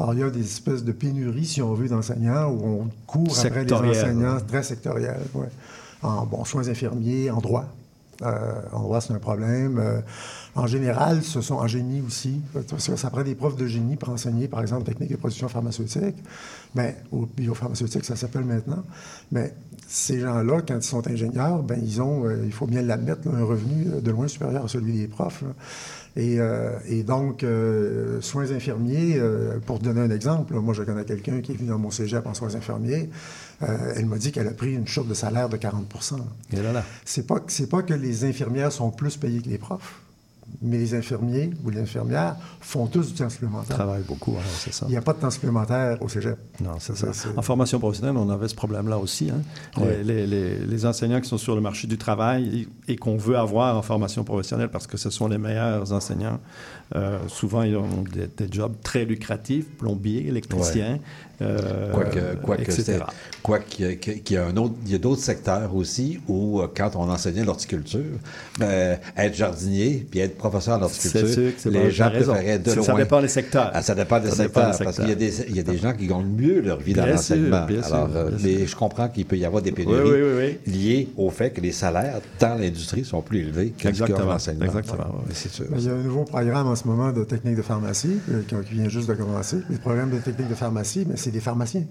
Alors, 0.00 0.14
il 0.14 0.20
y 0.20 0.22
a 0.22 0.30
des 0.30 0.40
espèces 0.40 0.82
de 0.82 0.92
pénuries, 0.92 1.44
si 1.44 1.60
on 1.60 1.74
veut, 1.74 1.86
d'enseignants 1.88 2.48
où 2.50 2.64
on 2.64 2.88
court 3.06 3.38
après 3.38 3.50
les 3.50 3.68
Sectorielles. 3.68 4.04
enseignants 4.04 4.40
très 4.48 4.62
sectoriels. 4.62 5.20
ouais. 5.34 5.48
En 6.02 6.24
bon, 6.24 6.42
soins 6.46 6.66
infirmiers, 6.68 7.30
en 7.30 7.38
droit. 7.38 7.66
Euh, 8.22 8.62
en 8.72 8.80
droit, 8.80 9.00
c'est 9.00 9.12
un 9.12 9.18
problème. 9.18 9.78
Euh, 9.78 10.00
en 10.54 10.66
général, 10.66 11.22
ce 11.22 11.40
sont 11.40 11.54
en 11.54 11.66
génie 11.66 12.02
aussi. 12.02 12.40
Que 12.52 12.96
ça 12.96 13.10
prend 13.10 13.22
des 13.22 13.34
profs 13.34 13.56
de 13.56 13.66
génie 13.66 13.96
pour 13.96 14.10
enseigner, 14.10 14.48
par 14.48 14.60
exemple, 14.60 14.84
technique 14.84 15.10
de 15.10 15.16
production 15.16 15.48
pharmaceutique. 15.48 16.16
Ben, 16.74 16.94
ou 17.12 17.26
biopharmaceutique, 17.26 18.04
ça 18.04 18.16
s'appelle 18.16 18.44
maintenant. 18.44 18.82
Mais 19.32 19.54
ces 19.88 20.20
gens-là, 20.20 20.62
quand 20.66 20.76
ils 20.76 20.82
sont 20.82 21.06
ingénieurs, 21.08 21.62
ben, 21.62 21.80
ils 21.82 22.00
ont, 22.02 22.26
euh, 22.26 22.42
il 22.44 22.52
faut 22.52 22.66
bien 22.66 22.82
l'admettre, 22.82 23.28
un 23.28 23.44
revenu 23.44 23.86
euh, 23.88 24.00
de 24.00 24.10
loin 24.10 24.28
supérieur 24.28 24.64
à 24.64 24.68
celui 24.68 24.92
des 24.92 25.08
profs. 25.08 25.44
Et, 26.16 26.40
euh, 26.40 26.78
donc, 27.06 27.44
euh, 27.44 28.20
soins 28.20 28.50
infirmiers, 28.50 29.14
euh, 29.16 29.58
pour 29.64 29.78
donner 29.78 30.00
un 30.00 30.10
exemple, 30.10 30.54
moi, 30.54 30.74
je 30.74 30.82
connais 30.82 31.04
quelqu'un 31.04 31.40
qui 31.40 31.52
est 31.52 31.54
venu 31.54 31.68
dans 31.68 31.78
mon 31.78 31.90
cégep 31.90 32.26
en 32.26 32.34
soins 32.34 32.54
infirmiers. 32.54 33.08
Euh, 33.62 33.92
elle 33.96 34.06
m'a 34.06 34.16
dit 34.16 34.32
qu'elle 34.32 34.48
a 34.48 34.52
pris 34.52 34.72
une 34.74 34.86
chute 34.86 35.06
de 35.08 35.14
salaire 35.14 35.48
de 35.48 35.56
40 35.56 35.84
Et 36.52 36.56
là, 36.56 36.72
là. 36.72 36.84
c'est 37.04 37.26
pas, 37.26 37.40
c'est 37.48 37.68
pas 37.68 37.82
que 37.82 37.92
les 37.94 38.24
infirmières 38.24 38.72
sont 38.72 38.90
plus 38.90 39.16
payées 39.18 39.42
que 39.42 39.48
les 39.50 39.58
profs, 39.58 40.00
mais 40.62 40.78
les 40.78 40.94
infirmiers 40.94 41.50
ou 41.64 41.70
les 41.70 41.80
infirmières 41.80 42.36
font 42.60 42.86
tous 42.86 43.08
du 43.08 43.12
temps 43.14 43.28
supplémentaire. 43.28 43.76
travaille 43.76 44.02
beaucoup, 44.02 44.34
c'est 44.58 44.72
ça. 44.72 44.86
Il 44.88 44.92
n'y 44.92 44.96
a 44.96 45.02
pas 45.02 45.12
de 45.12 45.18
temps 45.20 45.30
supplémentaire 45.30 45.98
au 46.02 46.08
cégep. 46.08 46.38
Non, 46.62 46.72
c'est 46.78 46.96
ça. 46.96 47.08
En 47.36 47.42
formation 47.42 47.78
professionnelle, 47.78 48.16
on 48.16 48.30
avait 48.30 48.48
ce 48.48 48.54
problème-là 48.54 48.98
aussi. 48.98 49.30
hein. 49.30 49.42
Les, 49.78 50.02
les- 50.02 50.26
les- 50.26 50.58
les 50.58 50.86
enseignants 50.86 51.20
qui 51.20 51.28
sont 51.28 51.38
sur 51.38 51.54
le 51.54 51.60
marché 51.60 51.86
du 51.86 51.98
travail 51.98 52.66
et, 52.88 52.92
et 52.92 52.96
qu'on 52.96 53.16
veut 53.18 53.36
avoir 53.36 53.76
en 53.76 53.82
formation 53.82 54.24
professionnelle 54.24 54.70
parce 54.70 54.86
que 54.86 54.96
ce 54.96 55.10
sont 55.10 55.28
les 55.28 55.38
meilleurs 55.38 55.92
enseignants, 55.92 56.40
souvent 57.28 57.62
ils 57.62 57.76
ont 57.76 58.04
des, 58.12 58.26
des 58.46 58.52
jobs 58.52 58.74
très 58.82 59.04
lucratifs, 59.04 59.66
plombier, 59.78 60.26
électricien, 60.28 60.98
euh, 61.42 61.90
Quoique, 61.94 62.36
quoique 62.44 62.62
etc. 62.62 62.98
quoique 63.42 63.64
qu'il 63.70 63.86
y 63.86 63.88
a- 63.88 63.94
qu'il 63.94 64.34
y 64.34 64.36
a 64.36 64.44
un 64.46 64.56
autre, 64.58 64.74
il 64.84 64.92
y 64.92 64.94
a 64.94 64.98
d'autres 64.98 65.22
secteurs 65.22 65.74
aussi 65.74 66.20
où, 66.28 66.60
euh, 66.60 66.66
quand 66.74 66.96
on 66.96 67.08
enseignait 67.08 67.44
l'horticulture, 67.44 68.04
ben, 68.58 68.98
être 69.16 69.34
jardinier 69.34 70.06
puis 70.10 70.20
être 70.20 70.36
professeur 70.36 70.78
en 70.78 70.82
horticulture, 70.82 71.20
C'est 71.26 71.32
sûr 71.34 71.54
que 71.54 71.60
c'est 71.60 71.70
les 71.70 71.90
gens 71.90 72.10
préféraient 72.10 72.58
de 72.58 72.68
Ça- 72.68 72.76
loin. 72.76 72.84
Ça 72.84 72.94
dépend 72.94 73.20
des 73.22 73.28
secteurs. 73.28 73.70
Ah, 73.72 73.80
ça 73.82 73.94
dépend 73.94 74.20
des 74.20 74.28
Ça 74.28 74.36
secteurs, 74.36 74.78
parce 74.84 74.96
qu'il 74.96 75.08
y 75.08 75.12
a 75.12 75.14
des, 75.14 75.40
il 75.48 75.56
y 75.56 75.60
a 75.60 75.62
des 75.62 75.78
gens 75.78 75.94
qui 75.94 76.06
gagnent 76.06 76.26
mieux 76.26 76.60
leur 76.60 76.78
vie 76.78 76.92
dans 76.92 77.06
l'enseignement. 77.06 77.66
Alors, 77.84 78.10
euh, 78.14 78.30
mais 78.42 78.66
je 78.66 78.76
comprends 78.76 79.08
qu'il 79.08 79.24
peut 79.24 79.38
y 79.38 79.44
avoir 79.46 79.62
des 79.62 79.72
pénuries 79.72 80.10
Oui, 80.10 80.20
oui, 80.22 80.58
oui, 80.66 80.72
liées 80.74 81.08
au 81.16 81.30
fait 81.30 81.50
que 81.52 81.62
les 81.62 81.72
salaires 81.72 82.20
dans 82.38 82.60
l'industrie 82.60 83.04
sont 83.04 83.22
plus 83.22 83.38
élevés 83.40 83.70
que 83.78 83.88
Exactement, 83.88 84.18
que 84.18 84.24
l'enseignement. 84.24 84.66
exactement, 84.66 85.04
Ouais, 85.04 85.32
c'est 85.32 85.50
sûr. 85.50 85.64
Il 85.74 85.84
y 85.84 85.88
a 85.88 85.92
un 85.92 86.02
nouveau 86.02 86.24
programme 86.24 86.66
en 86.66 86.76
ce 86.80 86.86
moment 86.88 87.12
de 87.12 87.24
technique 87.24 87.56
de 87.56 87.62
pharmacie 87.62 88.18
euh, 88.30 88.42
qui, 88.42 88.54
qui 88.68 88.74
vient 88.74 88.88
juste 88.88 89.08
de 89.08 89.14
commencer. 89.14 89.58
Les 89.70 89.78
programmes 89.78 90.10
de 90.10 90.18
technique 90.18 90.48
de 90.48 90.54
pharmacie, 90.54 91.04
mais 91.08 91.16
c'est 91.16 91.30
des 91.30 91.40
pharmaciens. 91.40 91.84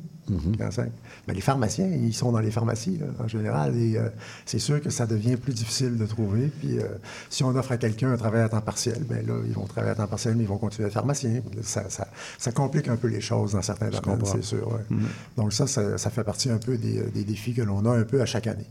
Ben, 1.28 1.34
les 1.34 1.42
pharmaciens, 1.42 1.88
ils 1.88 2.14
sont 2.14 2.32
dans 2.32 2.40
les 2.40 2.52
pharmacies 2.52 2.98
là, 3.00 3.08
en 3.24 3.28
général 3.28 3.76
et 3.76 3.98
euh, 3.98 4.10
c'est 4.46 4.60
sûr 4.60 4.80
que 4.80 4.90
ça 4.92 5.08
devient 5.08 5.38
plus 5.38 5.54
difficile 5.54 5.98
de 5.98 6.06
trouver. 6.06 6.52
Puis 6.60 6.78
euh, 6.80 6.84
si 7.32 7.44
on 7.44 7.50
offre 7.56 7.72
à 7.72 7.78
quelqu'un 7.78 8.12
un 8.12 8.18
travail 8.18 8.42
à 8.42 8.50
temps 8.50 8.62
partiel, 8.62 9.04
ben 9.10 9.26
là, 9.26 9.34
ils 9.48 9.54
vont 9.54 9.66
travailler 9.66 9.92
à 9.94 9.96
temps 9.96 10.08
partiel, 10.08 10.36
mais 10.36 10.44
ils 10.44 10.48
vont 10.50 10.58
continuer 10.58 10.86
à 10.86 10.88
être 10.90 10.94
pharmaciens. 10.94 11.42
Ça, 11.64 11.90
ça- 11.90 12.08
ça 12.38 12.52
complique 12.52 12.88
un 12.90 12.96
peu 12.96 13.08
les 13.08 13.22
choses 13.22 13.54
dans 13.54 13.62
certains 13.64 13.90
domaines, 14.04 14.20
c'est 14.36 14.44
sûr. 14.44 14.68
ouais. 14.72 14.98
Donc 15.38 15.52
ça, 15.54 15.66
ça, 15.66 15.98
ça 15.98 16.10
fait 16.12 16.24
partie 16.24 16.50
un 16.52 16.58
peu 16.58 16.78
des, 16.78 17.02
des 17.14 17.24
défis 17.24 17.54
que 17.54 17.62
l'on 17.64 17.84
a 17.86 17.96
un 17.98 18.04
peu 18.04 18.22
à 18.22 18.26
chaque 18.26 18.48
année. 18.48 18.68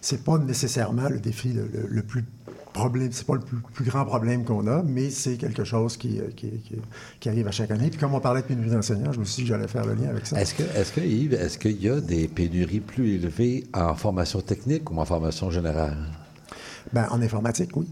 C'est 0.00 0.24
pas 0.24 0.38
nécessairement 0.38 1.08
le 1.08 1.18
défi 1.18 1.52
le, 1.52 1.68
le- 1.72 1.86
le 1.88 2.02
plus 2.02 2.24
problème, 2.72 3.08
c'est 3.12 3.26
pas 3.26 3.34
le 3.34 3.40
plus, 3.40 3.58
plus 3.72 3.84
grand 3.84 4.04
problème 4.04 4.44
qu'on 4.44 4.66
a, 4.66 4.82
mais 4.82 5.10
c'est 5.10 5.36
quelque 5.36 5.64
chose 5.64 5.96
qui, 5.96 6.18
euh, 6.20 6.28
qui, 6.34 6.48
qui- 6.50 6.76
qui 7.20 7.28
arrive 7.28 7.46
à 7.46 7.50
chaque 7.50 7.70
année. 7.70 7.88
Puis 7.90 7.98
comme 7.98 8.14
on 8.14 8.20
parlait 8.20 8.42
de 8.42 8.46
pénurie 8.46 8.70
d'enseignants, 8.70 9.12
je 9.12 9.20
me 9.20 9.24
suis 9.24 9.42
dit 9.42 9.48
que 9.48 9.54
j'allais 9.54 9.68
faire 9.68 9.84
le 9.86 9.94
lien 9.94 10.08
avec 10.08 10.26
ça. 10.26 10.40
Est-ce 10.40 10.54
que, 10.54 10.62
est-ce 10.62 10.92
que, 10.92 11.00
Yves, 11.00 11.34
est-ce 11.34 11.58
qu'il 11.58 11.82
y 11.82 11.88
a 11.88 12.00
des 12.00 12.28
pénuries 12.28 12.80
plus 12.80 13.14
élevées 13.16 13.66
en 13.74 13.94
formation 13.94 14.40
technique 14.40 14.90
ou 14.90 14.98
en 14.98 15.04
formation 15.04 15.50
générale? 15.50 15.96
Ben, 16.92 17.06
en 17.10 17.22
informatique, 17.22 17.76
oui. 17.76 17.86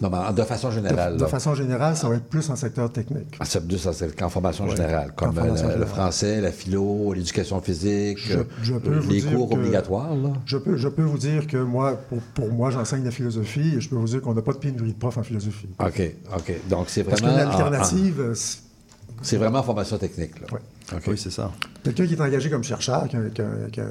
Non, 0.00 0.10
mais 0.10 0.16
en- 0.18 0.32
de 0.32 0.42
façon 0.42 0.70
générale. 0.72 1.16
de 1.16 1.24
façon 1.26 1.54
générale, 1.54 1.96
ça 1.96 2.08
va 2.08 2.16
être 2.16 2.24
plus 2.24 2.50
en 2.50 2.56
secteur 2.56 2.90
technique. 2.90 3.36
Ah, 3.38 3.44
c'est 3.44 3.64
plus 3.64 3.86
en, 3.86 3.92
en 4.24 4.28
formation 4.28 4.64
Ouais, 4.64 4.74
générale, 4.76 5.10
en 5.10 5.14
comme 5.14 5.30
euh, 5.38 5.42
formation 5.42 5.68
le, 5.78 5.86
français, 5.86 6.40
la 6.40 6.50
philo, 6.50 7.12
l'éducation 7.12 7.60
physique, 7.60 8.18
Je- 8.18 8.38
euh, 8.38 8.44
je 8.62 8.74
peux 8.74 8.98
vous 8.98 9.10
les 9.10 9.22
cours 9.22 9.48
que- 9.50 9.54
obligatoires. 9.54 10.14
Là. 10.16 10.32
Je 10.46 10.56
peux, 10.56 10.76
je 10.76 10.88
peux 10.88 11.02
vous 11.04 11.18
dire 11.18 11.46
que 11.46 11.58
moi, 11.58 11.92
pour, 12.08 12.18
pour 12.34 12.52
moi, 12.52 12.70
j'enseigne 12.70 13.04
la 13.04 13.12
philosophie 13.12 13.74
et 13.76 13.80
je 13.80 13.88
peux 13.88 13.96
vous 13.96 14.06
dire 14.08 14.20
qu'on 14.20 14.34
n'a 14.34 14.42
pas 14.42 14.52
de 14.52 14.58
pénurie 14.58 14.92
de 14.92 14.98
profs 14.98 15.16
en 15.18 15.22
philosophie. 15.22 15.68
OK, 15.78 16.02
OK. 16.36 16.52
Donc, 16.68 16.86
c'est 16.88 17.04
Parce 17.04 17.20
vraiment. 17.22 17.38
qu'une 17.38 17.46
en- 17.46 17.50
alternative, 17.52 18.20
euh, 18.20 18.34
c'est- 18.34 19.36
en- 19.36 19.38
vraiment 19.38 19.60
en 19.60 19.62
formation 19.62 19.96
technique. 19.96 20.40
Là. 20.40 20.46
Ouais. 20.52 20.60
Oui, 21.06 21.18
c'est 21.18 21.30
ça. 21.30 21.52
Quelqu'un 21.82 22.06
qui 22.06 22.14
est 22.14 22.20
engagé 22.20 22.48
comme 22.50 22.64
chercheur, 22.64 23.08
qui 23.08 23.16
a, 23.16 23.20
qui 23.30 23.42
a- 23.42 23.70
qui 23.70 23.80
a 23.80 23.84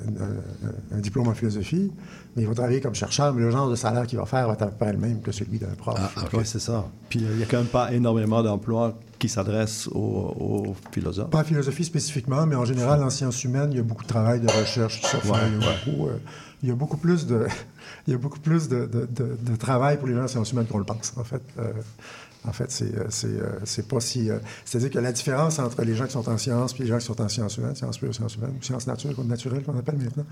un, 0.92 1.00
diplôme 1.00 1.28
en 1.28 1.34
philosophie, 1.34 1.92
mais 2.36 2.44
il 2.44 2.48
va 2.48 2.54
travailler 2.56 2.82
comme 2.82 2.96
chercheur, 2.96 3.34
mais 3.34 3.42
le 3.42 3.52
genre 3.52 3.70
de 3.70 3.76
salaire 3.76 4.08
qu'il 4.08 4.18
va 4.20 4.26
faire 4.26 4.48
va 4.48 4.54
être 4.54 4.64
à 4.64 4.68
peu 4.68 4.76
près 4.78 4.92
le 4.94 5.00
même 5.00 5.22
que 5.22 5.32
celui 5.32 5.60
d'un 5.60 5.68
prof. 5.78 5.96
Ah, 6.00 6.10
OK. 6.24 6.30
Oui, 6.34 6.42
c'est 6.46 6.60
ça. 6.60 6.86
Puis 7.10 7.24
euh, 7.24 7.30
il 7.32 7.38
n'y 7.38 7.44
a 7.44 7.46
quand 7.46 7.58
même 7.58 7.68
pas 7.68 7.92
énormément 7.94 8.42
d'emplois 8.42 8.98
qui 9.20 9.30
s'adressent 9.30 9.88
aux, 9.88 9.96
aux 10.00 10.76
philosophes. 10.92 11.30
Pas 11.30 11.42
en 11.42 11.44
philosophie 11.44 11.84
spécifiquement, 11.86 12.46
mais 12.46 12.56
en 12.56 12.66
général, 12.66 13.04
en 13.04 13.10
sciences 13.10 13.44
humaines, 13.44 13.70
il 13.72 13.78
y 13.78 13.80
a 13.80 13.84
beaucoup 13.84 14.04
de 14.04 14.10
travail, 14.10 14.40
de 14.42 14.48
recherche, 14.52 15.02
ça. 15.02 15.18
Ouais, 15.20 15.40
il, 15.48 15.62
y 15.62 15.64
a 15.64 15.68
ouais. 15.68 15.76
beaucoup, 15.86 16.08
euh, 16.08 16.18
il 16.64 16.70
y 16.70 16.72
a 16.72 16.76
beaucoup 16.76 16.98
plus 16.98 17.26
de, 17.28 17.46
il 18.08 18.12
y 18.12 18.14
a 18.16 18.18
beaucoup 18.18 18.40
plus 18.40 18.68
de, 18.68 18.86
de- 18.86 19.08
de- 19.12 19.38
de 19.52 19.56
travail 19.56 19.98
pour 19.98 20.08
les 20.08 20.16
gens 20.16 20.24
en 20.24 20.28
sciences 20.28 20.52
humaines 20.52 20.66
qu'on 20.66 20.80
le 20.80 20.84
pense, 20.84 21.14
en 21.18 21.24
fait. 21.24 21.42
Euh, 21.60 21.72
en 22.46 22.52
fait, 22.52 22.72
c'est, 22.72 22.96
euh, 22.96 23.06
c'est, 23.10 23.28
euh, 23.28 23.60
c'est 23.64 23.88
pas 23.88 24.00
si... 24.00 24.30
euh, 24.30 24.40
c'est-à-dire 24.66 24.92
que 24.92 25.00
la 25.00 25.12
différence 25.12 25.60
entre 25.60 25.82
les 25.84 25.96
gens 25.96 26.06
qui 26.06 26.12
sont 26.12 26.28
en 26.28 26.38
sciences 26.38 26.76
et 26.78 26.84
les 26.84 26.88
gens 26.88 26.98
qui 26.98 27.06
sont 27.06 27.22
en 27.22 27.30
sciences 27.30 27.58
humaines, 27.58 27.76
sciences 27.76 27.98
pures, 27.98 28.14
sciences 28.14 28.36
humaines, 28.36 28.56
ou 28.60 28.64
sciences 28.64 28.88
naturelles, 28.88 29.16
ou 29.18 29.24
naturelles 29.24 29.64
qu'on 29.64 29.78
appelle 29.78 29.98
maintenant, 29.98 30.26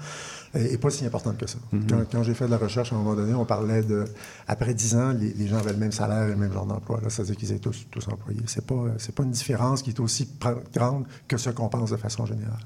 est, 0.54 0.74
est 0.74 0.78
pas 0.78 0.90
si 0.90 1.06
importante 1.06 1.38
que 1.38 1.48
ça. 1.48 1.58
quand, 1.90 2.04
quand 2.12 2.24
j'ai 2.24 2.34
fait 2.34 2.46
de 2.46 2.52
la 2.52 2.58
recherche, 2.58 2.92
à 2.92 2.96
un 2.96 3.00
moment 3.00 3.16
donné, 3.16 3.34
on 3.34 3.46
parlait 3.46 3.84
de... 3.84 4.06
Après 4.48 4.74
10 4.74 4.96
ans, 4.96 5.12
les, 5.12 5.34
les 5.34 5.48
gens 5.48 5.58
avaient 5.58 5.74
le 5.74 5.80
même 5.80 5.92
salaire 5.92 6.24
et 6.24 6.32
le 6.32 6.36
même 6.38 6.52
genre 6.52 6.66
d'emploi. 6.66 7.00
C'est-à-dire 7.08 7.38
qu'ils 7.38 7.52
étaient 7.52 7.60
tous, 7.60 7.88
tous 7.90 8.08
employés. 8.10 8.42
C'est 8.48 8.66
pas, 8.66 8.86
c'est 8.98 9.16
pas 9.16 9.24
une 9.24 9.32
différence 9.32 9.82
qui 9.82 9.92
est 9.92 10.00
aussi 10.00 10.30
grande 10.74 11.06
que 11.28 11.38
ce 11.38 11.50
qu'on 11.50 11.70
pense 11.70 11.92
de 11.92 11.98
façon 11.98 12.26
générale. 12.26 12.60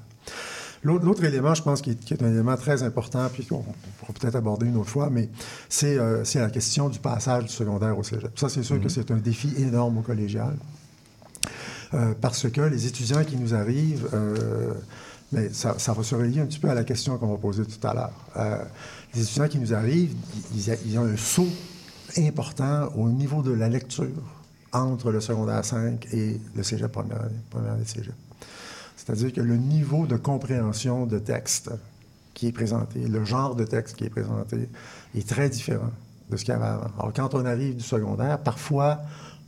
L'autre 0.85 1.23
élément, 1.23 1.55
je 1.55 1.63
pense, 1.63 1.81
qui 1.81 1.91
est, 1.91 1.95
qui 1.95 2.13
est 2.13 2.21
un 2.21 2.29
élément 2.29 2.55
très 2.55 2.83
important, 2.83 3.27
puis 3.33 3.43
qu'on 3.43 3.63
pourra 3.99 4.13
peut-être 4.13 4.35
aborder 4.35 4.67
une 4.67 4.77
autre 4.77 4.89
fois, 4.89 5.09
mais 5.09 5.29
c'est 5.67 5.97
euh, 5.97 6.23
c'est 6.23 6.39
la 6.39 6.51
question 6.51 6.89
du 6.89 6.99
passage 6.99 7.45
du 7.45 7.51
secondaire 7.51 7.97
au 7.97 8.03
cégep. 8.03 8.37
Ça, 8.37 8.49
c'est 8.49 8.61
sûr 8.61 8.79
que 8.79 8.87
c'est 8.87 9.09
un 9.09 9.17
défi 9.17 9.51
énorme 9.57 9.97
au 9.97 10.01
collégial. 10.01 10.55
Euh, 11.95 12.13
parce 12.21 12.47
que 12.49 12.61
les 12.61 12.85
étudiants 12.85 13.23
qui 13.23 13.35
nous 13.35 13.55
arrivent, 13.55 14.07
euh, 14.13 14.73
mais 15.31 15.49
ça, 15.49 15.79
ça 15.79 15.93
va 15.93 16.03
se 16.03 16.13
relier 16.13 16.41
un 16.41 16.45
petit 16.45 16.59
peu 16.59 16.69
à 16.69 16.75
la 16.75 16.83
question 16.83 17.17
qu'on 17.17 17.31
va 17.31 17.37
poser 17.37 17.63
tout 17.65 17.87
à 17.87 17.93
l'heure. 17.95 18.67
Les 19.15 19.23
étudiants 19.23 19.47
qui 19.47 19.57
nous 19.57 19.73
arrivent, 19.73 20.13
ils, 20.53 20.99
ont 20.99 21.05
un 21.05 21.17
saut 21.17 21.49
important 22.17 22.89
au 22.95 23.09
niveau 23.09 23.41
de 23.41 23.51
la 23.51 23.69
lecture 23.69 24.21
entre 24.71 25.11
le 25.11 25.19
secondaire 25.19 25.65
5 25.65 26.13
et 26.13 26.39
le 26.55 26.63
cégep 26.63 26.91
première 26.91 27.21
année, 27.21 27.39
première 27.49 27.73
année 27.73 27.83
de 27.83 27.89
cégep. 27.89 28.13
C'est-à-dire 29.05 29.33
que 29.33 29.41
le 29.41 29.57
niveau 29.57 30.07
de 30.07 30.15
compréhension 30.15 31.05
de 31.05 31.19
texte 31.19 31.71
qui 32.33 32.47
est 32.47 32.51
présenté, 32.51 32.99
le 33.07 33.23
genre 33.23 33.55
de 33.55 33.63
texte 33.63 33.95
qui 33.95 34.05
est 34.05 34.09
présenté, 34.09 34.67
est 35.15 35.27
très 35.27 35.49
différent 35.49 35.91
de 36.29 36.37
ce 36.37 36.43
qu'il 36.43 36.53
y 36.53 36.57
avait 36.57 36.65
avant. 36.65 36.91
Alors, 36.99 37.13
quand 37.13 37.33
on 37.35 37.45
arrive 37.45 37.75
du 37.75 37.83
secondaire, 37.83 38.39
parfois, 38.39 38.99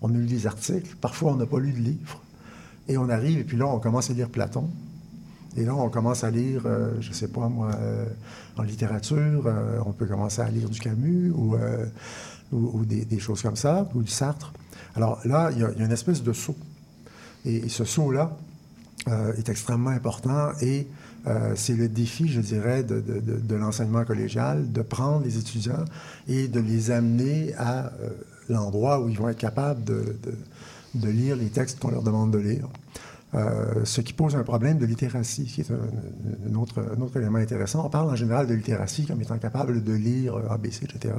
on 0.01 0.09
a 0.09 0.17
lu 0.17 0.25
des 0.25 0.47
articles, 0.47 0.95
parfois, 1.01 1.33
on 1.33 1.35
n'a 1.35 1.45
pas 1.45 1.59
lu 1.59 1.71
de 1.71 1.79
livre. 1.79 2.21
Et 2.87 2.97
on 2.97 3.09
arrive, 3.09 3.39
et 3.39 3.43
puis 3.43 3.57
là, 3.57 3.67
on 3.67 3.79
commence 3.79 4.09
à 4.09 4.13
lire 4.13 4.29
Platon. 4.29 4.69
Et 5.57 5.65
là, 5.65 5.75
on 5.75 5.89
commence 5.89 6.23
à 6.23 6.29
lire, 6.29 6.61
euh, 6.65 6.93
je 7.01 7.09
ne 7.09 7.13
sais 7.13 7.27
pas 7.27 7.49
moi, 7.49 7.71
euh, 7.79 8.05
en 8.57 8.63
littérature, 8.63 9.43
euh, 9.47 9.79
on 9.85 9.91
peut 9.91 10.05
commencer 10.05 10.41
à 10.41 10.49
lire 10.49 10.69
du 10.69 10.79
Camus 10.79 11.31
ou, 11.31 12.85
des, 12.85 13.19
choses 13.19 13.41
comme 13.41 13.55
ça, 13.55 13.89
ou 13.95 14.03
du 14.03 14.11
Sartre. 14.11 14.53
Alors 14.95 15.19
là, 15.25 15.49
il 15.51 15.59
y, 15.59 15.63
a 15.63 15.71
une 15.71 15.91
espèce 15.91 16.23
de 16.23 16.31
saut. 16.31 16.55
Et, 17.43 17.67
ce 17.69 17.85
saut-là 17.85 18.37
est 19.37 19.49
extrêmement 19.49 19.91
important 19.91 20.51
et 20.61 20.87
euh, 21.27 21.53
c'est 21.55 21.75
le 21.75 21.89
défi, 21.89 22.27
je 22.27 22.39
dirais, 22.39 22.83
de, 22.83 23.55
l'enseignement 23.55 24.05
collégial, 24.05 24.71
de 24.71 24.81
prendre 24.81 25.25
les 25.25 25.37
étudiants 25.37 25.85
et 26.27 26.47
de 26.47 26.59
les 26.59 26.91
amener 26.91 27.53
à 27.57 27.87
euh, 27.87 28.09
l'endroit 28.49 29.01
où 29.01 29.09
ils 29.09 29.17
vont 29.17 29.29
être 29.29 29.37
capables 29.37 29.83
de, 29.83 30.15
lire 31.03 31.35
les 31.35 31.49
textes 31.49 31.79
qu'on 31.79 31.91
leur 31.91 32.03
demande 32.03 32.31
de 32.31 32.39
lire. 32.39 32.67
Euh, 33.35 33.83
ce 33.83 33.99
qui 33.99 34.13
pose 34.13 34.35
un 34.35 34.43
problème 34.43 34.77
de 34.77 34.85
littératie, 34.85 35.45
qui 35.45 35.61
est 35.61 35.71
un, 35.71 36.55
autre, 36.55 36.81
élément 37.17 37.39
intéressant. 37.39 37.85
On 37.85 37.89
parle 37.89 38.09
en 38.09 38.15
général 38.15 38.47
de 38.47 38.53
littératie 38.53 39.05
comme 39.05 39.21
étant 39.21 39.37
capable 39.37 39.83
de 39.83 39.93
lire 39.93 40.35
euh, 40.35 40.49
ABC, 40.49 40.85
etc. 40.85 41.13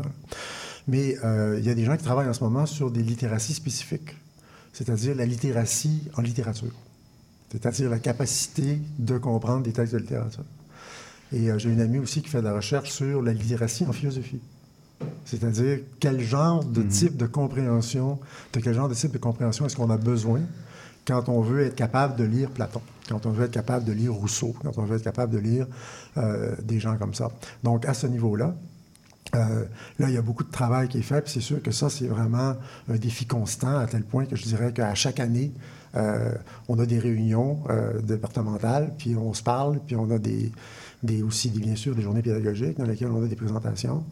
Mais 0.87 1.17
euh, 1.23 1.57
il 1.59 1.67
y 1.67 1.71
a 1.71 1.75
des 1.75 1.85
gens 1.85 1.97
qui 1.97 2.05
travaillent 2.05 2.29
en 2.29 2.33
ce 2.33 2.43
moment 2.43 2.65
sur 2.65 2.91
des 2.91 3.03
littératies 3.03 3.53
spécifiques, 3.53 4.17
c'est-à-dire 4.73 5.15
la 5.15 5.27
littératie 5.27 6.09
en 6.17 6.23
littérature, 6.23 6.73
c'est-à-dire 7.51 7.91
la 7.91 7.99
capacité 7.99 8.81
de 8.99 9.19
comprendre 9.19 9.63
des 9.63 9.73
textes 9.73 9.95
de 9.95 9.99
littérature. 9.99 10.45
Et 11.33 11.51
euh, 11.51 11.59
j'ai 11.59 11.71
une 11.71 11.81
amie 11.81 11.99
aussi 11.99 12.23
qui 12.23 12.29
fait 12.29 12.41
de 12.41 12.45
la 12.45 12.55
recherche 12.55 12.91
sur 12.91 13.23
la 13.23 13.33
littératie 13.33 13.85
en 13.87 13.93
philosophie. 13.93 14.41
C'est-à-dire 15.25 15.81
quel 16.01 16.21
genre 16.21 16.65
de 16.65 16.83
type 16.83 17.17
de 17.17 17.27
compréhension, 17.27 18.19
de 18.53 18.61
quel 18.61 18.75
genre 18.75 18.89
de 18.89 18.95
type 18.95 19.13
de 19.13 19.19
compréhension 19.19 19.67
est-ce 19.67 19.77
qu'on 19.77 19.91
a 19.91 19.97
besoin 19.97 20.41
quand 21.07 21.29
on 21.29 21.41
veut 21.41 21.63
être 21.63 21.77
capable 21.77 22.17
de 22.17 22.25
lire 22.25 22.51
Platon, 22.51 22.83
quand 23.09 23.25
on 23.25 23.31
veut 23.31 23.47
être 23.47 23.53
capable 23.53 23.85
de 23.85 23.93
lire 23.93 24.13
Rousseau, 24.13 24.55
quand 24.63 24.77
on 24.77 24.85
veut 24.85 24.97
être 24.97 25.05
capable 25.05 25.33
de 25.33 25.39
lire 25.39 25.67
euh, 26.19 26.55
des 26.63 26.81
gens 26.81 26.97
comme 26.99 27.15
ça. 27.15 27.31
Donc, 27.63 27.87
à 27.87 27.95
ce 27.95 28.07
niveau-là, 28.07 28.55
euh, 29.35 29.65
là, 29.99 30.09
il 30.09 30.15
y 30.15 30.19
a 30.19 30.23
beaucoup 30.23 30.45
de 30.45 30.51
travail 30.51 30.89
qui 30.89 30.99
est 30.99 31.03
fait, 31.03 31.23
puis 31.23 31.33
c'est 31.33 31.41
sûr 31.41 31.63
que 31.63 31.71
ça, 31.71 31.89
c'est 31.89 32.09
vraiment 32.09 32.57
un 32.89 32.97
défi 32.97 33.27
constant, 33.27 33.79
à 33.79 33.87
tel 33.87 34.03
point 34.03 34.27
que 34.27 34.37
je 34.37 34.45
dirais 34.45 34.73
qu'à 34.73 34.95
chaque 34.95 35.21
année, 35.21 35.53
on 35.95 36.79
a 36.79 36.87
des 36.87 36.99
réunions 36.99 37.59
euh, 37.71 38.01
départementales, 38.01 38.93
puis 38.99 39.17
on 39.17 39.33
se 39.35 39.43
parle, 39.43 39.81
puis 39.87 39.97
on 39.97 40.11
a 40.11 40.19
des, 40.19 40.53
des, 41.03 41.23
aussi, 41.23 41.51
des, 41.51 41.61
bien 41.61 41.77
sûr, 41.77 41.95
des 41.95 42.03
journées 42.03 42.23
pédagogiques 42.23 42.79
dans 42.79 42.85
lesquelles 42.85 43.11
on 43.11 43.23
a 43.23 43.27
des 43.27 43.37
présentations 43.37 44.05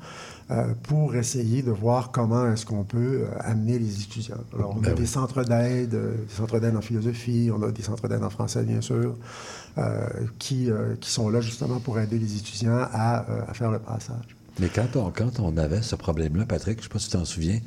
euh, 0.50 0.74
pour 0.84 1.16
essayer 1.16 1.62
de 1.62 1.72
voir 1.72 2.12
comment 2.12 2.50
est-ce 2.52 2.64
qu'on 2.64 2.84
peut 2.84 3.24
euh, 3.24 3.28
amener 3.40 3.78
les 3.78 4.02
étudiants. 4.02 4.36
Alors, 4.54 4.76
on 4.76 4.84
a 4.84 4.90
Ben 4.90 4.94
des 4.94 5.06
centres 5.06 5.42
d'aide, 5.42 5.94
euh, 5.94 6.14
des 6.14 6.34
centres 6.34 6.60
d'aide 6.60 6.76
en 6.76 6.80
philosophie, 6.80 7.50
on 7.52 7.62
a 7.62 7.70
des 7.72 7.82
centres 7.82 8.06
d'aide 8.08 8.22
en 8.22 8.30
français, 8.30 8.62
bien 8.62 8.80
sûr, 8.80 9.16
euh, 9.78 10.08
qui, 10.38 10.70
euh, 10.70 10.94
qui 11.00 11.10
sont 11.10 11.28
là 11.28 11.40
justement 11.40 11.80
pour 11.80 11.98
aider 11.98 12.18
les 12.18 12.36
étudiants 12.36 12.78
à, 12.92 13.28
euh, 13.28 13.40
à 13.48 13.54
faire 13.54 13.70
le 13.70 13.80
passage. 13.80 14.36
Mais 14.58 14.68
quand 14.74 14.96
on, 14.96 15.10
quand 15.10 15.38
on 15.40 15.56
avait 15.58 15.82
ce 15.82 15.96
problème-là, 15.96 16.46
Patrick, 16.46 16.78
je 16.78 16.80
ne 16.80 16.82
sais 16.84 16.88
pas 16.88 16.98
si 16.98 17.10
tu 17.10 17.16
t'en 17.16 17.24
souviens, 17.26 17.58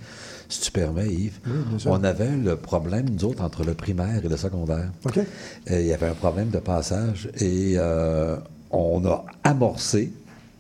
si 0.50 0.62
tu 0.62 0.72
permets, 0.72 1.08
Yves, 1.08 1.40
Oui, 1.46 1.84
on 1.86 2.04
avait 2.04 2.36
le 2.36 2.56
problème, 2.56 3.10
nous 3.10 3.26
autres, 3.26 3.44
entre 3.44 3.64
le 3.64 3.76
primaire 3.76 4.26
et 4.26 4.28
le 4.28 4.38
secondaire. 4.38 4.90
OK? 5.06 5.18
Euh, 5.20 5.80
il 5.82 5.86
y 5.86 5.94
avait 5.94 6.08
un 6.08 6.14
problème 6.16 6.50
de 6.50 6.58
passage 6.60 7.30
et 7.40 7.74
euh, 7.78 8.38
on 8.72 9.06
a 9.06 9.24
amorcé, 9.44 10.12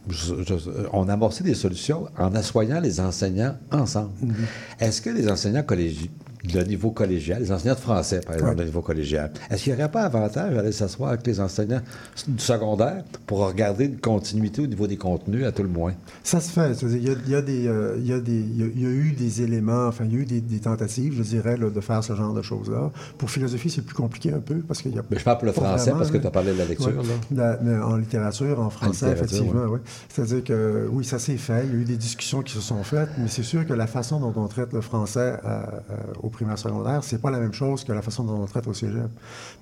je- 0.07 0.35
je- 0.47 0.69
on 0.93 1.09
a 1.09 1.13
amorcé 1.13 1.43
des 1.43 1.55
solutions 1.55 2.07
en 2.17 2.35
assoyant 2.35 2.79
les 2.79 2.99
enseignants 2.99 3.55
ensemble. 3.71 4.11
Mm-hmm. 4.23 4.81
Est-ce 4.85 5.01
que 5.01 5.09
les 5.09 5.29
enseignants 5.31 5.63
collégiaux, 5.63 6.09
le 6.53 6.63
niveau 6.63 6.91
collégial, 6.91 7.41
les 7.41 7.51
enseignants 7.51 7.73
de 7.75 7.79
français, 7.79 8.21
par 8.21 8.35
exemple, 8.35 8.51
Ouais. 8.53 8.59
le 8.59 8.65
niveau 8.65 8.81
collégial, 8.81 9.31
est-ce 9.49 9.63
qu'il 9.63 9.73
n'y 9.73 9.79
aurait 9.79 9.91
pas 9.91 10.03
avantage 10.03 10.55
à 10.55 10.59
aller 10.59 10.71
s'asseoir 10.71 11.09
avec 11.09 11.27
les 11.27 11.39
enseignants 11.41 11.81
du 12.27 12.41
secondaire 12.41 13.03
pour 13.27 13.39
regarder 13.45 13.85
une 13.85 13.97
continuité 13.99 14.61
au 14.61 14.67
niveau 14.67 14.87
des 14.87 14.95
contenus, 14.97 15.45
à 15.45 15.51
tout 15.51 15.63
le 15.63 15.69
moins? 15.69 15.93
Ça 16.23 16.39
se 16.39 16.49
fait. 16.51 16.71
Il 16.81 17.03
y 17.03 17.09
a, 17.09 17.13
il 17.25 17.29
y 17.31 17.35
a 17.35 17.41
des, 17.41 17.67
euh, 17.67 17.95
il 17.99 18.07
y 18.07 18.13
a 18.13 18.19
des, 18.19 18.39
il 18.39 18.57
y 18.57 18.63
a- 18.63 18.67
il 18.73 18.81
y 18.81 18.85
a 18.85 18.89
eu 18.89 19.11
des 19.11 19.41
éléments, 19.41 19.87
enfin, 19.87 20.05
il 20.05 20.13
y 20.13 20.15
a 20.17 20.19
eu 20.19 20.25
des, 20.25 20.39
des 20.41 20.59
tentatives, 20.59 21.13
je 21.17 21.23
dirais, 21.23 21.57
là, 21.57 21.69
de 21.69 21.81
faire 21.81 22.03
ce 22.03 22.15
genre 22.15 22.33
de 22.33 22.41
choses-là. 22.41 22.91
Pour 23.17 23.29
philosophie, 23.29 23.69
c'est 23.69 23.81
plus 23.81 23.95
compliqué 23.95 24.31
un 24.31 24.39
peu 24.39 24.55
parce 24.59 24.81
qu'il 24.81 24.95
y 24.95 24.99
a. 24.99 25.03
Mais 25.11 25.19
je 25.19 25.23
parle 25.25 25.37
pour 25.39 25.47
le 25.47 25.51
français 25.51 25.83
vraiment, 25.91 25.97
parce 25.99 26.11
que 26.11 26.17
tu 26.17 26.27
as 26.27 26.31
parlé 26.31 26.53
de 26.53 26.57
la 26.57 26.65
lecture. 26.65 26.87
Ouais. 26.87 27.03
là. 27.35 27.57
La- 27.57 27.59
mais 27.61 27.77
en 27.77 27.97
littérature, 27.97 28.59
en 28.61 28.69
français, 28.69 29.07
littérature, 29.09 29.37
effectivement, 29.39 29.65
oui. 29.71 29.79
C'est-à-dire 30.07 30.43
que, 30.45 30.87
oui, 30.91 31.03
ça 31.03 31.19
s'est 31.19 31.35
fait. 31.37 31.65
Il 31.65 31.73
y 31.73 31.77
a 31.77 31.81
eu 31.81 31.85
des 31.85 31.97
discussions 31.97 32.41
qui 32.41 32.53
se 32.53 32.61
sont 32.61 32.81
faites, 32.83 33.09
mais 33.17 33.27
c'est 33.27 33.43
sûr 33.43 33.67
que 33.67 33.73
la 33.73 33.87
façon 33.87 34.19
dont 34.21 34.33
on 34.37 34.47
traite 34.47 34.71
le 34.71 34.81
français 34.81 35.37
euh, 35.45 35.61
euh, 35.91 35.95
au 36.29 36.31
primaire 36.31 36.57
secondaire, 36.59 37.03
c'est 37.03 37.19
pas 37.19 37.31
la 37.31 37.39
même 37.39 37.53
chose 37.53 37.83
que 37.83 37.91
la 37.91 38.01
façon 38.03 38.23
dont 38.23 38.39
on 38.41 38.45
traite 38.45 38.67
au 38.67 38.73
cégep. 38.73 39.09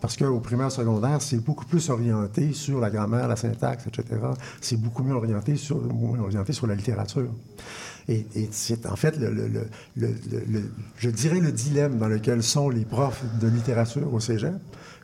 Parce 0.01 0.17
qu'au 0.17 0.39
primaire 0.39 0.71
secondaire, 0.71 1.21
c'est 1.21 1.37
beaucoup 1.43 1.65
plus 1.65 1.89
orienté 1.89 2.51
sur 2.53 2.79
la 2.79 2.89
grammaire, 2.89 3.27
la 3.27 3.37
syntaxe, 3.37 3.87
etc. 3.87 4.03
C'est 4.61 4.75
beaucoup 4.79 5.03
mieux 5.03 5.13
orienté 5.15 5.55
sur, 5.55 5.77
orienté 6.21 6.51
sur 6.53 6.67
la 6.67 6.75
littérature. 6.75 7.31
Et, 8.09 8.25
c'est 8.51 8.85
en 8.85 8.95
fait, 8.95 9.17
le- 9.17 9.31
le- 9.33 9.67
le- 9.97 10.71
je 10.97 11.09
dirais, 11.09 11.39
le 11.39 11.51
dilemme 11.51 11.97
dans 11.97 12.07
lequel 12.07 12.41
sont 12.43 12.69
les 12.69 12.85
profs 12.85 13.23
de 13.41 13.47
littérature 13.47 14.13
au 14.13 14.19
cégep, 14.19 14.53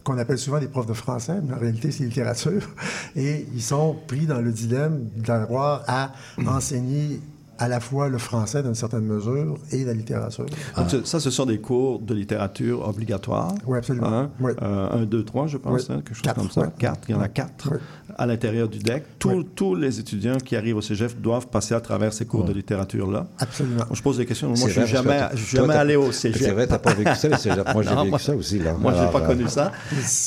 qu'on 0.03 0.17
appelle 0.17 0.37
souvent 0.37 0.59
des 0.59 0.67
profs 0.67 0.85
de 0.85 0.93
français, 0.93 1.39
mais 1.45 1.53
en 1.53 1.59
réalité, 1.59 1.91
c'est 1.91 2.03
littérature. 2.03 2.69
Et 3.15 3.45
ils 3.53 3.61
sont 3.61 3.95
pris 4.07 4.25
dans 4.25 4.39
le 4.41 4.51
dilemme 4.51 5.05
d'avoir 5.15 5.83
à 5.87 6.11
enseigner 6.45 7.21
à 7.63 7.69
la 7.69 7.79
fois 7.79 8.09
le 8.09 8.17
français, 8.17 8.61
dans 8.61 8.67
une 8.69 8.75
certaine 8.75 9.05
mesure, 9.05 9.55
et 9.71 9.85
la 9.85 9.93
littérature. 9.93 10.45
Donc, 10.75 10.89
ce- 10.89 11.03
ça, 11.05 11.21
ce 11.21 11.29
sont 11.29 11.45
des 11.45 11.59
cours 11.61 11.99
de 11.99 12.13
littérature 12.13 12.85
obligatoires. 12.85 13.55
Oui, 13.65 13.77
absolument. 13.77 14.07
Hein? 14.11 14.31
Oui. 14.41 14.51
Euh, 14.61 14.89
un, 14.91 15.05
deux, 15.05 15.23
trois, 15.23 15.47
je 15.47 15.55
pense, 15.55 15.87
Oui. 15.87 15.95
hein, 15.95 16.01
quelque 16.05 16.13
chose 16.13 16.23
Quatre, 16.23 16.41
comme 16.41 16.51
ça. 16.51 16.67
Quatre, 16.77 16.99
il 17.07 17.13
y 17.13 17.15
en 17.15 17.21
a 17.21 17.29
quatre. 17.29 17.69
À 18.17 18.25
l'intérieur 18.25 18.67
du 18.69 18.79
DEC. 18.79 19.03
Tous- 19.19 19.29
Oui. 19.29 19.47
Tous 19.55 19.75
les 19.75 19.99
étudiants 19.99 20.37
qui 20.37 20.55
arrivent 20.55 20.77
au 20.77 20.81
cégep 20.81 21.19
doivent 21.21 21.47
passer 21.47 21.73
à 21.73 21.81
travers 21.81 22.13
ces 22.13 22.25
cours 22.25 22.43
de 22.43 22.53
littérature-là. 22.53 23.27
Absolument. 23.39 23.85
Je 23.91 24.01
pose 24.01 24.17
des 24.17 24.25
questions. 24.25 24.47
Moi, 24.49 24.57
C'est 24.57 24.65
je 24.67 24.71
suis 24.71 24.81
vrai, 24.81 24.87
jamais, 24.91 25.19
je 25.35 25.43
suis 25.43 25.57
toi, 25.57 25.67
jamais 25.67 25.79
allé 25.79 25.95
au 25.95 26.11
C'est 26.11 26.31
cégep. 26.33 26.53
vrai, 26.53 26.65
tu 26.67 26.73
n'as 26.73 26.79
pas 26.79 26.93
vécu 26.93 27.15
ça, 27.15 27.29
le 27.29 27.37
cégep. 27.37 27.73
Moi, 27.73 27.83
j'ai 27.83 27.95
vécu 27.95 28.09
moi- 28.09 28.19
ça 28.19 28.35
aussi. 28.35 28.59
Là. 28.59 28.73
Moi, 28.73 28.93
je 28.95 29.03
n'ai 29.03 29.11
pas 29.11 29.21
connu 29.21 29.47
ça. 29.47 29.71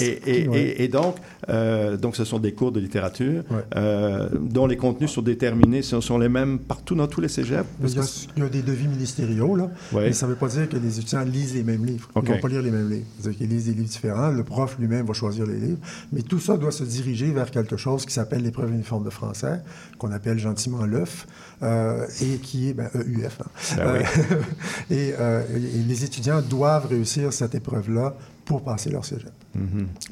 Et, 0.00 0.20
et- 0.42 0.48
Ouais. 0.48 0.60
et- 0.60 0.84
et 0.84 0.88
donc, 0.88 1.16
euh, 1.48 1.96
donc, 1.96 2.16
ce 2.16 2.24
sont 2.24 2.38
des 2.38 2.52
cours 2.52 2.72
de 2.72 2.80
littérature 2.80 3.42
euh, 3.76 4.28
dont 4.40 4.66
les 4.66 4.76
contenus 4.76 5.10
sont 5.10 5.22
déterminés, 5.22 5.82
ce 5.82 6.00
sont 6.00 6.18
les 6.18 6.28
mêmes 6.28 6.58
partout 6.58 6.94
dans 6.94 7.06
tous 7.06 7.20
les 7.20 7.28
cégeps. 7.28 7.64
Il 7.82 7.88
y, 7.94 7.98
a, 7.98 8.02
il 8.36 8.42
y 8.42 8.46
a 8.46 8.48
des 8.48 8.62
devis 8.62 8.88
ministériaux, 8.88 9.56
là, 9.56 9.70
mais 9.92 10.12
ça 10.12 10.26
ne 10.26 10.32
veut 10.32 10.36
pas 10.36 10.48
dire 10.48 10.68
que 10.68 10.76
les 10.76 10.98
étudiants 10.98 11.22
lisent 11.22 11.54
les 11.54 11.62
mêmes 11.62 11.84
livres. 11.84 12.08
Ils 12.16 12.22
ne 12.22 12.28
vont 12.34 12.40
pas 12.40 12.48
lire 12.48 12.62
les 12.62 12.70
mêmes 12.70 12.90
livres. 12.90 13.30
Qu'ils 13.36 13.48
lisent 13.48 13.66
des 13.66 13.72
livres 13.72 13.88
différents. 13.88 14.30
Le 14.30 14.44
prof 14.44 14.76
lui-même 14.78 15.06
va 15.06 15.12
choisir 15.12 15.46
les 15.46 15.56
livres. 15.58 15.78
Mais 16.12 16.22
tout 16.22 16.38
ça 16.40 16.56
doit 16.56 16.72
se 16.72 16.84
diriger 16.84 17.30
vers 17.32 17.50
quelque 17.50 17.75
chose 17.76 18.06
qui 18.06 18.12
s'appelle 18.12 18.42
l'épreuve 18.42 18.72
uniforme 18.72 19.04
de 19.04 19.10
français, 19.10 19.60
qu'on 19.98 20.12
appelle 20.12 20.38
gentiment 20.38 20.84
l'EUF, 20.84 21.26
euh, 21.62 22.06
et 22.20 22.38
qui 22.38 22.70
est 22.70 22.74
ben, 22.74 22.90
EUF. 22.94 23.40
hein. 23.40 23.76
Ben 23.76 23.92
oui. 23.94 24.96
Euh, 25.18 25.42
et, 25.54 25.78
et 25.78 25.82
les 25.82 26.04
étudiants 26.04 26.42
doivent 26.42 26.86
réussir 26.86 27.32
cette 27.32 27.54
épreuve-là 27.54 28.14
pour 28.44 28.62
passer 28.62 28.90
leur 28.90 29.04
cégep, 29.04 29.32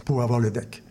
pour 0.05 0.23
avoir 0.23 0.41
le 0.41 0.51
DEC. 0.51 0.83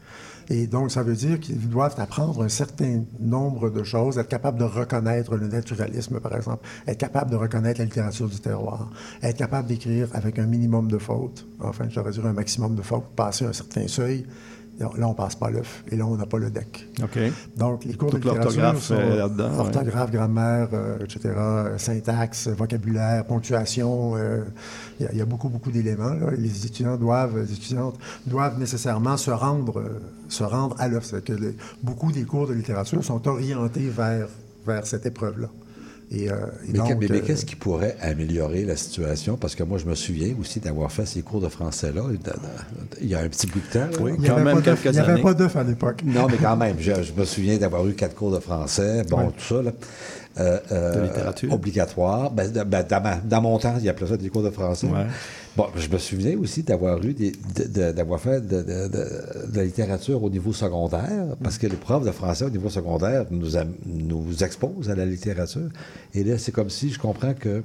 Et 0.49 0.67
donc, 0.67 0.91
ça 0.91 1.03
veut 1.03 1.15
dire 1.15 1.39
qu'ils 1.39 1.69
doivent 1.69 1.95
apprendre 1.97 2.43
un 2.43 2.49
certain 2.49 3.03
nombre 3.19 3.69
de 3.69 3.83
choses, 3.83 4.17
être 4.17 4.27
capable 4.27 4.59
de 4.59 4.65
reconnaître 4.65 5.35
le 5.37 5.47
naturalisme, 5.47 6.19
par 6.19 6.35
exemple, 6.35 6.67
être 6.87 6.97
capable 6.97 7.31
de 7.31 7.35
reconnaître 7.35 7.79
la 7.79 7.85
littérature 7.85 8.27
du 8.27 8.39
terroir, 8.39 8.89
être 9.21 9.37
capable 9.37 9.67
d'écrire 9.67 10.07
avec 10.13 10.39
un 10.39 10.45
minimum 10.45 10.89
de 10.89 10.97
fautes, 10.97 11.47
enfin, 11.61 11.85
je 11.89 11.95
devrais 11.95 12.11
dire 12.11 12.25
un 12.25 12.33
maximum 12.33 12.75
de 12.75 12.81
fautes, 12.81 13.05
passer 13.15 13.45
un 13.45 13.53
certain 13.53 13.87
seuil, 13.87 14.25
Là, 14.79 15.07
on 15.07 15.13
passe 15.13 15.35
pas 15.35 15.49
l'œuf. 15.51 15.83
Et 15.91 15.95
là, 15.95 16.05
on 16.05 16.17
n'a 16.17 16.25
pas 16.25 16.39
le 16.39 16.49
deck. 16.49 16.87
OK. 17.03 17.19
Donc, 17.55 17.85
les 17.85 17.93
cours 17.93 18.09
Toute 18.09 18.23
de 18.23 18.29
littérature 18.29 18.81
sont 18.81 18.95
ouais. 18.95 19.21
orthographe, 19.59 20.11
grammaire, 20.11 20.69
euh, 20.73 20.97
etc., 21.03 21.29
syntaxe, 21.77 22.47
vocabulaire, 22.47 23.23
ponctuation. 23.25 24.15
euh, 24.17 24.43
Il 24.99 25.03
y, 25.05 25.09
a- 25.09 25.11
il 25.13 25.17
y 25.17 25.21
a 25.21 25.25
beaucoup, 25.25 25.49
beaucoup 25.49 25.71
d'éléments. 25.71 26.15
Les 26.37 26.65
étudiants 26.65 26.97
doivent, 26.97 27.37
les 27.37 27.51
étudiantes 27.53 27.97
doivent 28.25 28.59
nécessairement 28.59 29.17
se 29.17 29.31
rendre, 29.31 29.79
euh, 29.79 29.99
se 30.27 30.43
rendre 30.43 30.75
à 30.79 30.87
l'œuf. 30.87 31.13
Que 31.23 31.33
les- 31.33 31.55
beaucoup 31.81 32.11
des 32.11 32.23
cours 32.23 32.47
de 32.47 32.53
littérature 32.53 33.03
sont 33.03 33.27
orientés 33.27 33.89
vers, 33.89 34.27
vers 34.65 34.85
cette 34.87 35.05
épreuve-là. 35.05 35.47
Et, 36.15 36.29
euh, 36.29 36.35
et 36.67 36.73
Mais, 36.73 36.77
donc, 36.77 36.89
que- 36.89 36.93
mais- 36.93 37.07
mais 37.09 37.17
euh, 37.17 37.21
qu'est-ce 37.25 37.45
qui 37.45 37.55
pourrait 37.55 37.95
améliorer 38.01 38.65
la 38.65 38.75
situation? 38.75 39.35
Parce 39.35 39.55
que 39.55 39.63
moi, 39.63 39.79
je 39.79 39.85
me 39.85 39.95
souviens 39.95 40.33
aussi 40.39 40.59
d'avoir 40.59 40.91
fait 40.91 41.05
ces 41.07 41.21
cours 41.23 41.41
de 41.41 41.47
français-là 41.49 42.03
il 43.01 43.07
y 43.07 43.15
a- 43.15 43.19
un 43.19 43.29
petit 43.29 43.47
bout 43.47 43.59
de 43.59 43.73
temps. 43.73 43.79
là. 43.91 43.97
Oui, 43.99 44.11
il 44.15 44.21
n'y 44.21 44.27
quand 44.27 44.35
avait, 44.35 44.43
même 44.53 44.61
pas 44.61 44.71
il 44.85 44.95
y 44.95 44.99
avait 44.99 45.21
pas 45.21 45.33
d'œuf 45.33 45.55
à 45.55 45.63
l'époque. 45.63 46.01
Non, 46.05 46.27
mais 46.29 46.37
quand 46.37 46.55
même, 46.57 46.75
je, 46.79 46.91
je 47.01 47.13
me 47.13 47.25
souviens 47.25 47.57
d'avoir 47.57 47.87
eu 47.87 47.93
quatre 47.93 48.13
cours 48.15 48.31
de 48.31 48.39
français, 48.39 49.03
bon, 49.09 49.17
Ouais. 49.17 49.31
tout 49.37 49.55
ça, 49.55 49.61
là. 49.63 49.71
Euh, 50.39 50.59
euh, 50.71 50.95
De 50.95 51.01
littérature. 51.07 51.53
Obligatoire. 51.53 52.31
Ben, 52.31 52.51
ben, 52.65 52.83
dans, 52.89 53.01
ma- 53.01 53.17
dans 53.17 53.41
mon 53.41 53.57
temps, 53.59 53.75
il 53.77 53.85
y 53.85 53.89
appelait 53.89 54.07
ça 54.07 54.17
des 54.17 54.29
cours 54.29 54.41
de 54.43 54.49
français. 54.49 54.87
Ouais. 54.87 55.05
Bon, 55.55 55.67
je 55.75 55.87
me 55.87 55.99
souviens 55.99 56.35
aussi 56.39 56.63
d'avoir 56.63 56.97
eu 57.05 57.13
d'avoir 57.13 58.19
fait 58.19 58.41
de, 58.41 58.61
de- 58.63 58.87
de- 58.87 59.51
de 59.51 59.55
la 59.57 59.63
littérature 59.65 60.23
au 60.23 60.29
niveau 60.29 60.51
secondaire, 60.51 61.35
parce 61.43 61.59
que 61.59 61.67
les 61.67 61.75
profs 61.75 62.03
de 62.05 62.11
français 62.11 62.45
au 62.45 62.49
niveau 62.49 62.69
secondaire 62.69 63.25
nous, 63.29 63.55
am- 63.55 63.75
nous 63.85 64.43
exposent 64.43 64.89
à 64.89 64.95
la 64.95 65.05
littérature. 65.05 65.69
Et 66.15 66.23
là, 66.23 66.39
c'est 66.39 66.51
comme 66.51 66.71
si 66.71 66.89
je 66.91 66.97
comprends 66.97 67.35
que 67.35 67.61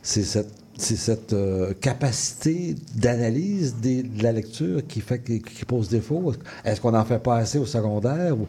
c'est 0.00 0.22
cette, 0.22 0.48
c'est 0.78 0.96
cette 0.96 1.32
euh, 1.32 1.74
capacité 1.80 2.76
d'analyse 2.94 3.74
de 3.82 4.04
la 4.22 4.32
lecture 4.32 4.86
qui 4.86 5.00
fait 5.00 5.20
pose 5.66 5.88
défaut. 5.88 6.32
Est-ce 6.64 6.80
qu'on 6.80 6.92
n'en 6.92 7.04
fait 7.04 7.18
pas 7.22 7.36
assez 7.36 7.58
au 7.58 7.66
secondaire 7.66 8.38
ou 8.38 8.46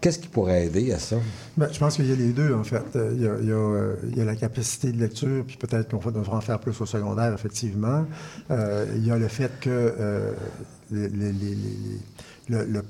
qu'est-ce 0.00 0.18
qui 0.18 0.28
pourrait 0.28 0.66
aider 0.66 0.92
à 0.92 0.98
ça? 0.98 1.16
Ben, 1.56 1.68
je 1.72 1.78
pense 1.78 1.96
qu'il 1.96 2.06
y 2.08 2.12
a 2.12 2.16
les 2.16 2.32
deux, 2.32 2.54
en 2.54 2.64
fait. 2.64 2.84
Euh, 2.96 3.12
Il 3.14 3.22
y 3.22 3.26
a, 3.26 3.54
euh, 3.54 3.96
il 4.10 4.16
y 4.16 4.20
a 4.20 4.24
la 4.24 4.36
capacité 4.36 4.92
de 4.92 4.98
lecture, 5.00 5.42
puis 5.46 5.56
peut-être 5.56 5.88
qu'on 5.90 6.10
devra 6.10 6.36
en 6.36 6.40
faire 6.42 6.60
plus 6.60 6.78
au 6.80 6.86
secondaire, 6.86 7.32
effectivement. 7.34 8.04
Il 8.50 9.04
y 9.06 9.10
a 9.10 9.16
le 9.16 9.28
fait 9.28 9.50
que 9.60 10.34
les- 10.92 11.08
les- 11.08 11.32
le- 12.48 12.82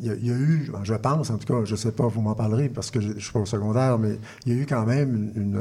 il 0.00 0.06
y, 0.06 0.10
a, 0.30 0.34
eu, 0.34 0.72
je 0.82 0.94
pense, 0.94 1.30
en 1.30 1.38
tout 1.38 1.46
cas, 1.46 1.64
je 1.64 1.72
ne 1.72 1.76
sais 1.76 1.92
pas, 1.92 2.08
vous 2.08 2.20
m'en 2.20 2.34
parlerez 2.34 2.68
parce 2.68 2.90
que 2.90 3.00
je 3.00 3.12
ne 3.12 3.18
suis 3.20 3.32
pas 3.32 3.38
au 3.40 3.46
secondaire, 3.46 3.96
mais 3.98 4.18
il 4.44 4.52
y 4.54 4.58
a 4.58 4.60
eu 4.62 4.66
quand 4.66 4.84
même 4.84 5.30
une, 5.36 5.60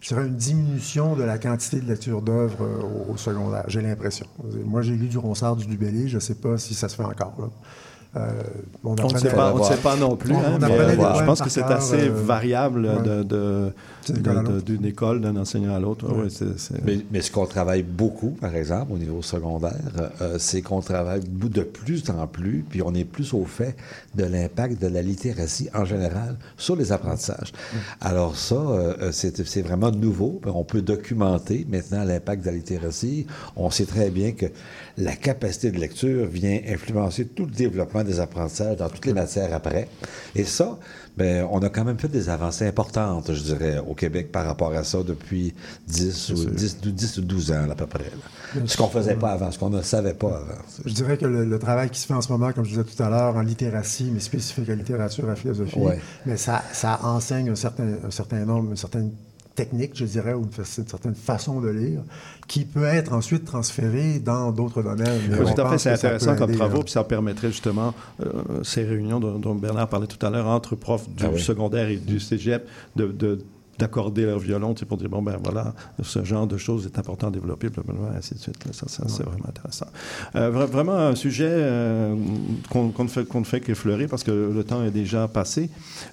je 0.00 0.08
dirais 0.08 0.26
une 0.26 0.36
diminution 0.36 1.14
de 1.14 1.22
la 1.22 1.38
quantité 1.38 1.80
de 1.80 1.86
lecture 1.86 2.22
d'œuvres 2.22 2.64
euh, 2.64 3.12
au, 3.12 3.16
secondaire, 3.16 3.64
j'ai 3.68 3.82
l'impression. 3.82 4.26
Moi, 4.64 4.82
j'ai 4.82 4.94
lu 4.94 5.08
du 5.08 5.18
Ronsard, 5.18 5.56
du 5.56 5.66
Dubélé, 5.66 6.08
je 6.08 6.16
ne 6.16 6.20
sais 6.20 6.34
pas 6.34 6.56
si 6.58 6.74
ça 6.74 6.88
se 6.88 6.96
fait 6.96 7.04
encore. 7.04 7.34
Là. 7.38 7.48
Euh, 8.16 8.28
On 8.82 8.94
ne 8.94 9.18
sait 9.18 9.30
pas, 9.30 9.54
on 9.54 9.58
ne 9.58 9.62
sait 9.64 9.76
pas 9.76 9.94
non 9.94 10.16
plus, 10.16 10.34
On- 10.34 10.38
hein, 10.38 10.54
on 10.56 10.58
mais 10.58 10.72
euh, 10.72 11.14
je 11.20 11.24
pense 11.24 11.40
que 11.40 11.48
c'est 11.48 11.62
assez 11.62 12.08
euh, 12.08 12.12
variable 12.12 12.88
D'une 14.66 14.84
école 14.84 15.20
d'un 15.20 15.36
enseignant 15.36 15.74
à 15.76 15.78
l'autre. 15.78 16.06
Ouais, 16.12 16.26
Mais, 16.84 16.98
mais 17.12 17.20
ce 17.20 17.30
qu'on 17.30 17.46
travaille 17.46 17.84
beaucoup, 17.84 18.30
par 18.30 18.54
exemple, 18.56 18.92
au 18.92 18.98
niveau 18.98 19.22
secondaire, 19.22 19.76
euh, 20.20 20.36
c'est 20.38 20.60
qu'on 20.60 20.80
travaille 20.80 21.20
de 21.20 21.62
plus 21.62 22.02
en 22.10 22.26
plus, 22.26 22.64
puis 22.68 22.82
on 22.82 22.94
est 22.94 23.04
plus 23.04 23.32
au 23.32 23.44
fait 23.44 23.76
de 24.16 24.24
l'impact 24.24 24.82
de 24.82 24.88
la 24.88 25.02
littératie 25.02 25.68
en 25.72 25.84
général 25.84 26.36
sur 26.56 26.74
les 26.74 26.90
apprentissages. 26.90 27.52
Alors 28.00 28.36
ça, 28.36 28.58
c'est 29.12 29.46
c'est 29.46 29.62
vraiment 29.62 29.92
nouveau. 29.92 30.40
On 30.46 30.64
peut 30.64 30.82
documenter 30.82 31.64
maintenant 31.70 32.02
l'impact 32.04 32.42
de 32.42 32.46
la 32.50 32.56
littératie. 32.56 33.26
On 33.56 33.70
sait 33.70 33.86
très 33.86 34.10
bien 34.10 34.32
que 34.32 34.46
la 34.98 35.14
capacité 35.14 35.70
de 35.70 35.78
lecture 35.78 36.26
vient 36.26 36.58
influencer 36.68 37.26
tout 37.26 37.44
le 37.44 37.52
développement 37.52 37.99
des 38.04 38.20
apprentissages 38.20 38.76
dans 38.76 38.88
toutes 38.88 39.06
les 39.06 39.12
matières 39.12 39.52
après. 39.54 39.88
Et 40.34 40.44
ça, 40.44 40.78
ben, 41.16 41.46
on 41.50 41.58
a 41.60 41.68
quand 41.68 41.84
même 41.84 41.98
fait 41.98 42.08
des 42.08 42.28
avancées 42.28 42.66
importantes, 42.66 43.32
je 43.32 43.42
dirais, 43.42 43.78
au 43.86 43.94
Québec 43.94 44.30
par 44.32 44.46
rapport 44.46 44.72
à 44.72 44.84
ça 44.84 45.02
depuis 45.02 45.54
10 45.88 46.30
ou, 46.30 46.44
10, 46.50 46.76
ou 46.86 46.90
10 46.90 47.18
ou 47.18 47.22
12 47.22 47.52
ans, 47.52 47.70
à 47.70 47.74
peu 47.74 47.86
près. 47.86 48.04
là. 48.04 48.60
Ce 48.66 48.76
qu'on 48.76 48.88
faisait 48.88 49.16
pas 49.16 49.32
avant, 49.32 49.50
ce 49.50 49.58
qu'on 49.58 49.70
ne 49.70 49.82
savait 49.82 50.14
pas 50.14 50.28
avant. 50.28 50.62
Je 50.84 50.92
dirais 50.94 51.18
que 51.18 51.26
le, 51.26 51.44
le 51.44 51.58
travail 51.58 51.90
qui 51.90 52.00
se 52.00 52.06
fait 52.06 52.14
en 52.14 52.22
ce 52.22 52.30
moment, 52.32 52.52
comme 52.52 52.64
je 52.64 52.70
disais 52.70 52.84
tout 52.84 53.02
à 53.02 53.08
l'heure, 53.10 53.36
en 53.36 53.42
littératie, 53.42 54.10
mais 54.12 54.20
spécifique 54.20 54.68
à 54.68 54.74
littérature, 54.74 55.28
à 55.28 55.36
philosophie, 55.36 55.78
Ouais. 55.78 55.98
mais 56.26 56.36
ça, 56.36 56.62
ça 56.72 57.00
enseigne 57.02 57.50
un 57.50 57.54
certain, 57.56 57.94
un 58.06 58.10
certain 58.10 58.44
nombre, 58.44 58.70
une 58.70 58.76
certaine 58.76 59.10
technique, 59.60 59.92
je 59.94 60.06
dirais, 60.06 60.32
ou 60.32 60.44
une, 60.44 60.64
certaine 60.64 61.14
façon 61.14 61.60
de 61.60 61.68
lire, 61.68 62.00
qui 62.48 62.64
peut 62.64 62.84
être 62.84 63.12
ensuite 63.12 63.44
transférée 63.44 64.18
dans 64.18 64.52
d'autres 64.52 64.82
domaines. 64.82 65.20
Oui, 65.38 65.54
tout 65.54 65.60
à 65.60 65.68
fait, 65.70 65.78
c'est 65.78 65.90
intéressant 65.90 66.34
comme 66.34 66.48
aider, 66.48 66.58
travaux, 66.58 66.78
là. 66.78 66.84
puis 66.84 66.92
ça 66.92 67.04
permettrait 67.04 67.48
justement 67.48 67.92
euh, 68.24 68.62
ces 68.62 68.84
réunions 68.84 69.20
dont, 69.20 69.38
dont 69.38 69.54
Bernard 69.54 69.88
parlait 69.88 70.06
tout 70.06 70.24
à 70.24 70.30
l'heure 70.30 70.46
entre 70.46 70.76
profs 70.76 71.08
du 71.10 71.24
Ah 71.24 71.30
oui. 71.32 71.40
secondaire 71.40 71.88
et 71.90 71.96
du 71.96 72.20
cégep 72.20 72.66
de, 72.96 73.06
de- 73.08 73.44
d'accorder 73.80 74.26
leur 74.26 74.38
violon, 74.38 74.74
tu 74.74 74.80
sais, 74.80 74.86
pour 74.86 74.98
dire, 74.98 75.08
bon, 75.08 75.22
ben 75.22 75.36
voilà, 75.42 75.72
ce 76.02 76.22
genre 76.24 76.46
de 76.46 76.56
choses 76.56 76.86
est 76.86 76.98
important 76.98 77.28
à 77.28 77.30
développer, 77.30 77.68
blablabla, 77.68 78.18
ainsi 78.18 78.34
de 78.34 78.38
suite. 78.40 78.64
là. 78.66 78.72
Ça, 78.72 78.86
ça, 78.88 79.04
c'est 79.08 79.22
vraiment 79.24 79.46
intéressant. 79.48 79.86
Euh, 80.36 80.50
vra- 80.50 80.66
vraiment 80.70 80.96
un 80.96 81.14
sujet 81.14 81.48
euh, 81.50 82.14
qu'on 82.70 82.92
ne 83.38 83.44
fait, 83.44 83.60
qu'effleurer 83.60 84.06
parce 84.06 84.22
que 84.22 84.30
le 84.30 84.64
temps 84.64 84.84
est 84.84 84.90
déjà 84.90 85.28
passé, 85.28 85.70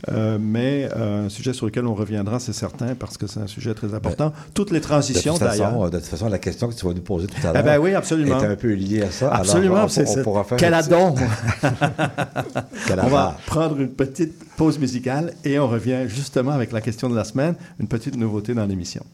Euh, 0.10 0.38
mais 0.40 0.90
un 0.96 1.28
sujet 1.30 1.54
sur 1.54 1.66
lequel 1.66 1.86
on 1.86 1.94
reviendra, 1.94 2.40
c'est 2.40 2.54
certain, 2.54 2.96
parce 2.96 3.18
que 3.18 3.28
c'est 3.28 3.40
un 3.42 3.48
sujet 3.48 3.74
très 3.74 3.94
important. 3.94 4.32
Toutes 4.54 4.72
les 4.72 4.80
transitions, 4.82 5.38
d'ailleurs. 5.38 5.90
de 5.90 5.98
toute 5.98 6.08
façon, 6.08 6.30
la 6.30 6.40
question 6.40 6.70
que 6.70 6.76
tu 6.76 6.86
vas 6.86 6.94
nous 6.94 7.02
poser 7.02 7.28
tout 7.28 7.36
à 7.46 7.50
Eh 7.50 7.54
l'heure 7.54 7.64
ben 7.64 7.78
oui, 7.80 7.94
absolument. 7.94 8.40
est 8.42 8.46
un 8.48 8.56
peu 8.56 8.72
liée 8.74 9.04
à 9.04 9.12
ça. 9.12 9.28
Alors, 9.28 9.40
Absolument, 9.42 9.84
on- 9.84 9.88
c'est 9.90 10.08
on, 10.08 10.14
c'est- 10.14 10.24
pourra 10.24 10.44
faire 10.44 10.58
On 13.04 13.08
va 13.08 13.38
prendre 13.46 13.80
une 13.80 13.90
petite 13.90 14.44
pause 14.58 14.80
musicale 14.80 15.36
et 15.46 15.60
on 15.60 15.68
revient 15.68 16.06
justement 16.08 16.52
avec 16.52 16.72
la 16.74 16.82
question 16.82 17.10
de 17.10 17.16
la 17.16 17.24
semaine, 17.24 17.56
une 17.80 17.88
petite 17.88 18.18
nouveauté 18.18 18.54
dans 18.54 18.66
l'émission. 18.66 19.06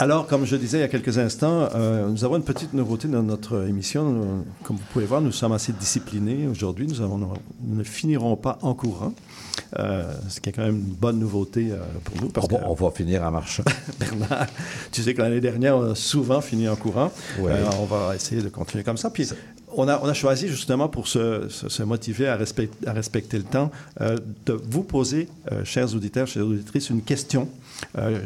Alors, 0.00 0.26
comme 0.26 0.46
je 0.46 0.56
disais 0.56 0.78
il 0.78 0.80
y 0.80 0.84
a 0.84 0.88
quelques 0.88 1.18
instants, 1.18 1.68
euh, 1.74 2.08
nous 2.08 2.24
avons 2.24 2.38
une 2.38 2.42
petite 2.42 2.72
nouveauté 2.72 3.06
dans 3.06 3.22
notre 3.22 3.68
émission. 3.68 4.46
Comme 4.62 4.76
vous 4.76 4.82
pouvez 4.94 5.04
voir, 5.04 5.20
nous 5.20 5.30
sommes 5.30 5.52
assez 5.52 5.74
disciplinés 5.74 6.46
aujourd'hui. 6.46 6.86
Nous, 6.86 7.06
nous 7.06 7.36
ne 7.76 7.84
finirons 7.84 8.34
pas 8.36 8.58
en 8.62 8.72
courant, 8.72 9.12
euh, 9.78 10.12
ce 10.28 10.40
qui 10.40 10.48
est 10.48 10.52
quand 10.52 10.62
même 10.64 10.76
une 10.76 10.94
bonne 10.94 11.18
nouveauté 11.18 11.68
euh, 11.70 11.78
pour 12.04 12.20
nous. 12.20 12.28
Parce 12.28 12.46
On, 12.50 12.54
va- 12.54 12.60
que, 12.62 12.64
on 12.68 12.74
va 12.74 12.90
finir 12.90 13.22
en 13.22 13.30
marchant. 13.30 13.62
Bernard, 14.00 14.46
tu 14.90 15.02
sais 15.02 15.14
que 15.14 15.22
l'année 15.22 15.40
dernière, 15.40 15.76
on 15.76 15.90
a 15.92 15.94
souvent 15.94 16.40
fini 16.40 16.68
en 16.68 16.76
courant. 16.76 17.10
Ouais. 17.38 17.52
Euh, 17.52 17.64
on 17.80 17.84
va 17.84 18.14
essayer 18.16 18.42
de 18.42 18.48
continuer 18.48 18.82
comme 18.84 18.96
ça. 18.96 19.10
Puis, 19.10 19.28
on 19.72 19.86
a, 19.86 20.00
on 20.02 20.08
a 20.08 20.14
choisi 20.14 20.48
justement 20.48 20.88
pour 20.88 21.06
se, 21.06 21.48
se- 21.48 21.68
se 21.68 21.82
motiver 21.84 22.26
à, 22.26 22.36
respect- 22.36 22.70
à 22.86 22.92
respecter 22.92 23.38
le 23.38 23.44
temps, 23.44 23.70
de 24.00 24.52
vous 24.68 24.82
poser, 24.82 25.28
chers 25.64 25.94
auditeurs, 25.94 26.26
chères 26.26 26.44
auditrices, 26.46 26.90
une 26.90 27.02
question 27.02 27.48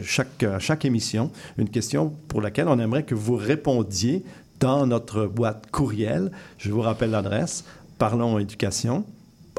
chaque, 0.02 0.42
à 0.42 0.58
chaque 0.58 0.84
émission, 0.86 1.30
une 1.58 1.68
question 1.68 2.12
pour 2.28 2.40
laquelle 2.40 2.68
on 2.68 2.78
aimerait 2.78 3.02
que 3.02 3.14
vous 3.14 3.36
répondiez 3.36 4.24
dans 4.60 4.86
notre 4.86 5.26
boîte 5.26 5.66
courriel. 5.70 6.30
Je 6.56 6.70
vous 6.70 6.80
rappelle 6.80 7.10
l'adresse 7.10 7.64
parlons 7.98 8.38
éducation 8.38 9.04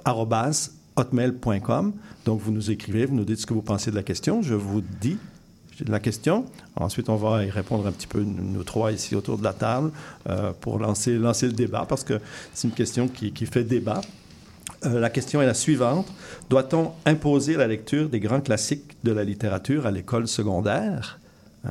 arobase 0.03 0.74
hotmail.com. 0.95 1.93
Donc, 2.25 2.39
vous 2.39 2.51
nous 2.51 2.71
écrivez, 2.71 3.05
vous 3.05 3.15
nous 3.15 3.25
dites 3.25 3.39
ce 3.39 3.45
que 3.45 3.53
vous 3.53 3.61
pensez 3.61 3.91
de 3.91 3.95
la 3.95 4.03
question. 4.03 4.41
Je 4.41 4.55
vous 4.55 4.81
dis 5.01 5.17
la 5.87 5.99
question. 5.99 6.45
Ensuite, 6.75 7.09
on 7.09 7.15
va 7.15 7.43
y 7.43 7.49
répondre 7.49 7.85
un 7.87 7.91
petit 7.91 8.07
peu, 8.07 8.21
nous 8.21 8.63
trois 8.63 8.91
ici 8.91 9.15
autour 9.15 9.37
de 9.37 9.43
la 9.43 9.53
table, 9.53 9.91
euh, 10.29 10.53
pour 10.59 10.79
lancer, 10.79 11.17
lancer 11.17 11.47
le 11.47 11.53
débat, 11.53 11.85
parce 11.87 12.03
que 12.03 12.19
c'est 12.53 12.67
une 12.67 12.73
question 12.73 13.07
qui, 13.07 13.33
fait 13.45 13.63
débat. 13.63 14.01
Euh, 14.85 14.99
la 14.99 15.09
question 15.09 15.41
est 15.41 15.45
la 15.45 15.53
suivante. 15.53 16.07
Doit-on 16.49 16.91
imposer 17.05 17.55
la 17.55 17.67
lecture 17.67 18.09
des 18.09 18.19
grands 18.19 18.41
classiques 18.41 18.95
de 19.03 19.11
la 19.11 19.23
littérature 19.23 19.85
à 19.85 19.91
l'école 19.91 20.27
secondaire? 20.27 21.19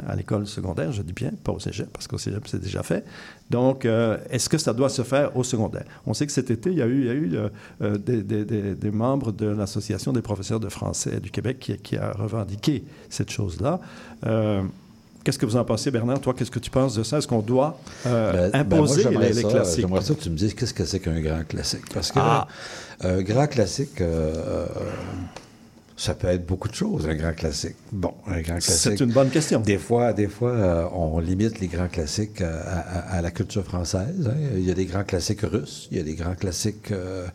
À 0.08 0.16
l'école 0.16 0.46
secondaire, 0.46 0.92
je 0.92 1.02
dis 1.02 1.12
bien, 1.12 1.30
pas 1.42 1.52
au 1.52 1.58
cégep, 1.58 1.88
parce 1.92 2.06
qu'au 2.06 2.18
cégep, 2.18 2.46
c'est 2.46 2.60
déjà 2.60 2.82
fait. 2.82 3.04
Donc, 3.50 3.84
euh, 3.84 4.16
est-ce 4.30 4.48
que 4.48 4.58
ça 4.58 4.72
doit 4.72 4.88
se 4.88 5.02
faire 5.02 5.36
au 5.36 5.44
secondaire? 5.44 5.84
On 6.06 6.14
sait 6.14 6.26
que 6.26 6.32
cet 6.32 6.50
été, 6.50 6.70
il 6.70 6.78
y 6.78 6.82
a 6.82 6.86
eu, 6.86 7.00
il 7.00 7.06
y 7.06 7.10
a 7.10 7.12
eu 7.14 7.30
euh, 7.36 7.48
euh, 7.82 7.98
des, 7.98 8.22
des- 8.22 8.44
des- 8.44 8.74
des 8.74 8.90
membres 8.90 9.32
de 9.32 9.46
l'Association 9.46 10.12
des 10.12 10.22
professeurs 10.22 10.60
de 10.60 10.68
français 10.68 11.20
du 11.20 11.30
Québec 11.30 11.58
qui, 11.60 11.76
qui 11.78 11.96
a 11.96 12.12
revendiqué 12.12 12.84
cette 13.10 13.30
chose-là. 13.30 13.80
Euh, 14.26 14.62
Qu'est-ce 15.24 15.38
que 15.38 15.46
vous 15.46 15.56
en 15.56 15.64
pensez, 15.64 15.90
Bernard? 15.90 16.20
Toi, 16.20 16.34
qu'est-ce 16.34 16.50
que 16.50 16.58
tu 16.58 16.68
penses 16.70 16.94
de 16.96 17.02
ça? 17.02 17.16
Est-ce 17.16 17.26
qu'on 17.26 17.40
doit 17.40 17.78
euh, 18.04 18.50
Ben, 18.50 18.50
ben, 18.50 18.76
imposer 18.76 19.04
moi, 19.10 19.22
les, 19.22 19.28
les 19.28 19.32
ça- 19.40 19.48
classiques? 19.48 19.80
J'aimerais 19.80 20.02
ça 20.02 20.14
que 20.14 20.20
tu 20.20 20.28
me 20.28 20.36
dises 20.36 20.52
qu'est-ce 20.52 20.74
que 20.74 20.84
c'est 20.84 21.00
qu'un 21.00 21.18
grand 21.18 21.42
classique. 21.48 21.84
Parce 21.94 22.12
que 22.12 22.18
Ah. 22.20 22.46
un 23.00 23.22
grand 23.22 23.46
classique, 23.46 24.02
euh, 24.02 24.66
ça 25.96 26.14
peut 26.14 26.26
être 26.28 26.44
beaucoup 26.46 26.68
de 26.68 26.74
choses, 26.74 27.06
un 27.08 27.14
grand 27.14 27.32
classique. 27.34 27.76
Bon, 27.92 28.14
un 28.26 28.40
grand 28.40 28.54
classique. 28.54 28.74
C'est 28.98 29.00
une 29.00 29.12
bonne 29.12 29.30
question. 29.30 29.60
Des 29.60 29.78
fois, 29.78 30.12
des 30.12 30.26
fois 30.28 30.50
euh, 30.50 30.86
on 30.92 31.20
limite 31.20 31.60
les 31.60 31.68
grands 31.68 31.88
classiques 31.88 32.40
à, 32.40 32.58
à- 32.60 33.16
à 33.18 33.22
la 33.22 33.30
culture 33.30 33.64
française. 33.64 34.26
hein. 34.28 34.34
Il 34.56 34.64
y 34.64 34.70
a 34.70 34.74
des 34.74 34.86
grands 34.86 35.04
classiques 35.04 35.42
russes, 35.42 35.88
il 35.92 35.98
y 35.98 36.00
a 36.00 36.04
des 36.04 36.14
grands 36.14 36.34
classiques 36.34 36.90
euh, 36.90 37.26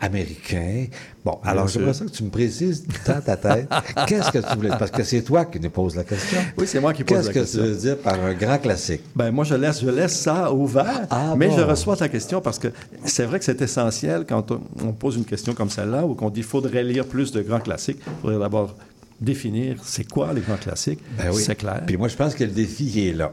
américains. 0.00 0.86
Bon, 1.24 1.38
alors 1.42 1.68
j'aimerais 1.68 1.94
ça 1.94 2.04
que 2.04 2.10
tu 2.10 2.22
me 2.22 2.30
précises 2.30 2.84
dans 3.06 3.20
ta 3.20 3.36
tête, 3.36 3.68
qu'est-ce 4.06 4.30
que 4.30 4.38
tu 4.38 4.56
voulais... 4.56 4.68
Parce 4.78 4.90
que 4.90 5.02
c'est 5.02 5.22
toi 5.22 5.44
qui 5.46 5.58
nous 5.58 5.70
pose 5.70 5.96
la 5.96 6.04
question. 6.04 6.38
Oui, 6.58 6.66
c'est 6.66 6.80
moi 6.80 6.92
qui 6.92 7.02
pose 7.04 7.16
Qu'est-ce 7.16 7.28
la 7.28 7.32
que 7.34 7.38
question. 7.40 7.62
tu 7.62 7.68
veux 7.68 7.76
dire 7.76 7.98
par 7.98 8.22
un 8.22 8.34
grand 8.34 8.58
classique? 8.58 9.00
Ben, 9.16 9.30
moi, 9.30 9.44
je 9.44 9.54
laisse, 9.54 9.80
je 9.80 9.88
laisse 9.88 10.16
ça 10.18 10.52
ouvert, 10.52 11.06
Ah, 11.10 11.34
mais 11.36 11.48
bon. 11.48 11.56
je 11.56 11.62
reçois 11.62 11.96
ta 11.96 12.08
question 12.08 12.40
parce 12.42 12.58
que 12.58 12.68
c'est 13.04 13.24
vrai 13.24 13.38
que 13.38 13.44
c'est 13.44 13.60
essentiel 13.62 14.24
quand 14.28 14.50
on, 14.50 14.60
on 14.84 14.92
pose 14.92 15.16
une 15.16 15.24
question 15.24 15.54
comme 15.54 15.70
celle-là 15.70 16.04
ou 16.04 16.14
qu'on 16.14 16.28
dit 16.28 16.40
qu'il 16.40 16.44
faudrait 16.44 16.84
lire 16.84 17.06
plus 17.06 17.32
de 17.32 17.40
grands 17.40 17.60
classiques. 17.60 18.00
Il 18.06 18.20
faudrait 18.20 18.38
d'abord 18.38 18.74
définir 19.20 19.76
c'est 19.84 20.04
quoi 20.08 20.32
les 20.32 20.40
grands 20.40 20.56
classiques. 20.56 21.00
Ben 21.16 21.30
oui. 21.32 21.42
C'est 21.44 21.54
clair. 21.54 21.82
Puis 21.86 21.96
moi, 21.96 22.08
je 22.08 22.16
pense 22.16 22.34
que 22.34 22.44
le 22.44 22.50
défi 22.50 22.84
il 22.86 23.08
est 23.08 23.12
là. 23.12 23.32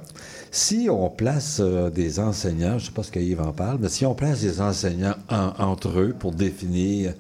Si 0.52 0.88
on 0.90 1.10
place 1.10 1.58
euh, 1.60 1.90
des 1.90 2.20
enseignants, 2.20 2.78
je 2.78 2.84
ne 2.86 2.88
sais 2.90 2.92
pas 2.92 3.04
ce 3.04 3.12
qu'Yves 3.12 3.42
en 3.42 3.52
parle, 3.54 3.78
mais 3.82 3.90
si 3.90 4.06
on 4.06 4.14
place 4.16 4.42
des 4.42 4.60
enseignants 4.62 5.16
en- 5.30 5.54
entre 5.60 6.00
eux 6.00 6.16
pour 6.18 6.32
définir 6.34 7.14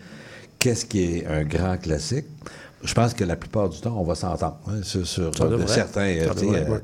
qu'est-ce 0.59 0.85
qui 0.85 1.01
est 1.03 1.25
un 1.27 1.43
grand 1.43 1.77
classique, 1.77 2.25
je 2.83 2.93
pense 2.93 3.13
que 3.13 3.23
la 3.23 3.35
plupart 3.35 3.69
du 3.69 3.79
temps, 3.79 3.95
on 3.99 4.03
va 4.03 4.15
s'entendre 4.15 4.57
hein, 4.67 4.81
sur, 4.83 5.05
certains. 5.07 6.01
euh, 6.01 6.27
euh, 6.35 6.69
ouais. 6.71 6.79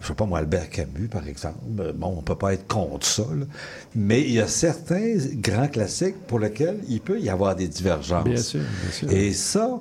je 0.00 0.06
sais 0.08 0.14
pas 0.14 0.26
moi, 0.26 0.38
Albert 0.40 0.68
Camus, 0.70 1.08
par 1.08 1.26
exemple. 1.26 1.58
Euh, 1.80 1.92
Bon, 1.94 2.14
on 2.18 2.22
peut 2.22 2.34
pas 2.36 2.52
être 2.54 2.66
contre 2.66 3.06
ça, 3.06 3.22
là. 3.22 3.46
mais 3.94 4.20
il 4.22 4.32
y 4.32 4.40
a 4.40 4.46
certains 4.46 5.14
grands 5.36 5.68
classiques 5.68 6.16
pour 6.26 6.38
lesquels 6.38 6.78
il 6.88 7.00
peut 7.00 7.18
y 7.20 7.28
avoir 7.30 7.56
des 7.56 7.68
divergences. 7.68 8.24
Bien 8.24 8.36
sûr, 8.36 8.60
bien 8.60 8.90
sûr. 8.92 9.10
Et 9.10 9.32
ça, 9.32 9.80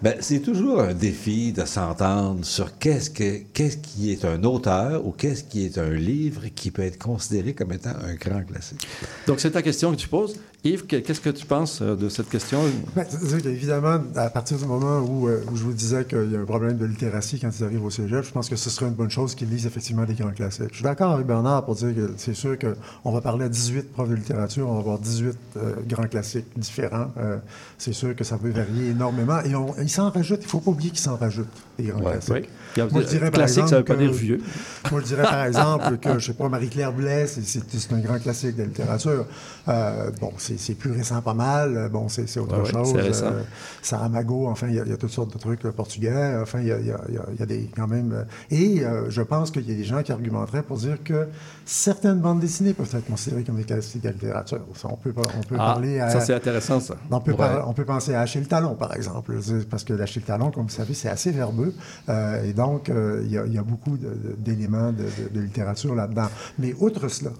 ben, 0.00 0.14
c'est 0.20 0.40
toujours 0.40 0.80
un 0.80 0.94
défi 0.94 1.52
de 1.52 1.64
s'entendre 1.64 2.44
sur 2.44 2.78
qu'est-ce, 2.78 3.10
que, 3.10 3.42
qu'est-ce 3.52 3.78
qui 3.78 4.12
est 4.12 4.24
un 4.24 4.44
auteur 4.44 5.04
ou 5.04 5.10
qu'est-ce 5.10 5.42
qui 5.44 5.64
est 5.64 5.76
un 5.78 5.90
livre 5.90 6.42
qui 6.54 6.70
peut 6.70 6.82
être 6.82 6.98
considéré 6.98 7.52
comme 7.52 7.72
étant 7.72 7.96
un 8.04 8.14
grand 8.14 8.44
classique. 8.44 8.86
Donc, 9.26 9.40
c'est 9.40 9.50
ta 9.50 9.62
question 9.62 9.90
que 9.90 9.96
tu 9.96 10.08
poses. 10.08 10.38
Yves, 10.68 10.86
que- 10.86 10.96
qu'est-ce 10.96 11.20
que 11.20 11.30
tu 11.30 11.46
penses 11.46 11.80
euh, 11.82 11.94
de 11.96 12.08
cette 12.08 12.28
question? 12.28 12.60
Ben, 12.94 13.04
qu'évidemment, 13.42 13.98
à 14.16 14.30
partir 14.30 14.58
du 14.58 14.64
moment 14.66 14.98
où, 15.00 15.28
euh, 15.28 15.40
où 15.52 15.56
je 15.56 15.64
vous 15.64 15.72
disais 15.72 16.04
qu'il 16.04 16.30
y 16.32 16.36
a 16.36 16.40
un 16.40 16.44
problème 16.44 16.76
de 16.76 16.84
littératie 16.84 17.38
quand 17.40 17.50
ils 17.58 17.64
arrivent 17.64 17.84
au 17.84 17.90
cégep, 17.90 18.24
je 18.24 18.30
pense 18.32 18.48
que 18.48 18.56
ce 18.56 18.70
serait 18.70 18.86
une 18.86 18.94
bonne 18.94 19.10
chose 19.10 19.34
qu'ils 19.34 19.48
lisent 19.48 19.66
effectivement 19.66 20.04
des 20.04 20.14
grands 20.14 20.30
classiques. 20.32 20.68
Je 20.70 20.76
suis 20.76 20.84
d'accord 20.84 21.12
avec 21.12 21.26
Bernard 21.26 21.64
pour 21.64 21.74
dire 21.74 21.94
que 21.94 22.12
c'est 22.16 22.34
sûr 22.34 22.56
qu'on 22.58 23.12
va 23.12 23.20
parler 23.20 23.44
à 23.46 23.48
18 23.48 23.92
profs 23.92 24.08
de 24.08 24.14
littérature, 24.14 24.68
on 24.68 24.74
va 24.74 24.80
avoir 24.80 24.98
18 24.98 25.36
euh, 25.56 25.74
grands 25.88 26.06
classiques 26.08 26.46
différents. 26.56 27.08
Euh, 27.18 27.36
c'est 27.78 27.92
sûr 27.92 28.14
que 28.16 28.24
ça 28.24 28.36
peut 28.38 28.50
varier 28.50 28.90
énormément. 28.90 29.40
Et 29.44 29.54
on, 29.54 29.74
ils 29.80 29.88
s'en 29.90 30.10
rajoutent, 30.10 30.40
il 30.42 30.46
ne 30.46 30.50
faut 30.50 30.60
pas 30.60 30.70
oublier 30.72 30.90
qu'ils 30.90 30.98
s'en 31.00 31.16
rajoutent, 31.16 31.46
des 31.78 31.84
grands 31.84 32.00
Ouais, 32.00 32.12
classiques. 32.12 32.32
oui. 32.76 32.82
Moi, 32.92 33.02
je 33.02 33.06
dirais, 33.08 33.30
par 33.30 33.40
classique, 33.40 33.68
ça 33.68 33.76
veut 33.76 33.82
exemple, 33.82 33.84
pas 33.86 33.96
dire 33.96 34.10
que- 34.10 34.16
vieux. 34.16 34.40
Moi, 34.90 35.00
je 35.00 35.06
dirais 35.06 35.22
par 35.22 35.44
exemple 35.44 35.96
que, 35.98 36.18
je 36.18 36.26
sais 36.26 36.32
pas, 36.34 36.48
Marie-Claire 36.48 36.92
Blais, 36.92 37.26
c'est- 37.26 37.92
un 37.92 37.98
grand 38.00 38.18
classique 38.18 38.54
de 38.56 38.62
la 38.62 38.66
littérature. 38.66 39.24
Euh, 39.68 40.10
bon, 40.20 40.32
c'est 40.38 40.57
c'est 40.58 40.74
plus 40.74 40.90
récent 40.92 41.22
pas 41.22 41.34
mal. 41.34 41.76
Euh, 41.76 41.88
Bon, 41.88 42.08
c'est 42.08 42.22
autre 42.38 42.56
Ouais, 42.56 42.64
ouais, 42.64 42.70
chose. 42.72 42.92
récent. 42.92 43.26
Euh, 43.26 43.42
Saramago, 43.82 44.46
enfin, 44.48 44.66
il 44.68 44.74
y, 44.74 44.80
a- 44.80 44.84
il 44.84 44.90
y 44.90 44.92
a 44.92 44.96
toutes 44.96 45.10
sortes 45.10 45.32
de 45.32 45.38
trucs 45.38 45.64
euh, 45.64 45.72
portugais. 45.72 46.36
Enfin, 46.42 46.60
il 46.60 46.66
y 46.66 46.68
y 46.68 46.72
a- 46.72 47.44
y 47.44 47.46
des 47.46 47.70
quand 47.74 47.86
même. 47.86 48.26
et 48.50 48.82
je 49.08 49.22
pense 49.22 49.50
qu'il 49.50 49.68
y 49.68 49.72
a 49.72 49.76
des 49.76 49.84
gens 49.84 50.02
qui 50.02 50.12
argumenteraient 50.12 50.62
pour 50.62 50.76
dire 50.76 51.02
que 51.02 51.28
certaines 51.64 52.18
bandes 52.20 52.40
dessinées 52.40 52.74
peuvent 52.74 52.90
être 52.94 53.06
considérées 53.06 53.44
comme 53.44 53.56
des 53.56 53.64
classiques 53.64 54.02
de 54.02 54.08
la 54.08 54.12
littérature. 54.12 54.60
Ça, 54.74 54.88
On 54.90 54.96
peut, 54.96 55.12
on 55.16 55.40
peut 55.42 55.56
Ah, 55.58 55.72
parler 55.74 56.00
à. 56.00 56.10
ça, 56.10 56.20
c'est 56.20 56.34
intéressant, 56.34 56.80
ça. 56.80 56.96
On 57.10 57.20
peut, 57.20 57.30
Ouais. 57.32 57.36
par- 57.36 57.68
on 57.68 57.72
peut 57.72 57.84
penser 57.84 58.14
à 58.14 58.20
Achille 58.22 58.46
Talon, 58.46 58.74
par 58.74 58.94
exemple, 58.94 59.34
parce 59.70 59.84
que 59.84 59.92
l'Achille 59.94 60.22
Talon, 60.22 60.50
comme 60.50 60.64
vous 60.64 60.68
savez, 60.70 60.94
c'est 60.94 61.08
assez 61.08 61.30
verbeux, 61.30 61.72
euh, 62.08 62.42
et 62.44 62.52
donc 62.52 62.88
euh, 62.88 63.22
il 63.24 63.30
y, 63.32 63.38
a- 63.38 63.46
il 63.46 63.52
y 63.52 63.58
a 63.58 63.62
beaucoup 63.62 63.96
d'éléments 64.38 64.92
de, 64.92 65.04
de- 65.04 65.28
de 65.34 65.40
littérature 65.40 65.94
là-dedans. 65.94 66.28
Mais 66.58 66.74
outre 66.78 67.08
cela, 67.08 67.30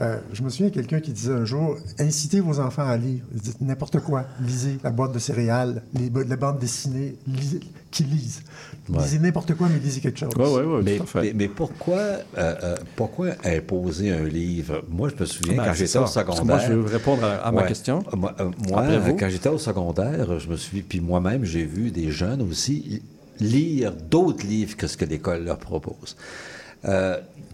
euh, 0.00 0.18
je 0.32 0.42
me 0.42 0.48
souviens 0.48 0.68
de 0.68 0.74
quelqu'un 0.74 1.00
qui 1.00 1.12
disait 1.12 1.32
un 1.32 1.44
jour 1.44 1.76
incitez 2.00 2.40
vos 2.40 2.58
enfants 2.58 2.86
à 2.86 2.96
lire. 2.96 3.22
Dites 3.32 3.60
n'importe 3.60 4.00
quoi. 4.00 4.24
Lisez 4.40 4.78
la 4.82 4.90
boîte 4.90 5.12
de 5.12 5.18
céréales, 5.20 5.82
les, 5.94 6.10
les 6.24 6.36
bandes 6.36 6.58
dessinées, 6.58 7.16
lisez, 7.26 7.60
qui 7.92 8.02
lisent. 8.04 8.42
Lisez 8.88 9.18
n'importe 9.20 9.54
quoi, 9.54 9.68
mais 9.72 9.78
lisez 9.78 10.00
quelque 10.00 10.18
chose. 10.18 10.30
Oui, 10.36 10.44
oui, 10.46 10.62
oui, 10.66 10.82
Mais, 10.84 11.22
mais, 11.22 11.32
mais 11.34 11.48
pourquoi, 11.48 11.94
euh, 11.98 12.18
euh, 12.36 12.76
pourquoi 12.96 13.28
imposer 13.44 14.10
un 14.10 14.24
livre? 14.24 14.82
Moi, 14.88 15.08
je 15.10 15.20
me 15.20 15.26
souviens, 15.26 15.56
Ben, 15.58 15.64
quand 15.66 15.74
j'étais 15.74 15.98
au 15.98 16.06
secondaire... 16.06 16.44
Moi, 16.44 16.58
je 16.58 16.72
veux 16.72 16.84
répondre 16.92 17.24
à, 17.24 17.34
à 17.36 17.52
ma 17.52 17.62
Ouais. 17.62 17.68
question. 17.68 18.02
Moi, 18.16 18.34
euh, 18.40 18.50
moi, 18.68 18.80
Après 18.82 18.98
vous. 18.98 19.16
quand 19.16 19.28
j'étais 19.28 19.48
au 19.48 19.58
secondaire, 19.58 20.38
je 20.40 20.48
me 20.48 20.56
suis 20.56 20.82
puis 20.82 21.00
moi-même, 21.00 21.44
j'ai 21.44 21.64
vu 21.64 21.90
des 21.92 22.10
jeunes 22.10 22.42
aussi 22.42 23.00
lire 23.40 23.92
d'autres 24.10 24.46
livres 24.46 24.76
que 24.76 24.86
ce 24.86 24.96
que 24.96 25.04
l'école 25.04 25.44
leur 25.44 25.58
propose. 25.58 26.16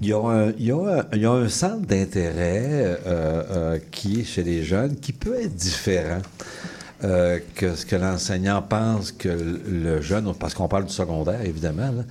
Il 0.03 0.09
y, 0.09 0.12
a 0.14 0.18
un- 0.18 0.51
il 0.59 0.64
y 0.64 0.72
a 0.72 0.76
un- 0.76 1.05
il 1.12 1.20
y 1.20 1.26
a 1.26 1.31
un 1.33 1.49
centre 1.49 1.87
d'intérêt 1.87 2.62
euh, 2.64 2.97
euh, 3.07 3.78
qui 3.91 4.20
est 4.20 4.24
chez 4.24 4.43
les 4.43 4.62
jeunes 4.64 4.97
qui 4.97 5.12
peut 5.12 5.39
être 5.39 5.55
différent 5.55 6.22
euh, 7.05 7.39
que 7.55 7.74
ce 7.74 7.85
que 7.85 7.97
l'enseignant 7.97 8.62
pense 8.62 9.12
que 9.12 9.28
le 9.28 9.61
le 9.70 10.01
jeune, 10.01 10.33
parce 10.39 10.55
qu'on 10.55 10.68
parle 10.68 10.87
du 10.87 10.93
secondaire, 10.93 11.41
évidemment. 11.43 11.91
là. 11.93 12.05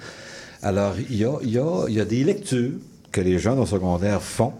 Alors, 0.61 0.93
il 1.09 1.15
y 1.17 1.25
a, 1.25 1.33
il 1.43 1.49
y 1.51 1.57
a- 1.57 1.85
il 1.87 1.93
y 1.95 1.99
a 2.01 2.05
des 2.05 2.23
lectures 2.23 2.73
que 3.11 3.21
les 3.21 3.39
jeunes 3.39 3.59
au 3.59 3.65
secondaire 3.65 4.21
font 4.21 4.53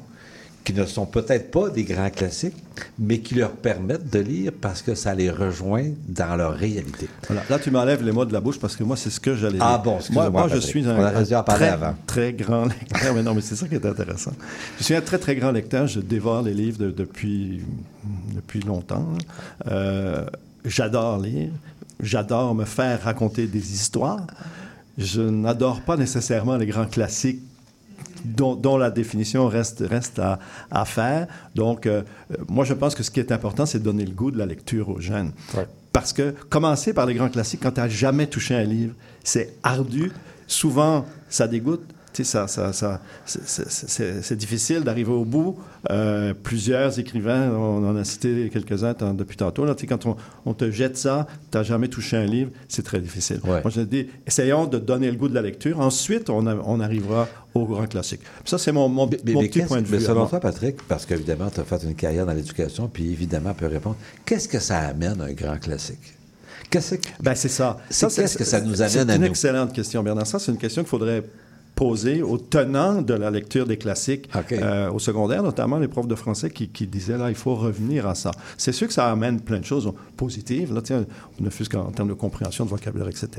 qui 0.64 0.74
ne 0.74 0.86
sont 0.86 1.06
peut-être 1.06 1.50
pas 1.52 1.70
des 1.70 1.84
grands 1.84 2.10
classiques, 2.12 2.56
mais 3.00 3.20
qui 3.20 3.34
leur 3.36 3.52
permettent 3.52 4.10
de 4.12 4.20
lire 4.20 4.52
parce 4.60 4.82
que 4.84 4.94
ça 4.94 5.16
les 5.16 5.32
rejoint 5.32 5.86
dans 6.08 6.36
leur 6.36 6.54
réalité. 6.54 7.08
Voilà. 7.28 7.42
Là, 7.50 7.58
tu 7.58 7.72
m'enlèves 7.72 8.04
les 8.04 8.12
mots 8.12 8.26
de 8.26 8.34
la 8.34 8.40
bouche 8.40 8.60
parce 8.60 8.76
que 8.76 8.84
moi, 8.84 8.96
c'est 8.96 9.10
ce 9.10 9.20
que 9.20 9.36
j'allais 9.36 9.54
dire. 9.58 9.64
Ah 9.66 9.82
bon, 9.84 9.96
excuse-moi, 9.98 10.30
Moi, 10.30 10.42
moi 10.48 10.50
je 10.54 10.60
suis 10.60 10.86
un, 10.88 10.96
On 10.98 11.44
très, 11.44 11.70
avant. 11.70 11.96
très 12.06 12.34
grand 12.34 12.66
lecteur. 12.66 13.16
Mais 13.16 13.24
non, 13.24 13.34
mais 13.34 13.42
c'est 13.42 13.56
ça 13.56 13.68
qui 13.68 13.76
est 13.76 13.86
intéressant. 13.86 14.34
Je 14.78 14.84
suis 14.84 14.94
un 14.96 15.02
très, 15.02 15.18
très 15.18 15.36
grand 15.36 15.52
lecteur. 15.52 15.88
Je 15.88 16.02
dévore 16.02 16.44
les 16.44 16.54
livres 16.54 16.78
de- 16.78 16.92
depuis, 16.92 17.62
depuis 18.36 18.60
longtemps. 18.60 19.08
Euh, 19.68 20.26
J'adore 20.66 21.18
lire. 21.20 21.50
J'adore 22.02 22.54
me 22.54 22.66
faire 22.66 23.02
raconter 23.02 23.48
des 23.48 23.74
histoires. 23.74 24.28
Je 24.98 25.22
n'adore 25.22 25.82
pas 25.82 25.96
nécessairement 25.98 26.58
les 26.58 26.66
grands 26.68 26.86
classiques 26.86 27.42
dont, 28.26 28.56
dont 28.56 28.78
la 28.78 28.92
définition 28.92 29.48
reste, 29.48 29.84
reste 29.88 30.20
à, 30.20 30.40
à 30.72 30.86
faire. 30.86 31.28
Donc, 31.56 31.86
euh, 31.86 32.04
euh, 32.32 32.38
moi, 32.48 32.66
je 32.66 32.74
pense 32.74 32.96
que 32.96 33.04
ce 33.04 33.12
qui 33.12 33.20
est 33.20 33.32
important, 33.32 33.66
c'est 33.66 33.80
de 33.80 33.84
donner 33.84 34.06
le 34.06 34.12
goût 34.12 34.32
de 34.32 34.38
la 34.38 34.46
lecture 34.46 34.90
aux 34.90 35.00
jeunes. 35.00 35.32
Parce 35.92 36.14
que 36.14 36.36
commencer 36.50 36.94
par 36.94 37.06
les 37.06 37.16
grands 37.16 37.30
classiques 37.30 37.62
quand 37.64 37.72
tu 37.72 37.80
n'as 37.80 37.88
jamais 37.88 38.28
touché 38.28 38.56
un 38.56 38.64
livre, 38.64 38.94
c'est 39.24 39.56
ardu. 39.64 40.12
Souvent, 40.48 41.06
ça 41.30 41.48
dégoûte. 41.48 41.84
Tu 42.12 42.24
sais, 42.24 42.32
ça, 42.32 42.48
ça, 42.48 42.74
ça, 42.74 43.02
c'est- 43.26 43.46
c'est- 43.46 43.70
c'est 43.70 44.22
c'est 44.24 44.36
difficile 44.36 44.82
d'arriver 44.84 45.12
au 45.12 45.26
bout. 45.26 45.60
Euh, 45.92 46.34
plusieurs 46.34 46.98
écrivains, 46.98 47.52
on 47.52 47.88
en 47.88 47.96
a 47.96 48.04
cité 48.04 48.50
quelques-uns 48.52 48.96
depuis 49.14 49.38
tantôt, 49.38 49.64
là, 49.64 49.76
quand 49.88 50.06
on, 50.08 50.16
on 50.46 50.54
te 50.56 50.72
jette 50.72 50.98
ça, 50.98 51.28
tu 51.52 51.58
n'as 51.58 51.64
jamais 51.64 51.88
touché 51.88 52.18
un 52.18 52.26
livre, 52.26 52.50
c'est 52.68 52.82
très 52.84 53.00
difficile. 53.00 53.40
Ouais. 53.44 53.62
Moi, 53.62 53.70
je 53.70 53.82
dis, 53.82 54.08
essayons 54.26 54.66
de 54.66 54.80
donner 54.80 55.12
le 55.12 55.18
goût 55.18 55.28
de 55.30 55.36
la 55.36 55.42
lecture. 55.44 55.80
Ensuite, 55.80 56.30
on, 56.32 56.48
a- 56.48 56.56
on 56.56 56.80
arrivera 56.80 57.28
au 57.54 57.66
grand 57.66 57.86
classique. 57.86 58.22
Ça, 58.44 58.58
c'est 58.58 58.72
mon, 58.72 58.90
mon, 58.90 59.08
Mais, 59.08 59.34
mon 59.34 59.42
mais 59.42 59.48
petit 59.48 59.62
point 59.62 59.82
de 59.82 59.88
mais 59.90 59.98
vue. 60.00 60.04
à 60.04 60.08
selon 60.08 60.26
toi, 60.26 60.40
Patrick, 60.40 60.78
parce 60.88 61.06
qu'évidemment, 61.06 61.50
tu 61.54 61.60
as 61.60 61.64
fait 61.64 61.84
une 61.84 61.96
carrière 61.96 62.26
dans 62.26 62.34
l'éducation, 62.34 62.88
puis 62.92 63.12
évidemment, 63.12 63.54
peut 63.54 63.68
répondre, 63.68 63.98
qu'est-ce 64.26 64.48
que 64.48 64.60
ça 64.60 64.80
amène 64.80 65.22
un 65.22 65.32
grand 65.34 65.58
classique? 65.60 66.16
Qu'est-ce 66.72 66.96
que... 66.96 67.08
Ben, 67.22 67.36
c'est 67.36 67.50
ça. 67.50 67.78
C'est 67.90 68.08
qu'est-ce 68.14 68.38
que 68.38 68.44
ça 68.44 68.62
nous 68.62 68.82
amène 68.82 68.92
C'est 68.92 69.10
à 69.12 69.16
une 69.16 69.22
nous? 69.22 69.28
excellente 69.28 69.74
question, 69.74 70.04
Bernard. 70.04 70.28
Ça, 70.28 70.38
c'est 70.40 70.52
une 70.52 70.58
question 70.58 70.82
qu'il 70.84 70.90
faudrait 70.90 71.24
poser 71.80 72.22
aux 72.22 72.38
tenants 72.38 73.02
de 73.02 73.14
la 73.14 73.32
lecture 73.32 73.66
des 73.66 73.78
classiques 73.78 74.30
euh, 74.52 74.92
au 74.92 75.00
secondaire, 75.00 75.42
notamment 75.42 75.80
les 75.80 75.88
profs 75.88 76.10
de 76.10 76.16
français 76.16 76.50
qui, 76.50 76.68
qui 76.68 76.86
disaient 76.86 77.18
là, 77.18 77.30
il 77.30 77.36
faut 77.36 77.56
revenir 77.56 78.06
à 78.06 78.16
ça. 78.16 78.32
C'est 78.58 78.74
sûr 78.74 78.88
que 78.88 78.94
ça 78.94 79.10
amène 79.10 79.40
plein 79.40 79.60
de 79.60 79.66
choses 79.66 79.90
positives, 80.18 80.74
là, 80.74 80.82
tiens, 80.82 81.06
ne 81.40 81.50
fût-ce 81.50 81.70
qu'en 81.70 81.90
termes 81.92 82.10
de 82.10 82.14
compréhension, 82.14 82.66
de 82.66 82.70
vocabulaire, 82.70 83.08
etc. 83.08 83.30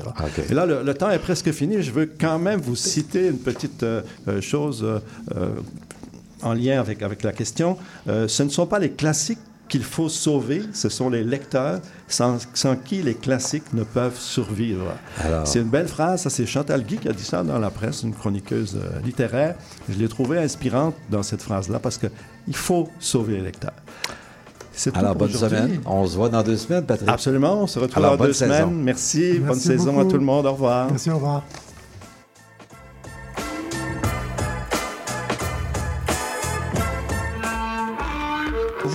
Et 0.49 0.55
là, 0.55 0.65
le, 0.65 0.83
le 0.83 0.95
temps 0.95 1.11
est 1.11 1.19
presque 1.19 1.53
fini. 1.53 1.83
Je 1.83 1.91
veux 1.91 2.11
quand 2.19 2.39
même 2.39 2.61
vous 2.63 2.77
citer 2.77 3.27
une 3.27 3.37
petite 3.37 3.83
euh, 3.83 4.01
euh, 4.27 4.41
chose 4.41 4.87
en 6.43 6.55
lien 6.55 6.81
avec, 6.81 7.03
avec 7.03 7.23
la 7.23 7.33
question. 7.33 7.77
Ce 8.07 8.43
ne 8.43 8.49
sont 8.49 8.67
pas 8.67 8.79
les 8.79 8.93
classiques 8.93 9.39
qu'il 9.71 9.85
faut 9.85 10.11
sauver, 10.11 10.63
ce 10.75 10.91
sont 10.91 11.09
les 11.09 11.25
lecteurs 11.25 11.81
sans, 12.09 12.39
sans 12.53 12.77
qui 12.77 13.01
les 13.03 13.15
classiques 13.15 13.73
ne 13.73 13.85
peuvent 13.85 14.19
survivre. 14.19 14.93
Alors. 15.19 15.47
C'est 15.47 15.61
une 15.61 15.71
belle 15.71 15.89
phrase, 15.89 16.23
ça 16.23 16.31
c'est 16.31 16.45
Chantal 16.45 16.83
Guy 16.83 16.99
qui 16.99 17.09
a 17.09 17.13
dit 17.13 17.25
ça 17.25 17.43
dans 17.43 17.59
la 17.59 17.71
presse, 17.71 18.03
une 18.03 18.13
chroniqueuse 18.13 18.77
euh, 18.77 19.01
littéraire. 19.03 19.55
Je 19.89 19.97
l'ai 19.97 20.09
trouvée 20.09 20.39
inspirante 20.39 20.95
dans 21.09 21.23
cette 21.23 21.41
phrase-là 21.41 21.79
parce 21.79 21.97
qu'il 21.97 22.57
faut 22.57 22.89
sauver 22.99 23.37
les 23.37 23.43
lecteurs. 23.43 23.73
C'est 24.73 24.93
tout 24.93 24.99
Alors, 24.99 25.17
pour 25.17 25.29
bonne 25.29 25.37
semaine. 25.37 25.81
On 25.87 26.07
se 26.07 26.17
voit 26.17 26.29
dans 26.29 26.43
deux 26.43 26.57
semaines, 26.57 26.85
Patrick. 26.85 27.09
Absolument, 27.09 27.63
on 27.63 27.67
se 27.67 27.79
retrouve 27.79 27.99
Alors, 27.99 28.13
dans 28.13 28.19
bonne 28.19 28.27
deux 28.29 28.33
saison. 28.33 28.55
semaines. 28.55 28.83
Merci, 28.83 29.39
bonne 29.39 29.55
saison 29.55 30.01
à 30.01 30.05
tout 30.05 30.17
le 30.17 30.25
monde. 30.25 30.47
Au 30.47 30.53
revoir. 30.53 30.89
Merci, 30.91 31.11
au 31.11 31.15
revoir. 31.15 31.45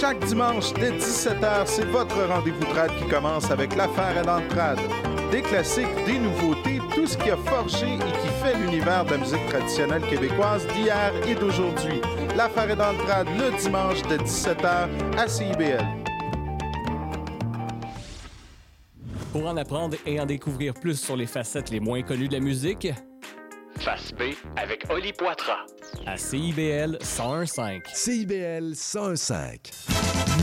Chaque 0.00 0.24
dimanche 0.26 0.72
dès 0.74 0.92
17h, 0.92 1.66
c'est 1.66 1.84
votre 1.86 2.22
rendez-vous 2.28 2.64
trad 2.66 2.88
qui 2.98 3.08
commence 3.08 3.50
avec 3.50 3.74
l'affaire 3.74 4.24
dans 4.24 4.38
le 4.38 4.46
trad. 4.46 4.78
Des 5.32 5.42
classiques, 5.42 5.92
des 6.06 6.20
nouveautés, 6.20 6.78
tout 6.94 7.04
ce 7.04 7.16
qui 7.16 7.30
a 7.30 7.36
forgé 7.36 7.94
et 7.94 7.98
qui 7.98 8.28
fait 8.40 8.56
l'univers 8.56 9.04
de 9.04 9.10
la 9.10 9.18
musique 9.18 9.44
traditionnelle 9.48 10.02
québécoise 10.02 10.64
d'hier 10.68 11.12
et 11.26 11.34
d'aujourd'hui. 11.34 12.00
L'affaire 12.36 12.70
est 12.70 12.76
dans 12.76 12.92
le 12.92 12.98
trad 12.98 13.26
le 13.26 13.58
dimanche 13.58 14.02
dès 14.02 14.18
17h 14.18 14.88
à 15.18 15.26
CIBL. 15.26 15.84
Pour 19.32 19.46
en 19.46 19.56
apprendre 19.56 19.96
et 20.06 20.20
en 20.20 20.26
découvrir 20.26 20.74
plus 20.74 21.00
sur 21.00 21.16
les 21.16 21.26
facettes 21.26 21.70
les 21.70 21.80
moins 21.80 22.02
connues 22.02 22.28
de 22.28 22.34
la 22.34 22.40
musique, 22.40 22.86
Face 23.88 24.12
B 24.12 24.34
avec 24.58 24.84
Oli 24.90 25.14
Poitras. 25.14 25.64
à 26.04 26.18
CIBL 26.18 26.98
101.5. 27.00 27.80
CIBL 27.94 28.72
101.5. 28.74 29.56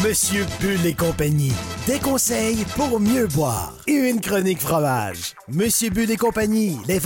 Monsieur 0.04 0.46
Bull 0.60 0.84
et 0.84 0.96
compagnie. 0.96 1.54
Des 1.86 2.00
conseils 2.00 2.66
pour 2.76 3.00
mieux 3.00 3.28
boire. 3.28 3.78
Et 3.86 4.10
une 4.10 4.20
chronique 4.20 4.60
fromage. 4.60 5.34
Monsieur 5.48 5.91
Bull 5.91 6.10
et 6.10 6.18
compagnie, 6.18 6.80
les 6.88 7.00